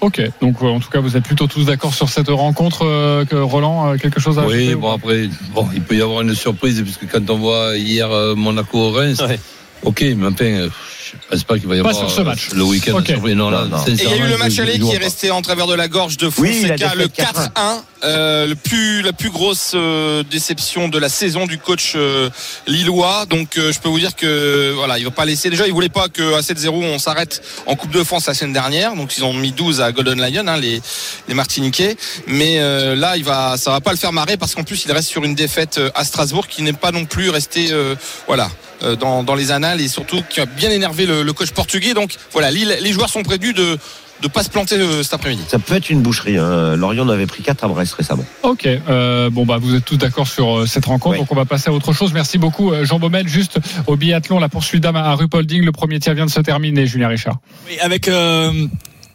Ok, 0.00 0.20
donc 0.40 0.56
euh, 0.62 0.66
en 0.66 0.80
tout 0.80 0.90
cas 0.90 1.00
vous 1.00 1.16
êtes 1.16 1.24
plutôt 1.24 1.46
tous 1.46 1.64
d'accord 1.64 1.94
sur 1.94 2.08
cette 2.08 2.28
rencontre. 2.28 2.84
euh, 2.84 3.24
que 3.24 3.36
Roland, 3.36 3.92
euh, 3.92 3.96
quelque 3.96 4.20
chose 4.20 4.38
à 4.38 4.46
Oui, 4.46 4.54
ajouter 4.54 4.74
ou 4.74 4.80
bon 4.80 4.92
après, 4.92 5.28
bon, 5.54 5.68
il 5.74 5.80
peut 5.82 5.96
y 5.96 6.02
avoir 6.02 6.20
une 6.22 6.34
surprise 6.34 6.80
puisque 6.82 7.08
quand 7.10 7.28
on 7.30 7.38
voit 7.38 7.76
hier 7.76 8.10
euh, 8.10 8.34
Monaco-Reims, 8.34 9.20
Ouais. 9.26 9.38
Ok, 9.82 10.00
mais 10.16 10.26
enfin, 10.26 10.44
euh, 10.44 10.68
je 11.12 11.18
pense 11.36 11.44
pas 11.44 11.58
qu'il 11.58 11.68
va 11.68 11.76
y 11.76 11.82
Pas 11.82 11.90
avoir 11.90 12.08
sur 12.08 12.14
ce 12.16 12.20
euh, 12.22 12.24
match. 12.24 12.48
le 12.54 12.62
week-end. 12.62 12.92
Non, 13.34 13.50
là, 13.50 13.64
Non, 13.64 13.76
non. 13.76 13.84
Et 13.86 13.90
il 13.92 14.02
y 14.04 14.12
a 14.12 14.16
eu 14.16 14.28
le 14.28 14.36
match 14.38 14.52
je- 14.52 14.62
aller 14.62 14.78
qui 14.78 14.90
est 14.92 14.98
pas. 14.98 15.04
resté 15.04 15.30
en 15.30 15.42
travers 15.42 15.66
de 15.66 15.74
la 15.74 15.88
gorge 15.88 16.16
de 16.16 16.30
Oui, 16.38 16.62
Fonseca, 16.62 16.94
le 16.94 17.08
défaite 17.08 17.26
4-1, 17.34 17.82
euh, 18.04 18.46
le 18.46 18.54
plus, 18.54 19.02
la 19.02 19.12
plus 19.12 19.28
grosse 19.30 19.72
euh, 19.74 20.22
déception 20.30 20.88
de 20.88 20.98
la 20.98 21.08
saison 21.10 21.46
du 21.46 21.58
coach 21.58 21.92
euh, 21.96 22.30
lillois. 22.66 23.26
Donc 23.26 23.58
euh, 23.58 23.72
je 23.72 23.80
peux 23.80 23.88
vous 23.90 23.98
dire 23.98 24.16
que 24.16 24.72
voilà, 24.74 24.98
il 24.98 25.04
va 25.04 25.10
pas 25.10 25.24
laisser. 25.26 25.50
Déjà, 25.50 25.66
il 25.66 25.72
voulait 25.72 25.88
pas 25.90 26.08
qu'à 26.08 26.40
7-0 26.40 26.70
on 26.70 26.98
s'arrête 26.98 27.42
en 27.66 27.76
Coupe 27.76 27.90
de 27.92 28.02
France 28.04 28.26
la 28.26 28.34
semaine 28.34 28.52
dernière. 28.54 28.94
Donc 28.96 29.16
ils 29.16 29.24
ont 29.24 29.34
mis 29.34 29.52
12 29.52 29.80
à 29.82 29.92
Golden 29.92 30.20
Lion, 30.20 30.44
hein, 30.46 30.56
les, 30.56 30.80
les 31.28 31.34
Martiniquais. 31.34 31.96
Mais 32.26 32.58
euh, 32.58 32.94
là, 32.96 33.16
il 33.18 33.24
va, 33.24 33.56
ça 33.58 33.70
va 33.70 33.80
pas 33.80 33.90
le 33.90 33.98
faire 33.98 34.12
marrer 34.12 34.36
parce 34.38 34.54
qu'en 34.54 34.64
plus 34.64 34.82
il 34.86 34.92
reste 34.92 35.08
sur 35.08 35.24
une 35.24 35.34
défaite 35.34 35.76
euh, 35.78 35.90
à 35.94 36.04
Strasbourg 36.04 36.46
qui 36.48 36.62
n'est 36.62 36.72
pas 36.72 36.90
non 36.90 37.04
plus 37.04 37.28
resté, 37.30 37.68
euh, 37.72 37.94
voilà. 38.26 38.50
Euh, 38.82 38.96
Dans, 38.96 39.22
dans 39.22 39.34
les 39.34 39.50
annales 39.50 39.80
et 39.80 39.88
surtout 39.88 40.22
qui 40.28 40.40
a 40.40 40.46
bien 40.46 40.70
énervé 40.70 41.06
le, 41.06 41.22
le 41.22 41.32
coach 41.32 41.50
portugais. 41.52 41.94
Donc 41.94 42.14
voilà, 42.32 42.50
Lille- 42.50 42.76
les 42.80 42.92
joueurs 42.92 43.08
sont 43.10 43.22
prévenus 43.22 43.54
de 43.54 43.78
de 44.22 44.28
pas 44.28 44.44
se 44.44 44.50
planter 44.50 44.76
euh, 44.76 45.02
cet 45.02 45.14
après-midi. 45.14 45.42
Ça 45.48 45.58
peut 45.58 45.74
être 45.74 45.90
une 45.90 46.00
boucherie. 46.00 46.38
Hein. 46.38 46.76
Lorient 46.76 47.04
en 47.04 47.08
avait 47.08 47.26
pris 47.26 47.42
4 47.42 47.64
à 47.64 47.66
Brest 47.66 47.92
récemment. 47.94 48.24
Ok, 48.44 48.66
euh, 48.68 49.30
bon 49.30 49.44
bah 49.44 49.58
vous 49.60 49.74
êtes 49.74 49.84
tous 49.84 49.96
d'accord 49.96 50.28
sur 50.28 50.58
euh, 50.60 50.66
cette 50.66 50.84
rencontre, 50.84 51.14
Oui. 51.14 51.18
donc 51.18 51.32
on 51.32 51.34
va 51.34 51.44
passer 51.44 51.70
à 51.70 51.72
autre 51.72 51.92
chose. 51.92 52.12
Merci 52.12 52.38
beaucoup 52.38 52.70
euh, 52.72 52.84
Jean 52.84 53.00
Baumel. 53.00 53.26
Juste 53.26 53.58
au 53.88 53.96
biathlon, 53.96 54.38
la 54.38 54.48
poursuite 54.48 54.80
d'âme 54.80 54.94
à 54.94 55.12
Rupolding, 55.16 55.64
le 55.64 55.72
premier 55.72 55.98
tir 55.98 56.14
vient 56.14 56.26
de 56.26 56.30
se 56.30 56.38
terminer. 56.40 56.86
Julien 56.86 57.08
Richard. 57.08 57.38
Oui, 57.68 57.76
avec 57.80 58.06
euh, 58.06 58.52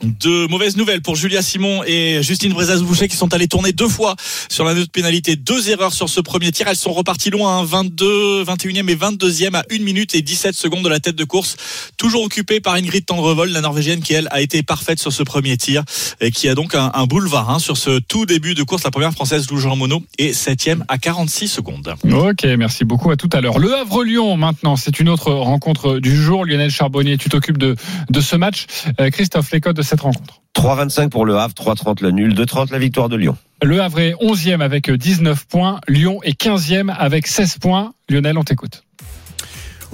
de 0.04 0.48
mauvaises 0.48 0.78
nouvelles 0.78 1.02
pour 1.02 1.16
Julia 1.16 1.42
Simon 1.42 1.84
et 1.86 2.22
Justine 2.22 2.54
Brezaz-Boucher 2.54 3.08
qui 3.08 3.16
sont 3.16 3.34
allées 3.34 3.48
tourner 3.48 3.72
deux 3.72 3.88
fois 3.88 4.16
sur 4.50 4.64
la 4.64 4.74
note 4.74 4.92
pénalité. 4.92 5.36
Deux 5.36 5.70
erreurs 5.70 5.94
sur 5.94 6.10
ce 6.10 6.22
premier 6.22 6.52
tir. 6.52 6.68
Elles 6.68 6.76
sont 6.76 6.94
reparties 6.94 7.30
loin, 7.30 7.60
hein, 7.60 7.64
22, 7.64 8.44
21e 8.44 8.90
et 8.90 8.96
22e 8.96 9.56
à 9.56 9.64
1 9.72 9.84
minute 9.84 10.16
et 10.16 10.22
17 10.22 10.56
secondes 10.56 10.84
de 10.84 10.90
la 10.90 11.00
tête 11.00 11.16
de 11.16 11.24
course. 11.24 11.58
Toujours 11.98 12.24
occupée 12.24 12.60
par 12.60 12.76
Ingrid 12.76 13.06
Tendrevol, 13.06 13.50
la 13.50 13.62
Norvégienne 13.62 14.02
qui 14.02 14.14
elle 14.14 14.28
a 14.32 14.42
été 14.42 14.64
parfaite 14.64 15.00
sur 15.00 15.12
ce 15.12 15.24
premier 15.24 15.58
tir 15.58 15.84
et 16.22 16.32
qui 16.32 16.50
a 16.50 16.56
donc 16.56 16.76
un, 16.76 17.06
boulevard 17.06 17.50
hein, 17.50 17.60
sur 17.60 17.78
ce 17.78 18.00
tout 18.00 18.26
début 18.26 18.54
de 18.54 18.64
course. 18.64 18.84
La 18.84 18.92
première 18.92 19.14
française 19.14 19.50
Lou 19.50 19.60
Jean 19.60 19.76
Monod 19.76 20.04
est 20.18 20.32
7e 20.32 20.82
à 20.88 20.98
46 20.98 21.48
secondes. 21.48 21.96
Ok, 22.12 22.44
merci 22.58 22.86
beaucoup. 22.86 23.12
À 23.12 23.18
tout 23.18 23.30
à 23.34 23.42
l'heure. 23.42 23.60
Le 23.60 23.74
Havre-Lyon 23.74 24.38
maintenant, 24.38 24.76
c'est 24.76 25.00
une 25.00 25.10
autre 25.10 25.32
rencontre 25.32 26.00
du 26.00 26.16
jour. 26.16 26.46
Lionel 26.46 26.70
Charbonnier, 26.70 27.18
tu 27.18 27.30
t'occupes 27.30 27.58
de 27.58 27.76
de 28.10 28.22
ce 28.22 28.36
match. 28.36 28.66
Euh, 29.00 29.10
Christophe, 29.10 29.50
codes 29.62 29.76
de 29.76 29.82
cette 29.88 30.02
rencontre. 30.02 30.41
3,25 30.56 31.10
pour 31.10 31.26
le 31.26 31.38
Havre, 31.38 31.54
3,30 31.54 32.02
le 32.02 32.12
nul, 32.12 32.34
2,30 32.34 32.71
la 32.71 32.80
victoire 32.80 33.10
de 33.10 33.15
Lyon. 33.15 33.38
Le 33.62 33.82
Havre 33.82 34.00
est 34.00 34.13
11e 34.13 34.62
avec 34.62 34.91
19 34.91 35.45
points. 35.47 35.80
Lyon 35.88 36.19
est 36.23 36.39
15e 36.39 36.93
avec 36.95 37.28
16 37.28 37.58
points. 37.60 37.93
Lionel, 38.10 38.38
on 38.38 38.43
t'écoute. 38.43 38.84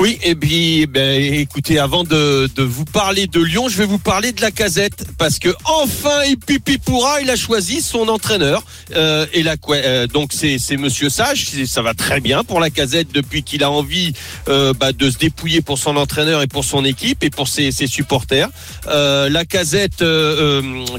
Oui, 0.03 0.19
et 0.21 0.35
puis, 0.35 0.85
ben, 0.85 1.17
écoutez, 1.17 1.79
avant 1.79 2.03
de, 2.03 2.49
vous 2.57 2.83
parler 2.83 3.25
de 3.27 3.39
Lyon, 3.39 3.69
je 3.69 3.77
vais 3.77 3.85
vous 3.85 3.99
parler 3.99 4.33
de 4.33 4.41
la 4.41 4.51
casette 4.51 5.05
parce 5.17 5.39
que 5.39 5.47
enfin, 5.63 6.25
Ipipi 6.25 6.77
Pourra, 6.77 7.21
il 7.21 7.29
a 7.29 7.37
choisi 7.37 7.81
son 7.81 8.09
entraîneur. 8.09 8.65
Euh, 8.97 9.25
et 9.31 9.45
euh, 9.47 10.07
donc 10.07 10.33
c'est 10.33 10.75
Monsieur 10.75 11.09
Sage, 11.09 11.45
ça 11.67 11.81
va 11.81 11.93
très 11.93 12.19
bien 12.19 12.43
pour 12.43 12.59
la 12.59 12.69
casette 12.69 13.13
depuis 13.13 13.43
qu'il 13.43 13.63
a 13.63 13.71
envie 13.71 14.11
euh, 14.49 14.73
bah, 14.73 14.91
de 14.91 15.09
se 15.09 15.17
dépouiller 15.17 15.61
pour 15.61 15.77
son 15.77 15.95
entraîneur 15.95 16.41
et 16.41 16.47
pour 16.47 16.65
son 16.65 16.83
équipe 16.83 17.23
et 17.23 17.29
pour 17.29 17.47
ses, 17.47 17.71
ses 17.71 17.87
supporters. 17.87 18.49
La 18.85 19.45
casette, 19.45 20.03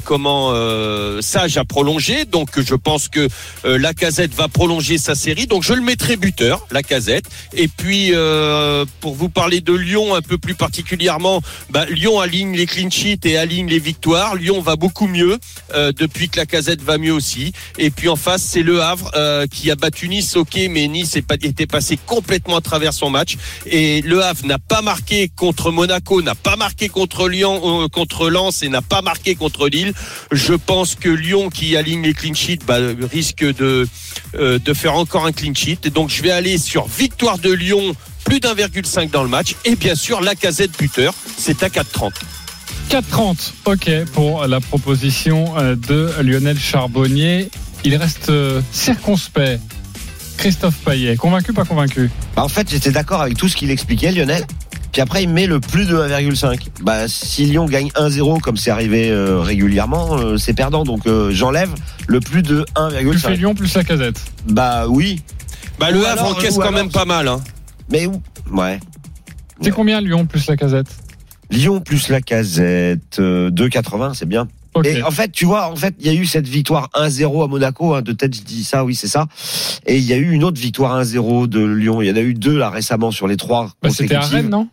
comment 0.05 0.55
Sage 1.21 1.59
a 1.59 1.67
prolongé, 1.67 2.25
donc 2.25 2.59
je 2.59 2.75
pense 2.75 3.09
que 3.09 3.29
la 3.65 3.93
casette 3.93 4.33
va 4.33 4.49
prolonger 4.49 4.97
sa 4.97 5.15
série, 5.15 5.47
donc 5.47 5.63
je 5.63 5.75
le 5.75 5.83
mettrai 5.83 6.17
buteur, 6.17 6.67
la 6.71 6.83
casette. 6.83 7.27
Et 7.53 7.69
puis 7.69 8.15
pour 9.01 9.15
vous 9.15 9.29
parler 9.29 9.61
de 9.61 9.73
Lyon 9.73 10.15
un 10.15 10.23
peu 10.23 10.39
plus 10.39 10.55
particulièrement, 10.55 11.43
bah, 11.71 11.87
Lyon 11.87 12.21
aligne 12.21 12.57
les 12.57 12.67
clean 12.67 12.91
sheets 12.91 13.21
et 13.25 13.37
aligne 13.37 13.69
les 13.69 13.79
victoires. 13.79 14.35
Lyon 14.35 14.61
va 14.61 14.77
beaucoup 14.77 15.07
mieux 15.07 15.39
euh, 15.75 15.93
depuis 15.93 16.29
que 16.29 16.39
la 16.39 16.47
casette 16.47 16.83
va 16.83 16.99
mieux 16.99 17.13
aussi. 17.13 17.53
Et 17.79 17.91
puis 17.91 18.09
en 18.09 18.17
face, 18.17 18.43
c'est 18.43 18.63
Le 18.63 18.83
Havre 18.83 19.11
euh, 19.15 19.47
qui 19.47 19.71
a 19.71 19.77
battu 19.77 20.09
Nice, 20.09 20.37
ok, 20.37 20.59
mais 20.71 20.89
Nice 20.89 21.17
était 21.17 21.67
passé 21.67 21.99
complètement 22.07 22.57
à 22.57 22.61
travers 22.61 22.93
son 22.93 23.11
match. 23.11 23.37
Et 23.67 24.03
Le 24.03 24.23
Havre 24.23 24.47
n'a 24.47 24.59
pas 24.59 24.83
marqué 24.83 25.31
contre 25.35 25.71
Monaco, 25.71 26.23
n'a 26.23 26.35
pas 26.35 26.57
marqué 26.57 26.89
contre 26.89 27.29
Lyon, 27.29 27.85
euh, 27.85 27.89
contre 27.89 28.31
Lens 28.31 28.63
et 28.63 28.69
n'a 28.69 28.83
pas 28.83 29.03
marqué 29.03 29.35
contre 29.35 29.69
Lille. 29.69 29.93
Je 30.33 30.55
pense 30.55 30.95
que 30.95 31.09
Lyon 31.09 31.51
qui 31.51 31.77
aligne 31.77 32.03
les 32.03 32.15
clean 32.15 32.35
sheets 32.35 32.65
bah, 32.67 32.79
risque 33.11 33.45
de, 33.45 33.87
faire 34.75 34.95
encore 34.95 35.27
un 35.27 35.33
clean 35.33 35.55
sheet. 35.55 35.79
Et 35.85 35.91
donc 35.91 36.11
je 36.11 36.23
vais 36.23 36.31
aller 36.31 36.59
sur 36.59 36.87
victoire 36.87 37.39
de 37.39 37.53
Lyon 37.53 37.95
plus 38.25 38.41
d'1,5 38.41 39.11
dans 39.11 39.23
le 39.23 39.29
match. 39.29 39.55
Et 39.65 39.77
bien 39.77 39.95
sûr, 39.95 40.21
la 40.21 40.35
casette 40.35 40.77
buteur, 40.79 41.15
c'est 41.37 41.63
à 41.63 41.69
4,30. 41.69 42.13
4,30. 42.91 43.53
Ok 43.67 43.91
pour 44.13 44.47
la 44.47 44.61
proposition 44.61 45.55
euh, 45.59 45.75
de 45.77 46.11
Lionel 46.23 46.59
Charbonnier. 46.59 47.49
Il 47.85 47.97
reste 47.97 48.29
euh, 48.31 48.61
circonspect. 48.73 49.61
Christophe 50.37 50.77
Payet, 50.85 51.17
convaincu, 51.17 51.53
pas 51.53 51.65
convaincu? 51.65 52.11
Bah, 52.35 52.43
en 52.43 52.49
fait, 52.49 52.69
j'étais 52.69 52.91
d'accord 52.91 53.23
avec 53.23 53.37
tout 53.37 53.49
ce 53.49 53.57
qu'il 53.57 53.71
expliquait, 53.71 54.11
Lionel. 54.11 54.45
Puis 54.93 55.01
après, 55.01 55.23
il 55.23 55.29
met 55.29 55.47
le 55.47 55.61
plus 55.61 55.87
de 55.87 55.97
1,5. 55.97 56.59
Bah, 56.83 57.09
si 57.09 57.47
Lyon 57.47 57.67
gagne 57.67 57.89
1-0, 57.97 58.41
comme 58.41 58.57
c'est 58.57 58.71
arrivé 58.71 59.11
euh, 59.11 59.41
régulièrement, 59.41 60.17
euh, 60.17 60.37
c'est 60.37 60.53
perdant. 60.55 60.85
Donc, 60.85 61.07
euh, 61.07 61.31
j'enlève 61.33 61.71
le 62.07 62.21
plus 62.21 62.43
de 62.43 62.65
Tu 62.65 63.19
fais 63.19 63.29
1,5. 63.31 63.37
Lyon 63.37 63.55
plus 63.55 63.75
la 63.75 63.85
casette. 63.85 64.21
Bah 64.49 64.87
oui. 64.89 65.21
Bah, 65.79 65.91
le 65.91 66.07
Havre 66.07 66.27
encaisse 66.27 66.55
quand 66.55 66.61
alors- 66.63 66.73
même 66.75 66.91
pas 66.91 67.05
mal. 67.05 67.29
Hein. 67.29 67.41
Mais 67.91 68.09
Ouais. 68.51 68.81
C'est 69.61 69.71
combien 69.71 70.01
Lyon 70.01 70.27
plus 70.27 70.47
la 70.49 70.57
casette? 70.57 70.89
Lyon 71.51 71.81
plus 71.81 72.09
la 72.09 72.21
casette, 72.21 73.19
euh, 73.19 73.51
2,80, 73.51 74.15
c'est 74.15 74.27
bien. 74.27 74.49
Ok. 74.75 74.87
Et 74.87 75.03
en 75.03 75.11
fait, 75.13 75.31
tu 75.31 75.45
vois, 75.45 75.71
en 75.71 75.77
fait, 75.77 75.95
il 76.01 76.07
y 76.07 76.09
a 76.09 76.15
eu 76.15 76.27
cette 76.27 76.49
victoire 76.49 76.91
1-0 76.95 77.45
à 77.45 77.47
Monaco, 77.47 77.95
hein, 77.95 78.03
de 78.03 78.13
tête, 78.13 78.35
je 78.35 78.43
dis 78.43 78.65
ça, 78.65 78.85
oui, 78.85 78.95
c'est 78.97 79.07
ça. 79.07 79.27
Et 79.87 79.99
il 79.99 80.05
y 80.05 80.13
a 80.13 80.17
eu 80.17 80.33
une 80.33 80.43
autre 80.43 80.61
victoire 80.61 81.01
1-0 81.01 81.47
de 81.47 81.65
Lyon. 81.65 82.03
Il 82.03 82.09
y 82.09 82.11
en 82.11 82.17
a 82.17 82.21
eu 82.21 82.35
deux, 82.35 82.59
là, 82.59 82.71
récemment, 82.71 83.13
sur 83.13 83.29
les 83.29 83.37
trois 83.37 83.71
Bah, 83.83 83.91
C'était 83.91 84.17
à. 84.17 84.21
Rennes, 84.21 84.49
non? 84.49 84.69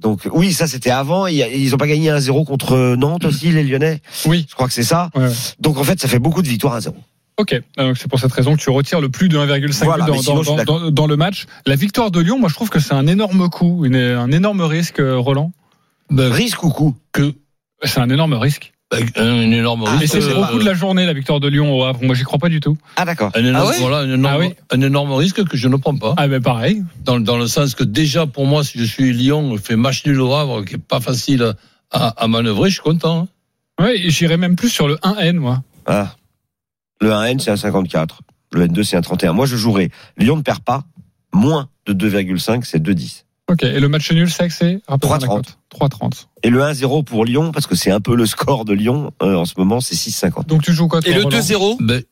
Donc, 0.00 0.28
oui, 0.32 0.52
ça, 0.52 0.66
c'était 0.66 0.90
avant. 0.90 1.26
Ils 1.28 1.74
ont 1.74 1.78
pas 1.78 1.86
gagné 1.86 2.10
1-0 2.10 2.44
contre 2.44 2.96
Nantes 2.96 3.24
aussi, 3.26 3.52
les 3.52 3.62
Lyonnais? 3.62 4.00
Oui. 4.24 4.46
Je 4.48 4.54
crois 4.54 4.66
que 4.66 4.72
c'est 4.72 4.82
ça. 4.82 5.10
Ouais. 5.14 5.28
Donc, 5.60 5.76
en 5.78 5.84
fait, 5.84 6.00
ça 6.00 6.08
fait 6.08 6.18
beaucoup 6.18 6.42
de 6.42 6.48
victoires 6.48 6.76
1-0. 6.80 6.92
Ok, 7.40 7.58
donc 7.78 7.96
c'est 7.96 8.08
pour 8.08 8.18
cette 8.20 8.32
raison 8.32 8.54
que 8.54 8.60
tu 8.60 8.68
retires 8.70 9.00
le 9.00 9.08
plus 9.08 9.28
de 9.30 9.38
1,5 9.38 9.84
Voilà, 9.84 10.04
dans, 10.04 10.18
sinon, 10.20 11.06
le 11.06 11.16
match. 11.16 11.46
La 11.66 11.74
victoire 11.74 12.10
de 12.10 12.20
Lyon, 12.20 12.38
moi 12.38 12.48
je 12.50 12.54
trouve 12.54 12.68
que 12.70 12.80
c'est 12.80 12.92
un 12.94 13.06
énorme 13.06 13.48
coup, 13.48 13.84
une- 13.86 13.96
un 13.96 14.30
énorme 14.30 14.60
risque, 14.60 15.00
euh, 15.00 15.16
Roland. 15.16 15.52
Ben, 16.10 16.30
Risque 16.30 16.62
ou 16.64 16.70
coup 16.70 16.96
que 17.12 17.32
C'est 17.82 18.00
un 18.00 18.10
énorme 18.10 18.34
risque. 18.34 18.72
Un 19.16 19.50
énorme 19.52 19.84
Et 19.86 19.98
risque. 20.00 20.14
c'est 20.20 20.24
euh, 20.24 20.42
au 20.42 20.44
coup 20.46 20.58
de 20.58 20.64
la 20.64 20.74
journée, 20.74 21.06
la 21.06 21.12
victoire 21.12 21.38
de 21.38 21.46
Lyon 21.48 21.72
au 21.72 21.84
Havre. 21.84 22.00
Moi, 22.02 22.16
j'y 22.16 22.24
crois 22.24 22.40
pas 22.40 22.48
du 22.48 22.58
tout. 22.60 22.76
Ah 22.96 23.04
d'accord. 23.04 23.30
un 23.36 23.44
énorme, 23.44 23.70
Ah 23.72 23.76
voilà, 23.80 23.98
un, 23.98 24.24
Ah 24.24 24.38
oui 24.38 24.52
un 24.72 24.80
énorme 24.80 25.12
risque 25.12 25.44
que 25.44 25.56
je 25.56 25.68
ne 25.68 25.76
prends 25.76 25.96
pas. 25.96 26.14
Ah, 26.18 26.26
ben 26.26 26.42
pareil. 26.42 26.82
Dans, 27.04 27.20
dans 27.20 27.38
le 27.38 27.46
sens 27.46 27.74
que 27.76 27.84
déjà, 27.84 28.26
pour 28.26 28.46
moi, 28.46 28.64
si 28.64 28.78
je 28.80 28.84
suis 28.84 29.12
Lyon, 29.12 29.56
je 29.56 29.62
fais 29.62 29.76
match 29.76 30.04
nul 30.04 30.20
au 30.20 30.34
Havre, 30.34 30.64
qui 30.64 30.74
est 30.74 30.78
pas 30.78 30.98
facile 31.00 31.54
à, 31.92 32.08
à 32.08 32.26
manœuvrer, 32.26 32.68
je 32.68 32.74
suis 32.74 32.82
content. 32.82 33.28
hein. 33.78 33.86
Et 33.94 34.10
j'irais 34.10 34.36
même 34.36 34.56
plus 34.56 34.68
sur 34.68 34.88
le 34.88 34.96
1N, 34.96 35.36
moi. 35.36 35.62
Ah. 35.86 36.16
Le 37.00 37.10
1N, 37.10 37.38
c'est 37.38 37.50
un 37.50 37.56
54. 37.56 38.22
Le 38.52 38.66
N2, 38.66 38.82
c'est 38.82 38.96
un 38.96 39.00
31. 39.00 39.32
Moi, 39.32 39.46
je 39.46 39.56
jouerais. 39.56 39.90
Lyon 40.16 40.36
ne 40.36 40.42
perd 40.42 40.60
pas. 40.60 40.84
Moins 41.32 41.68
de 41.86 41.92
2,5, 41.92 42.64
c'est 42.64 42.82
2,10. 42.82 43.24
Ok. 43.48 43.62
Et 43.64 43.80
le 43.80 43.88
match 43.88 44.10
nul 44.12 44.30
c'est 44.30 44.80
rappelle-moi 44.86 45.18
la 45.18 45.26
3,30. 45.26 45.28
cote. 45.28 45.58
3,30. 46.00 46.26
Et 46.42 46.50
le 46.50 46.60
1-0 46.60 47.04
pour 47.04 47.24
Lyon, 47.24 47.52
parce 47.52 47.66
que 47.66 47.74
c'est 47.74 47.90
un 47.90 48.00
peu 48.00 48.14
le 48.14 48.26
score 48.26 48.64
de 48.64 48.72
Lyon 48.72 49.12
euh, 49.22 49.34
en 49.34 49.44
ce 49.44 49.54
moment, 49.58 49.80
c'est 49.80 49.96
6,50. 49.96 50.46
Donc 50.46 50.62
tu 50.62 50.72
joues 50.72 50.88
quoi 50.88 51.00
Et 51.04 51.12
le 51.12 51.22
Roland 51.24 51.38
2-0 51.38 51.76
Ben, 51.84 52.02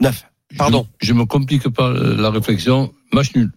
9. 0.00 0.24
Pardon. 0.56 0.86
Je, 1.00 1.08
je 1.08 1.12
me 1.12 1.24
complique 1.26 1.68
pas 1.68 1.92
la 1.92 2.30
réflexion. 2.30 2.92
Match 3.12 3.34
nul. 3.34 3.50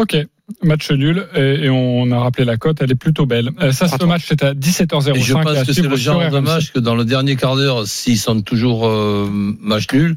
Ok. 0.00 0.16
Match 0.62 0.90
nul. 0.90 1.26
Et, 1.34 1.64
et 1.64 1.70
on 1.70 2.10
a 2.10 2.18
rappelé 2.18 2.44
la 2.44 2.56
cote. 2.56 2.78
Elle 2.80 2.90
est 2.90 2.96
plutôt 2.96 3.26
belle. 3.26 3.50
Euh, 3.60 3.72
ça, 3.72 3.88
ce 3.88 3.96
3,30. 3.96 4.06
match, 4.06 4.24
c'est 4.26 4.42
à 4.42 4.54
17h05. 4.54 5.16
Et 5.16 5.20
je 5.20 5.34
pense 5.34 5.62
que 5.64 5.72
c'est 5.72 5.82
le 5.82 5.96
genre 5.96 6.30
de 6.30 6.38
match 6.38 6.72
que 6.72 6.78
dans 6.78 6.94
le 6.94 7.04
dernier 7.04 7.36
quart 7.36 7.56
d'heure, 7.56 7.86
s'ils 7.86 8.18
sont 8.18 8.40
toujours 8.40 8.86
euh, 8.86 9.28
match 9.30 9.86
nul, 9.92 10.16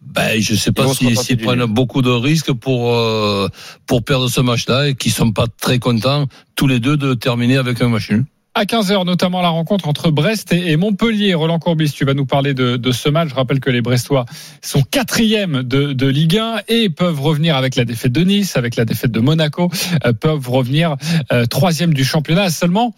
ben 0.00 0.40
je 0.40 0.54
sais 0.54 0.72
pas 0.72 0.86
s'ils 0.88 1.18
s'ils 1.18 1.36
du 1.36 1.44
prennent 1.44 1.64
beaucoup 1.64 2.02
de 2.02 2.10
risques 2.10 2.52
pour 2.52 2.92
euh, 2.94 3.48
pour 3.86 4.04
perdre 4.04 4.28
ce 4.28 4.40
match-là 4.40 4.88
et 4.88 4.94
qu'ils 4.94 5.12
sont 5.12 5.32
pas 5.32 5.46
très 5.60 5.78
contents 5.78 6.26
tous 6.54 6.66
les 6.66 6.80
deux 6.80 6.96
de 6.96 7.14
terminer 7.14 7.56
avec 7.56 7.80
un 7.80 7.88
match 7.88 8.10
nul. 8.10 8.24
À 8.58 8.64
15h, 8.64 9.04
notamment 9.04 9.42
la 9.42 9.50
rencontre 9.50 9.86
entre 9.86 10.10
Brest 10.10 10.50
et 10.50 10.78
Montpellier. 10.78 11.34
Roland 11.34 11.58
Courbis, 11.58 11.92
tu 11.92 12.06
vas 12.06 12.14
nous 12.14 12.24
parler 12.24 12.54
de, 12.54 12.78
de 12.78 12.90
ce 12.90 13.10
match. 13.10 13.28
Je 13.28 13.34
rappelle 13.34 13.60
que 13.60 13.68
les 13.68 13.82
Brestois 13.82 14.24
sont 14.62 14.80
quatrièmes 14.80 15.62
de, 15.62 15.92
de 15.92 16.06
Ligue 16.06 16.38
1 16.38 16.62
et 16.68 16.88
peuvent 16.88 17.20
revenir 17.20 17.54
avec 17.54 17.76
la 17.76 17.84
défaite 17.84 18.12
de 18.12 18.22
Nice, 18.22 18.56
avec 18.56 18.76
la 18.76 18.86
défaite 18.86 19.10
de 19.10 19.20
Monaco, 19.20 19.70
euh, 20.06 20.14
peuvent 20.14 20.48
revenir 20.48 20.96
euh, 21.34 21.44
troisième 21.44 21.92
du 21.92 22.02
championnat 22.02 22.48
seulement 22.48 22.94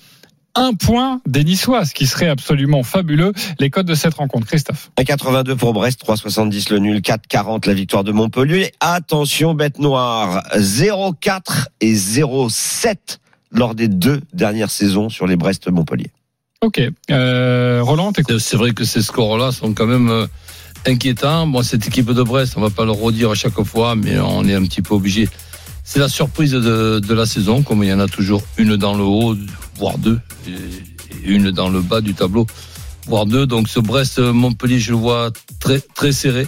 un 0.54 0.74
point 0.74 1.20
des 1.26 1.42
Niçois, 1.42 1.84
ce 1.84 1.92
qui 1.92 2.06
serait 2.06 2.28
absolument 2.28 2.84
fabuleux. 2.84 3.32
Les 3.58 3.68
codes 3.68 3.86
de 3.86 3.96
cette 3.96 4.14
rencontre, 4.14 4.46
Christophe. 4.46 4.92
1,82 4.96 5.56
pour 5.56 5.72
Brest, 5.72 6.06
3,70 6.06 6.72
le 6.72 6.78
nul, 6.78 6.98
4,40 7.00 7.66
la 7.66 7.74
victoire 7.74 8.04
de 8.04 8.12
Montpellier. 8.12 8.70
Attention, 8.78 9.54
bête 9.54 9.80
noire, 9.80 10.44
0,4 10.54 11.66
et 11.80 11.94
0,7 11.94 13.18
lors 13.50 13.74
des 13.74 13.88
deux 13.88 14.20
dernières 14.32 14.70
saisons 14.70 15.08
sur 15.08 15.26
les 15.26 15.36
Brest-Montpellier. 15.36 16.10
Ok. 16.60 16.80
Euh, 17.10 17.80
Roland, 17.82 18.12
t'es 18.12 18.22
C'est- 18.28 18.38
C'est 18.38 18.56
vrai 18.56 18.72
que 18.72 18.84
ces 18.84 19.02
scores-là 19.02 19.52
sont 19.52 19.72
quand 19.74 19.86
même 19.86 20.10
euh, 20.10 20.26
inquiétants. 20.86 21.46
Bon, 21.46 21.62
cette 21.62 21.86
équipe 21.86 22.10
de 22.10 22.22
Brest, 22.22 22.54
on 22.56 22.60
va 22.60 22.70
pas 22.70 22.84
le 22.84 22.90
redire 22.92 23.30
à 23.30 23.34
chaque 23.34 23.60
fois, 23.62 23.94
mais 23.94 24.18
on 24.18 24.44
est 24.46 24.54
un 24.54 24.62
petit 24.62 24.82
peu 24.82 24.94
obligé. 24.94 25.28
C'est 25.84 26.00
la 26.00 26.08
surprise 26.08 26.52
de, 26.52 26.98
de 27.00 27.14
la 27.14 27.24
saison, 27.26 27.62
comme 27.62 27.82
il 27.82 27.88
y 27.88 27.92
en 27.92 28.00
a 28.00 28.08
toujours 28.08 28.42
une 28.58 28.76
dans 28.76 28.94
le 28.94 29.04
haut, 29.04 29.36
voire 29.76 29.98
deux, 29.98 30.20
et 30.46 30.50
et 30.50 31.30
une 31.30 31.50
dans 31.50 31.68
le 31.70 31.80
bas 31.80 32.00
du 32.02 32.12
tableau, 32.14 32.46
voire 33.06 33.24
deux. 33.26 33.46
Donc 33.46 33.68
ce 33.68 33.80
Brest-Montpellier, 33.80 34.78
je 34.78 34.90
le 34.92 34.98
vois 34.98 35.30
très, 35.60 35.80
très 35.80 36.12
serré. 36.12 36.46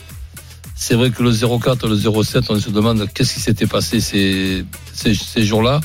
C'est 0.76 0.94
vrai 0.94 1.10
que 1.10 1.22
le 1.22 1.30
0,4, 1.32 1.88
le 1.88 1.96
0,7, 1.96 2.44
on 2.50 2.58
se 2.60 2.70
demande 2.70 3.08
qu'est-ce 3.14 3.34
qui 3.34 3.40
s'était 3.40 3.66
passé 3.66 4.00
ces, 4.00 4.64
ces, 4.92 5.14
ces 5.14 5.44
jours-là. 5.44 5.80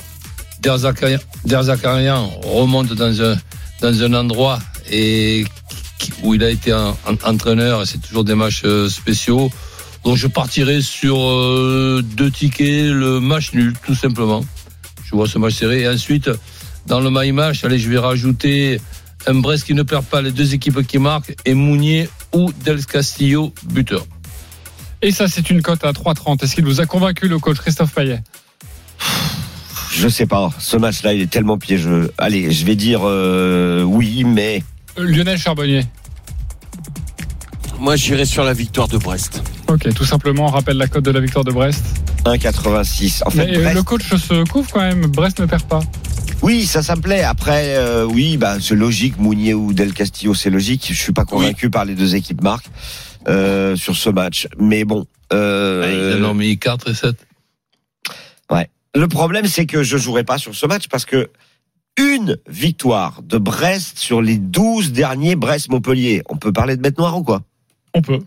Der 0.66 0.80
Zakarian, 0.80 1.20
Der 1.44 1.64
Zakarian 1.64 2.28
remonte 2.44 2.96
dans 2.96 3.22
un, 3.22 4.14
endroit 4.16 4.58
où 6.24 6.34
il 6.34 6.44
a 6.44 6.50
été 6.50 6.74
entraîneur 7.24 7.86
c'est 7.86 8.00
toujours 8.00 8.24
des 8.24 8.34
matchs 8.34 8.64
euh, 8.66 8.90
spéciaux. 8.90 9.52
Donc 10.04 10.18
je 10.18 10.26
partirai 10.26 10.82
sur 10.82 11.20
euh, 11.20 12.04
deux 12.04 12.32
tickets, 12.32 12.92
le 12.92 13.20
match 13.20 13.54
nul, 13.54 13.76
tout 13.86 13.94
simplement. 13.94 14.44
Je 15.06 15.12
vois 15.16 15.28
ce 15.28 15.38
match 15.38 15.54
serré. 15.54 15.82
Et 15.82 15.88
ensuite, 15.88 16.32
dans 16.88 17.00
le 17.00 17.12
my 17.12 17.32
match, 17.32 17.64
allez, 17.64 17.78
je 17.78 17.88
vais 17.88 18.00
rajouter 18.00 18.82
un 19.28 19.36
Brest 19.36 19.66
qui 19.66 19.76
ne 19.76 19.84
perd 19.84 20.04
pas 20.06 20.24
les 20.24 20.32
deux 20.32 20.56
équipes 20.56 20.82
qui 20.88 20.98
marquent 20.98 21.36
et 21.46 21.54
Mounier 21.54 22.10
ou 22.34 22.52
Del 22.64 22.84
Castillo 22.88 23.54
buteur. 23.66 24.04
Et 25.04 25.12
ça, 25.12 25.28
c'est 25.28 25.48
une 25.52 25.62
cote 25.62 25.84
à 25.84 25.92
3,30. 25.92 26.44
Est-ce 26.44 26.56
qu'il 26.56 26.66
vous 26.66 26.82
a 26.82 26.88
convaincu, 26.88 27.28
le 27.28 27.38
coach 27.38 27.58
Christophe 27.58 27.94
Payet? 27.94 28.24
Je 29.98 30.10
sais 30.10 30.26
pas, 30.26 30.50
ce 30.60 30.76
match-là, 30.78 31.14
il 31.14 31.22
est 31.22 31.30
tellement 31.30 31.58
piégeux. 31.58 32.12
Allez, 32.18 32.52
je 32.52 32.66
vais 32.66 32.76
dire 32.76 33.02
euh, 33.04 33.82
oui, 33.84 34.24
mais 34.26 34.62
Euh, 34.98 35.04
Lionel 35.06 35.38
Charbonnier. 35.38 35.84
Moi, 37.80 37.96
j'irai 37.96 38.26
sur 38.26 38.44
la 38.44 38.54
victoire 38.54 38.88
de 38.88 38.98
Brest. 38.98 39.42
Ok, 39.68 39.94
tout 39.94 40.06
simplement, 40.06 40.46
on 40.46 40.50
rappelle 40.50 40.78
la 40.78 40.88
cote 40.88 41.04
de 41.06 41.12
la 41.12 41.20
victoire 41.20 41.44
de 41.46 41.52
Brest. 41.52 41.84
1,86. 42.26 43.22
En 43.26 43.30
fait, 43.30 43.46
Mais 43.46 43.58
euh, 43.58 43.62
Brest- 43.62 43.76
le 43.76 43.84
coach 43.84 44.04
se 44.16 44.44
couvre 44.50 44.70
quand 44.72 44.82
même. 44.82 45.06
Brest 45.08 45.40
ne 45.40 45.46
perd 45.46 45.64
pas. 45.64 45.82
Oui, 46.42 46.66
ça, 46.66 46.82
ça 46.82 46.96
me 46.96 47.02
plaît. 47.02 47.24
Après, 47.24 47.76
euh, 47.76 48.06
oui, 48.06 48.38
bah, 48.38 48.58
c'est 48.60 48.76
logique. 48.76 49.18
Mounier 49.18 49.54
ou 49.54 49.74
Del 49.74 49.94
Castillo, 49.94 50.34
c'est 50.34 50.50
logique. 50.50 50.88
Je 50.90 51.00
suis 51.00 51.14
pas 51.14 51.26
convaincu 51.26 51.70
par 51.70 51.86
les 51.86 51.96
deux 51.96 52.16
équipes 52.16 52.42
marques 52.42 52.68
euh, 53.28 53.76
sur 53.76 53.96
ce 53.96 54.10
match. 54.10 54.48
Mais 54.60 54.84
bon. 54.84 55.06
Euh, 55.34 56.14
Ils 56.18 56.24
en 56.24 56.30
ont 56.32 56.34
mis 56.34 56.58
4 56.58 56.90
et 56.90 56.94
7. 56.94 57.16
Le 58.96 59.08
problème, 59.08 59.46
c'est 59.46 59.66
que 59.66 59.84
je 59.84 59.98
jouerai 59.98 60.24
pas 60.24 60.38
sur 60.38 60.56
ce 60.56 60.66
match 60.66 60.88
parce 60.88 61.06
que 61.06 61.30
une 61.98 62.38
victoire 62.48 63.22
de 63.24 63.38
Brest 63.38 63.98
sur 63.98 64.22
les 64.22 64.38
12 64.38 64.92
derniers 64.92 65.36
Brest-Montpellier. 65.36 66.22
On 66.30 66.38
peut 66.38 66.54
parler 66.54 66.76
de 66.78 66.82
bête 66.82 66.98
noire 66.98 67.18
ou 67.18 67.24
quoi? 67.24 67.42
On 67.94 68.02
peut. 68.02 68.20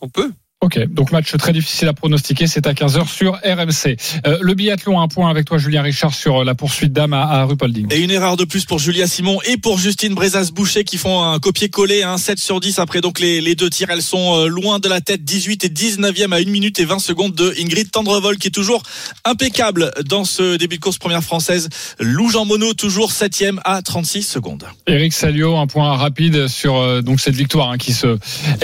On 0.00 0.08
peut. 0.08 0.32
Ok, 0.62 0.78
donc 0.90 1.10
match 1.10 1.34
très 1.38 1.54
difficile 1.54 1.88
à 1.88 1.94
pronostiquer, 1.94 2.46
c'est 2.46 2.66
à 2.66 2.74
15h 2.74 3.08
sur 3.08 3.32
RMC. 3.36 3.96
Euh, 4.26 4.36
le 4.42 4.52
biathlon, 4.52 5.00
un 5.00 5.08
point 5.08 5.30
avec 5.30 5.46
toi 5.46 5.56
Julien 5.56 5.80
Richard 5.80 6.12
sur 6.12 6.44
la 6.44 6.54
poursuite 6.54 6.92
d'âme 6.92 7.14
à, 7.14 7.22
à 7.22 7.44
Rupolding. 7.46 7.86
Et 7.90 8.00
une 8.00 8.10
erreur 8.10 8.36
de 8.36 8.44
plus 8.44 8.66
pour 8.66 8.78
Julia 8.78 9.06
Simon 9.06 9.38
et 9.46 9.56
pour 9.56 9.78
Justine 9.78 10.14
Brezas-Boucher 10.14 10.84
qui 10.84 10.98
font 10.98 11.24
un 11.24 11.38
copier-coller, 11.38 12.02
un 12.02 12.18
7 12.18 12.38
sur 12.38 12.60
10 12.60 12.78
après 12.78 13.00
donc 13.00 13.20
les, 13.20 13.40
les 13.40 13.54
deux 13.54 13.70
tirs. 13.70 13.88
Elles 13.88 14.02
sont 14.02 14.36
euh, 14.36 14.48
loin 14.48 14.80
de 14.80 14.88
la 14.90 15.00
tête, 15.00 15.24
18 15.24 15.64
et 15.64 15.68
19e 15.70 16.34
à 16.34 16.36
1 16.36 16.44
minute 16.50 16.78
et 16.78 16.84
20 16.84 16.98
secondes 16.98 17.34
de 17.34 17.54
Ingrid 17.58 17.90
Tendrevol 17.90 18.36
qui 18.36 18.48
est 18.48 18.50
toujours 18.50 18.82
impeccable 19.24 19.90
dans 20.04 20.26
ce 20.26 20.58
début 20.58 20.76
de 20.76 20.82
course 20.82 20.98
première 20.98 21.24
française. 21.24 21.70
Lou 22.00 22.28
Jean 22.28 22.44
Monod 22.44 22.76
toujours 22.76 23.12
7e 23.12 23.60
à 23.64 23.80
36 23.80 24.24
secondes. 24.24 24.66
Eric 24.86 25.14
Salio, 25.14 25.56
un 25.56 25.66
point 25.66 25.96
rapide 25.96 26.48
sur 26.48 26.76
euh, 26.76 27.00
donc 27.00 27.18
cette 27.18 27.34
victoire 27.34 27.70
hein, 27.70 27.78
qui 27.78 27.94
se 27.94 28.18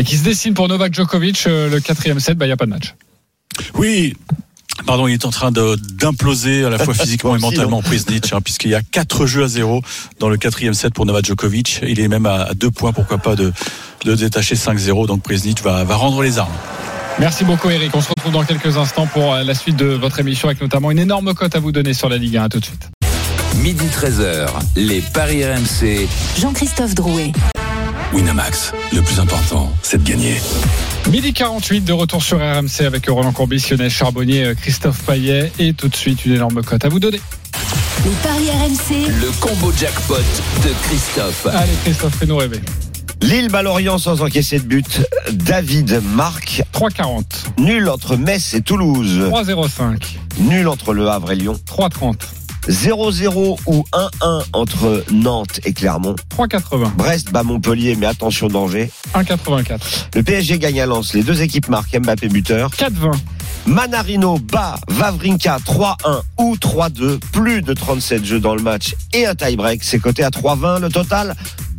qui 0.04 0.18
se 0.18 0.24
dessine 0.24 0.52
pour 0.52 0.68
Novak 0.68 0.92
Djokovic, 0.92 1.44
euh, 1.46 1.70
le 1.70 1.85
quatrième 1.86 2.20
set, 2.20 2.36
bah 2.36 2.46
il 2.46 2.50
y 2.50 2.52
a 2.52 2.56
pas 2.56 2.66
de 2.66 2.70
match. 2.70 2.94
Oui. 3.74 4.14
Pardon, 4.86 5.06
il 5.06 5.14
est 5.14 5.24
en 5.24 5.30
train 5.30 5.50
d'imploser 5.50 6.64
à 6.64 6.70
la 6.70 6.78
fois 6.78 6.92
physiquement 7.02 7.34
et 7.34 7.38
mentalement 7.38 7.80
Prisnich, 7.80 8.32
hein, 8.32 8.40
puisqu'il 8.42 8.70
y 8.70 8.74
a 8.74 8.82
quatre 8.82 9.26
jeux 9.26 9.44
à 9.44 9.48
zéro 9.48 9.82
dans 10.18 10.28
le 10.28 10.36
quatrième 10.36 10.74
set 10.74 10.92
pour 10.92 11.06
Novak 11.06 11.24
Djokovic. 11.24 11.80
Il 11.82 11.98
est 11.98 12.08
même 12.08 12.26
à 12.26 12.46
à 12.46 12.54
deux 12.54 12.70
points, 12.70 12.92
pourquoi 12.92 13.18
pas, 13.18 13.34
de, 13.34 13.52
de 14.04 14.14
détacher 14.14 14.54
5-0. 14.54 15.06
Donc 15.06 15.22
Prisnich 15.22 15.62
va, 15.62 15.84
va 15.84 15.96
rendre 15.96 16.22
les 16.22 16.38
armes. 16.38 16.52
Merci 17.18 17.44
beaucoup 17.44 17.70
Eric. 17.70 17.94
On 17.94 18.02
se 18.02 18.10
retrouve 18.10 18.32
dans 18.32 18.44
quelques 18.44 18.76
instants 18.76 19.06
pour 19.06 19.32
euh, 19.32 19.42
la 19.42 19.54
suite 19.54 19.76
de 19.76 19.86
votre 19.86 20.20
émission 20.20 20.48
avec 20.48 20.60
notamment 20.60 20.90
une 20.90 20.98
énorme 20.98 21.32
cote 21.34 21.56
à 21.56 21.60
vous 21.60 21.72
donner 21.72 21.94
sur 21.94 22.10
la 22.10 22.18
Ligue 22.18 22.36
1. 22.36 22.44
À 22.44 22.48
tout 22.48 22.60
de 22.60 22.64
suite. 22.64 22.90
Midi 23.62 23.86
13h, 23.86 24.48
les 24.76 25.00
Paris 25.00 25.42
RMC. 25.44 26.06
Jean-Christophe 26.38 26.94
Drouet. 26.94 27.32
Winamax, 28.12 28.72
le 28.92 29.02
plus 29.02 29.18
important, 29.20 29.70
c'est 29.82 30.02
de 30.02 30.08
gagner. 30.08 30.40
Midi 31.10 31.32
48 31.32 31.82
de 31.82 31.92
retour 31.92 32.22
sur 32.22 32.38
RMC 32.38 32.84
avec 32.86 33.08
Roland 33.08 33.32
Courbis, 33.32 33.66
Lionel 33.70 33.90
Charbonnier, 33.90 34.52
Christophe 34.60 35.02
Payet 35.02 35.52
et 35.58 35.74
tout 35.74 35.88
de 35.88 35.96
suite 35.96 36.24
une 36.24 36.34
énorme 36.34 36.62
cote 36.62 36.84
à 36.84 36.88
vous 36.88 37.00
donner. 37.00 37.20
Les 38.04 38.10
paris 38.22 38.50
RMC. 38.50 39.08
Le 39.20 39.30
combo 39.40 39.72
jackpot 39.72 40.14
de 40.14 40.72
Christophe. 40.84 41.46
Allez 41.52 41.72
Christophe, 41.84 42.14
fais-nous 42.16 42.36
rêver. 42.36 42.60
Lille 43.22 43.48
Lorient 43.48 43.98
sans 43.98 44.22
encaisser 44.22 44.60
de 44.60 44.64
but. 44.64 45.02
David 45.32 46.00
marque. 46.14 46.62
3,40. 46.72 47.24
Nul 47.58 47.88
entre 47.88 48.16
Metz 48.16 48.54
et 48.54 48.60
Toulouse. 48.60 49.30
3,05. 49.30 50.18
Nul 50.38 50.68
entre 50.68 50.94
Le 50.94 51.08
Havre 51.08 51.32
et 51.32 51.36
Lyon. 51.36 51.58
3,30. 51.66 52.14
0-0 52.68 53.58
ou 53.66 53.84
1-1 53.92 54.44
entre 54.52 55.04
Nantes 55.12 55.60
et 55.64 55.72
Clermont. 55.72 56.16
3,80. 56.36 56.94
Brest 56.96 57.32
bat 57.32 57.42
Montpellier, 57.42 57.96
mais 57.96 58.06
attention 58.06 58.48
danger. 58.48 58.90
1,84. 59.14 59.78
Le 60.14 60.22
PSG 60.22 60.58
gagne 60.58 60.80
à 60.80 60.86
Lens. 60.86 61.14
Les 61.14 61.22
deux 61.22 61.42
équipes 61.42 61.68
marquent 61.68 61.98
Mbappé 61.98 62.28
buteur. 62.28 62.70
4,20. 62.70 63.12
Manarino 63.66 64.38
bat 64.38 64.78
Vavrinka 64.88 65.58
3-1 65.58 66.22
ou 66.38 66.56
3-2. 66.56 67.18
Plus 67.32 67.62
de 67.62 67.74
37 67.74 68.24
jeux 68.24 68.40
dans 68.40 68.54
le 68.54 68.62
match 68.62 68.94
et 69.12 69.26
un 69.26 69.34
tie-break. 69.34 69.82
C'est 69.82 69.98
coté 69.98 70.22
à 70.22 70.30
3-20. 70.30 70.80
Le 70.80 70.88
total 70.88 71.34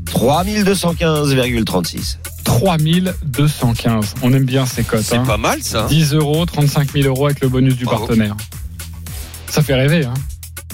3215,36. 0.05 2.17
3215. 2.43 4.15
On 4.21 4.33
aime 4.33 4.45
bien 4.45 4.65
ces 4.65 4.83
cotes. 4.83 5.03
C'est 5.03 5.17
hein. 5.17 5.25
pas 5.25 5.37
mal 5.37 5.61
ça. 5.61 5.87
10 5.89 6.13
euros, 6.13 6.45
35 6.45 6.93
000 6.93 7.07
euros 7.07 7.25
avec 7.25 7.41
le 7.41 7.49
bonus 7.49 7.75
du 7.75 7.85
Bravo. 7.85 8.05
partenaire. 8.05 8.35
Ça 9.49 9.61
fait 9.61 9.75
rêver, 9.75 10.05
hein 10.05 10.13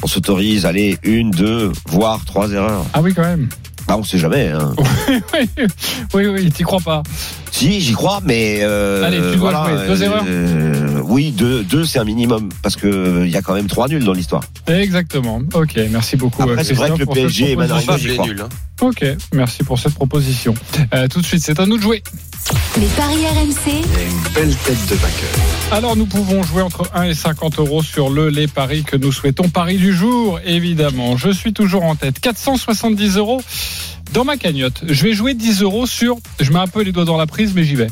On 0.04 0.08
s'autorise, 0.08 0.66
allez, 0.66 0.98
une, 1.04 1.32
deux, 1.32 1.72
voire 1.88 2.26
trois 2.26 2.52
erreurs. 2.52 2.86
Ah 2.94 3.02
oui, 3.02 3.14
quand 3.14 3.24
même. 3.24 3.48
Bah, 3.88 3.96
on 3.98 4.04
sait 4.04 4.18
jamais. 4.18 4.50
Hein. 4.50 4.74
oui, 6.14 6.28
oui, 6.28 6.52
t'y 6.52 6.64
crois 6.64 6.82
pas. 6.82 7.04
Si, 7.52 7.80
j'y 7.80 7.94
crois, 7.94 8.20
mais. 8.26 8.60
Euh, 8.62 9.06
Allez, 9.06 9.18
tu 9.32 9.38
dois 9.38 9.52
voilà, 9.52 9.78
jouer. 9.78 9.88
Deux 9.88 10.04
erreurs 10.04 10.26
euh, 10.28 10.93
Oui, 11.04 11.32
deux, 11.32 11.64
deux 11.64 11.86
c'est 11.86 12.00
un 12.00 12.04
minimum. 12.04 12.50
Parce 12.62 12.76
qu'il 12.76 13.28
y 13.30 13.36
a 13.36 13.42
quand 13.42 13.54
même 13.54 13.68
trois 13.68 13.88
nuls 13.88 14.04
dans 14.04 14.14
l'histoire. 14.14 14.44
Exactement. 14.68 15.42
Ok, 15.54 15.80
merci 15.92 16.16
beaucoup. 16.18 16.42
Après, 16.44 16.64
c'est 16.64 16.74
vrai 16.74 16.92
que 16.92 17.00
le 17.00 17.06
PSG 17.06 17.56
j'y 17.98 18.14
crois. 18.16 18.28
nul. 18.28 18.42
hein. 18.42 18.50
Ok, 18.82 19.06
merci 19.34 19.64
pour 19.64 19.80
cette 19.80 19.94
proposition. 19.94 20.54
Euh, 20.94 21.08
tout 21.08 21.22
de 21.22 21.26
suite, 21.26 21.42
c'est 21.44 21.60
à 21.60 21.66
nous 21.66 21.78
de 21.78 21.82
jouer. 21.84 22.04
Les 22.78 22.88
paris 22.88 23.16
RMC. 23.26 23.72
Une 23.72 24.34
belle 24.34 24.56
tête 24.56 24.90
de 24.90 24.96
vainqueur. 24.96 25.30
Alors 25.72 25.96
nous 25.96 26.06
pouvons 26.06 26.44
jouer 26.44 26.62
entre 26.62 26.90
1 26.94 27.04
et 27.04 27.14
50 27.14 27.60
euros 27.60 27.82
sur 27.82 28.10
le 28.10 28.30
les 28.30 28.48
paris 28.48 28.84
que 28.84 28.98
nous 28.98 29.12
souhaitons. 29.12 29.48
Paris 29.48 29.78
du 29.78 29.94
jour, 29.94 30.40
évidemment. 30.46 31.16
Je 31.18 31.30
suis 31.30 31.54
toujours 31.54 31.84
en 31.84 31.96
tête. 31.96 32.20
470 32.20 33.18
euros 33.18 33.42
dans 34.12 34.26
ma 34.26 34.36
cagnotte. 34.38 34.84
Je 34.88 35.04
vais 35.04 35.14
jouer 35.14 35.34
10 35.34 35.62
euros 35.62 35.86
sur. 35.88 36.18
Je 36.40 36.52
mets 36.52 36.60
un 36.60 36.68
peu 36.68 36.82
les 36.84 36.92
doigts 36.92 37.06
dans 37.06 37.18
la 37.18 37.26
prise, 37.28 37.54
mais 37.56 37.64
j'y 37.64 37.76
vais. 37.76 37.88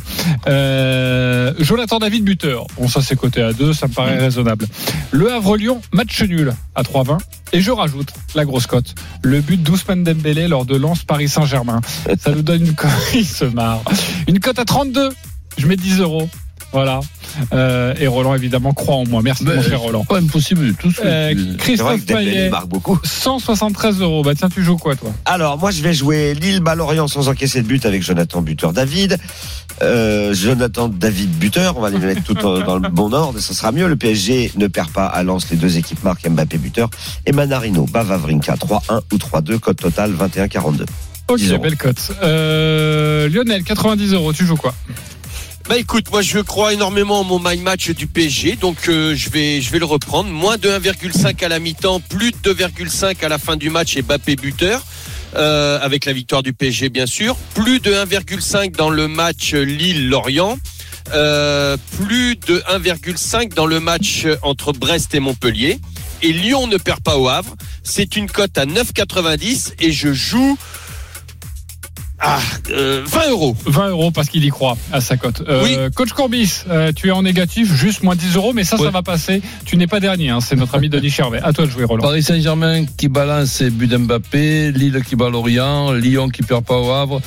Euh, 0.47 1.53
Jonathan 1.59 1.99
David 1.99 2.24
buteur. 2.24 2.68
Bon, 2.78 2.88
ça 2.88 3.01
c'est 3.02 3.16
coté 3.16 3.41
à 3.41 3.54
2, 3.54 3.74
ça 3.74 3.88
me 3.88 3.93
paraît 3.93 4.18
raisonnable. 4.18 4.68
Le 5.12 5.32
Havre-Lyon, 5.34 5.82
match 5.91 6.22
nul 6.24 6.54
à 6.76 6.84
3,20. 6.84 7.18
Et 7.54 7.62
je 7.62 7.72
rajoute 7.72 8.14
la 8.34 8.45
grosse 8.45 8.66
cote. 8.66 8.95
Le 9.24 9.41
but 9.41 9.62
d'Ousmane 9.62 10.04
Dembélé 10.04 10.47
lors 10.47 10.66
de 10.66 10.76
Lens 10.78 11.04
Paris 11.04 11.28
Saint-Germain. 11.28 11.82
Ça 12.20 12.32
nous 12.32 12.41
donne 12.41 12.66
une 12.66 12.76
cote. 12.76 12.89
Il 13.14 13.26
se 13.26 13.45
marre. 13.45 13.82
Une 14.28 14.39
cote 14.39 14.60
à 14.60 14.66
32. 14.66 15.10
Je 15.58 15.68
mets 15.68 15.76
10 15.76 15.99
euros. 15.99 16.30
Voilà. 16.74 17.00
Euh, 17.54 17.94
et 18.00 18.08
Roland, 18.08 18.34
évidemment, 18.36 18.74
croit 18.74 18.96
en 18.96 19.06
moi. 19.06 19.22
Merci, 19.24 19.44
mon 19.46 19.62
cher 19.62 19.80
Roland. 19.80 20.04
Pas 20.06 20.20
impossible 20.20 20.66
du 20.66 20.74
tout. 20.76 20.92
ce 20.92 20.98
que 21.02 21.06
Euh, 21.06 21.30
tu- 21.34 21.38
C'est 21.76 21.76
vrai 21.82 21.98
Christophe 21.98 22.06
Payet, 22.18 22.50
marque 22.50 22.68
beaucoup. 22.68 23.00
173 23.04 24.00
euros. 24.02 24.24
Bah 24.24 24.34
tiens, 24.36 24.50
tu 24.50 24.64
joues 24.64 24.78
quoi, 24.78 24.96
toi? 24.96 25.12
Alors, 25.26 25.58
moi, 25.58 25.72
je 25.72 25.82
vais 25.82 25.94
jouer 25.94 26.34
Lille-Balorient 26.34 27.08
sans 27.08 27.28
encaisser 27.30 27.62
de 27.62 27.68
but 27.68 27.86
avec 27.86 28.02
Jonathan 28.04 28.42
Buteur 28.42 28.74
David. 28.74 29.18
Euh, 29.82 30.34
Jonathan 30.34 30.88
David 30.90 31.32
Buteur, 31.40 31.76
on 31.78 31.82
va 31.82 31.90
les 31.90 31.98
mettre 31.98 32.24
tout 32.24 32.34
dans 32.36 32.78
le 32.78 32.90
bon 32.90 33.14
ordre, 33.14 33.40
ça 33.40 33.54
sera 33.54 33.72
mieux. 33.72 33.88
Le 33.88 33.96
PSG 33.96 34.52
ne 34.58 34.68
perd 34.68 34.92
pas 34.92 35.06
à 35.08 35.24
Lens, 35.24 35.50
les 35.50 35.58
deux 35.58 35.78
équipes 35.78 36.04
marquent 36.04 36.28
Mbappé 36.30 36.58
buteur. 36.58 36.90
Et 37.26 37.32
Manarino, 37.32 37.86
Bavavrinka 37.92 38.56
3-1 38.56 39.02
ou 39.12 39.18
3-2, 39.18 39.58
code 39.60 39.78
total 39.78 40.12
21-42. 40.14 40.86
Ok, 41.30 41.38
10 41.40 41.52
euros. 41.54 41.64
belle 41.64 41.78
cote. 41.78 42.12
Euh, 42.22 43.28
Lionel, 43.30 43.64
90 43.64 44.14
euros. 44.14 44.34
Tu 44.34 44.46
joues 44.46 44.56
quoi? 44.58 44.74
Bah 45.72 45.78
écoute, 45.78 46.12
moi 46.12 46.22
je 46.22 46.40
crois 46.40 46.74
énormément 46.74 47.22
en 47.22 47.24
mon 47.24 47.40
my 47.40 47.56
match 47.56 47.92
du 47.92 48.06
PSG, 48.06 48.58
donc 48.58 48.90
euh, 48.90 49.16
je 49.16 49.30
vais 49.30 49.62
je 49.62 49.72
vais 49.72 49.80
le 49.80 49.86
reprendre. 49.86 50.30
Moins 50.30 50.58
de 50.58 50.68
1,5 50.68 51.46
à 51.46 51.48
la 51.48 51.60
mi-temps, 51.60 52.02
plus 52.02 52.34
de 52.34 52.54
2,5 52.54 53.24
à 53.24 53.30
la 53.30 53.38
fin 53.38 53.56
du 53.56 53.70
match 53.70 53.96
et 53.96 54.02
Mbappé 54.02 54.36
buteur. 54.36 54.84
euh, 55.38 55.80
avec 55.82 56.04
la 56.04 56.12
victoire 56.12 56.44
du 56.44 56.52
PSG 56.52 56.90
bien 56.90 57.06
sûr. 57.06 57.38
Plus 57.56 57.80
de 57.80 57.94
1,5 57.94 58.76
dans 58.76 58.90
le 58.90 59.08
match 59.08 59.54
Lille-Lorient. 59.54 60.58
Euh, 61.14 61.78
plus 62.04 62.36
de 62.36 62.58
1,5 62.70 63.54
dans 63.54 63.66
le 63.66 63.80
match 63.80 64.28
entre 64.42 64.74
Brest 64.74 65.16
et 65.16 65.22
Montpellier. 65.22 65.80
Et 66.22 66.34
Lyon 66.34 66.68
ne 66.68 66.76
perd 66.76 67.00
pas 67.00 67.18
au 67.18 67.30
Havre. 67.30 67.56
C'est 67.82 68.18
une 68.18 68.30
cote 68.30 68.58
à 68.58 68.66
9,90 68.66 69.76
et 69.80 69.94
je 69.94 70.12
joue 70.12 70.58
ah, 72.24 72.40
euh, 72.70 73.04
20 73.06 73.30
euros. 73.32 73.56
20 73.66 73.90
euros 73.90 74.12
parce 74.12 74.30
qu'il 74.30 74.46
y 74.46 74.50
croit 74.50 74.78
à 74.92 75.02
sa 75.02 75.18
cote. 75.18 75.44
Euh, 75.50 75.90
Coach 75.90 76.14
Courbis, 76.14 76.64
euh, 76.70 76.92
tu 76.96 77.08
es 77.08 77.12
en 77.12 77.24
négatif, 77.24 77.74
juste 77.74 78.04
moins 78.04 78.16
10 78.16 78.36
euros, 78.36 78.54
mais 78.54 78.64
ça, 78.64 78.78
ça 78.78 78.92
va 78.92 79.02
passer. 79.02 79.42
Tu 79.66 79.76
n'es 79.76 79.88
pas 79.88 80.00
dernier, 80.00 80.30
hein, 80.30 80.40
c'est 80.40 80.56
notre 80.56 80.76
ami 80.76 80.88
Denis 80.90 81.10
Charvet. 81.10 81.40
À 81.42 81.52
toi 81.52 81.66
de 81.66 81.72
jouer, 81.72 81.84
Roland. 81.84 82.04
Paris 82.04 82.22
Saint-Germain 82.22 82.86
qui 82.86 83.08
balance 83.08 83.50
ses 83.50 83.72
buts 83.72 83.88
d'Mbappé, 83.88 84.72
Lille 84.72 85.02
qui 85.04 85.16
bat 85.16 85.30
Lorient, 85.30 85.92
Lyon 85.94 86.30
qui 86.30 86.44
perd 86.44 86.64
pas 86.64 86.78
au 86.78 86.92
Havre 86.92 87.22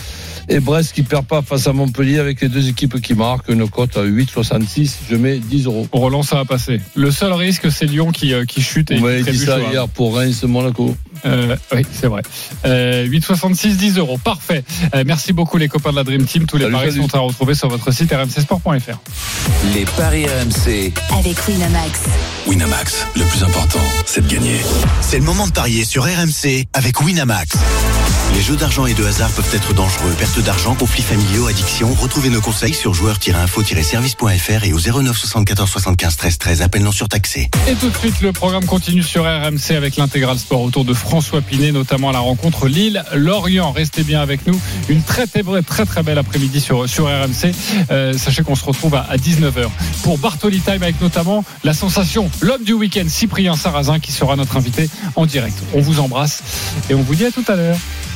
et 0.48 0.60
Brest 0.60 0.92
qui 0.92 1.02
perd 1.02 1.26
pas 1.26 1.42
face 1.42 1.66
à 1.66 1.72
Montpellier 1.72 2.18
avec 2.18 2.40
les 2.40 2.48
deux 2.48 2.68
équipes 2.68 3.00
qui 3.00 3.14
marquent 3.14 3.48
une 3.48 3.68
cote 3.68 3.96
à 3.96 4.04
8,66. 4.04 4.92
Je 5.10 5.16
mets 5.16 5.38
10 5.38 5.66
euros. 5.66 5.86
Roland, 5.92 6.22
ça 6.22 6.36
va 6.36 6.44
passer. 6.44 6.80
Le 6.94 7.10
seul 7.10 7.32
risque, 7.32 7.70
c'est 7.70 7.86
Lyon 7.86 8.10
qui, 8.12 8.32
euh, 8.32 8.44
qui 8.44 8.62
chute 8.62 8.90
et 8.90 8.94
On 8.94 8.98
qui 8.98 9.02
m'avait 9.04 9.22
dit 9.22 9.38
ça 9.38 9.58
hier 9.60 9.88
pour 9.88 10.16
Reims 10.16 10.42
Monaco. 10.44 10.94
Euh, 11.26 11.56
oui, 11.72 11.82
c'est 11.92 12.06
vrai. 12.06 12.22
Euh, 12.66 13.06
8,66, 13.06 13.76
10 13.76 13.98
euros. 13.98 14.18
Parfait. 14.18 14.62
Euh, 14.94 15.04
merci 15.06 15.32
beaucoup, 15.32 15.56
les 15.56 15.68
copains 15.68 15.90
de 15.90 15.96
la 15.96 16.04
Dream 16.04 16.24
Team. 16.24 16.46
Tous 16.46 16.56
les 16.56 16.64
Salut, 16.64 16.74
paris 16.74 16.92
salut. 16.92 17.02
sont 17.08 17.16
à 17.16 17.20
retrouver 17.20 17.54
sur 17.54 17.68
votre 17.68 17.90
site 17.92 18.12
rmcsport.fr. 18.12 18.98
Les 19.74 19.84
paris 19.96 20.26
RMC. 20.26 20.92
Avec 21.18 21.46
Winamax. 21.48 22.00
Winamax, 22.46 23.06
le 23.16 23.24
plus 23.24 23.42
important, 23.42 23.80
c'est 24.06 24.26
de 24.26 24.32
gagner. 24.32 24.60
C'est 25.00 25.18
le 25.18 25.24
moment 25.24 25.46
de 25.46 25.52
parier 25.52 25.84
sur 25.84 26.04
RMC 26.04 26.66
avec 26.74 27.00
Winamax. 27.00 27.56
Les 28.34 28.40
jeux 28.40 28.56
d'argent 28.56 28.84
et 28.86 28.94
de 28.94 29.04
hasard 29.04 29.30
peuvent 29.30 29.54
être 29.54 29.74
dangereux. 29.74 30.12
Perte 30.18 30.40
d'argent, 30.40 30.74
conflits 30.74 31.04
familiaux, 31.04 31.46
addiction. 31.46 31.94
Retrouvez 31.94 32.30
nos 32.30 32.40
conseils 32.40 32.74
sur 32.74 32.92
joueurs-info-service.fr 32.92 34.64
et 34.64 34.72
au 34.72 34.80
09 34.80 35.16
74 35.16 35.70
75 35.70 36.16
13 36.16 36.38
13. 36.38 36.62
Appel 36.62 36.82
non 36.82 36.90
surtaxé. 36.90 37.48
Et 37.68 37.74
tout 37.74 37.88
de 37.90 37.96
suite, 37.96 38.20
le 38.22 38.32
programme 38.32 38.64
continue 38.64 39.04
sur 39.04 39.22
RMC 39.22 39.76
avec 39.76 39.94
l'intégral 39.94 40.36
sport 40.36 40.62
autour 40.62 40.84
de 40.84 40.92
François 40.94 41.42
Pinet, 41.42 41.70
notamment 41.70 42.08
à 42.08 42.12
la 42.12 42.18
rencontre 42.18 42.66
Lille-Lorient. 42.66 43.70
Restez 43.70 44.02
bien 44.02 44.20
avec 44.20 44.48
nous. 44.48 44.60
Une 44.88 45.02
très 45.02 45.28
très, 45.28 45.44
très, 45.62 45.86
très, 45.86 46.02
belle 46.02 46.18
après-midi 46.18 46.60
sur, 46.60 46.88
sur 46.88 47.04
RMC. 47.04 47.54
Euh, 47.92 48.18
sachez 48.18 48.42
qu'on 48.42 48.56
se 48.56 48.64
retrouve 48.64 48.96
à, 48.96 49.02
à 49.02 49.16
19h 49.16 49.68
pour 50.02 50.18
Bartoli 50.18 50.58
Time 50.58 50.82
avec 50.82 51.00
notamment 51.00 51.44
la 51.62 51.72
sensation, 51.72 52.28
l'homme 52.40 52.64
du 52.64 52.72
week-end, 52.72 53.04
Cyprien 53.06 53.54
Sarrazin, 53.54 54.00
qui 54.00 54.10
sera 54.10 54.34
notre 54.34 54.56
invité 54.56 54.90
en 55.14 55.24
direct. 55.24 55.56
On 55.72 55.80
vous 55.80 56.00
embrasse 56.00 56.42
et 56.90 56.94
on 56.94 57.02
vous 57.02 57.14
dit 57.14 57.26
à 57.26 57.30
tout 57.30 57.44
à 57.46 57.54
l'heure. 57.54 57.78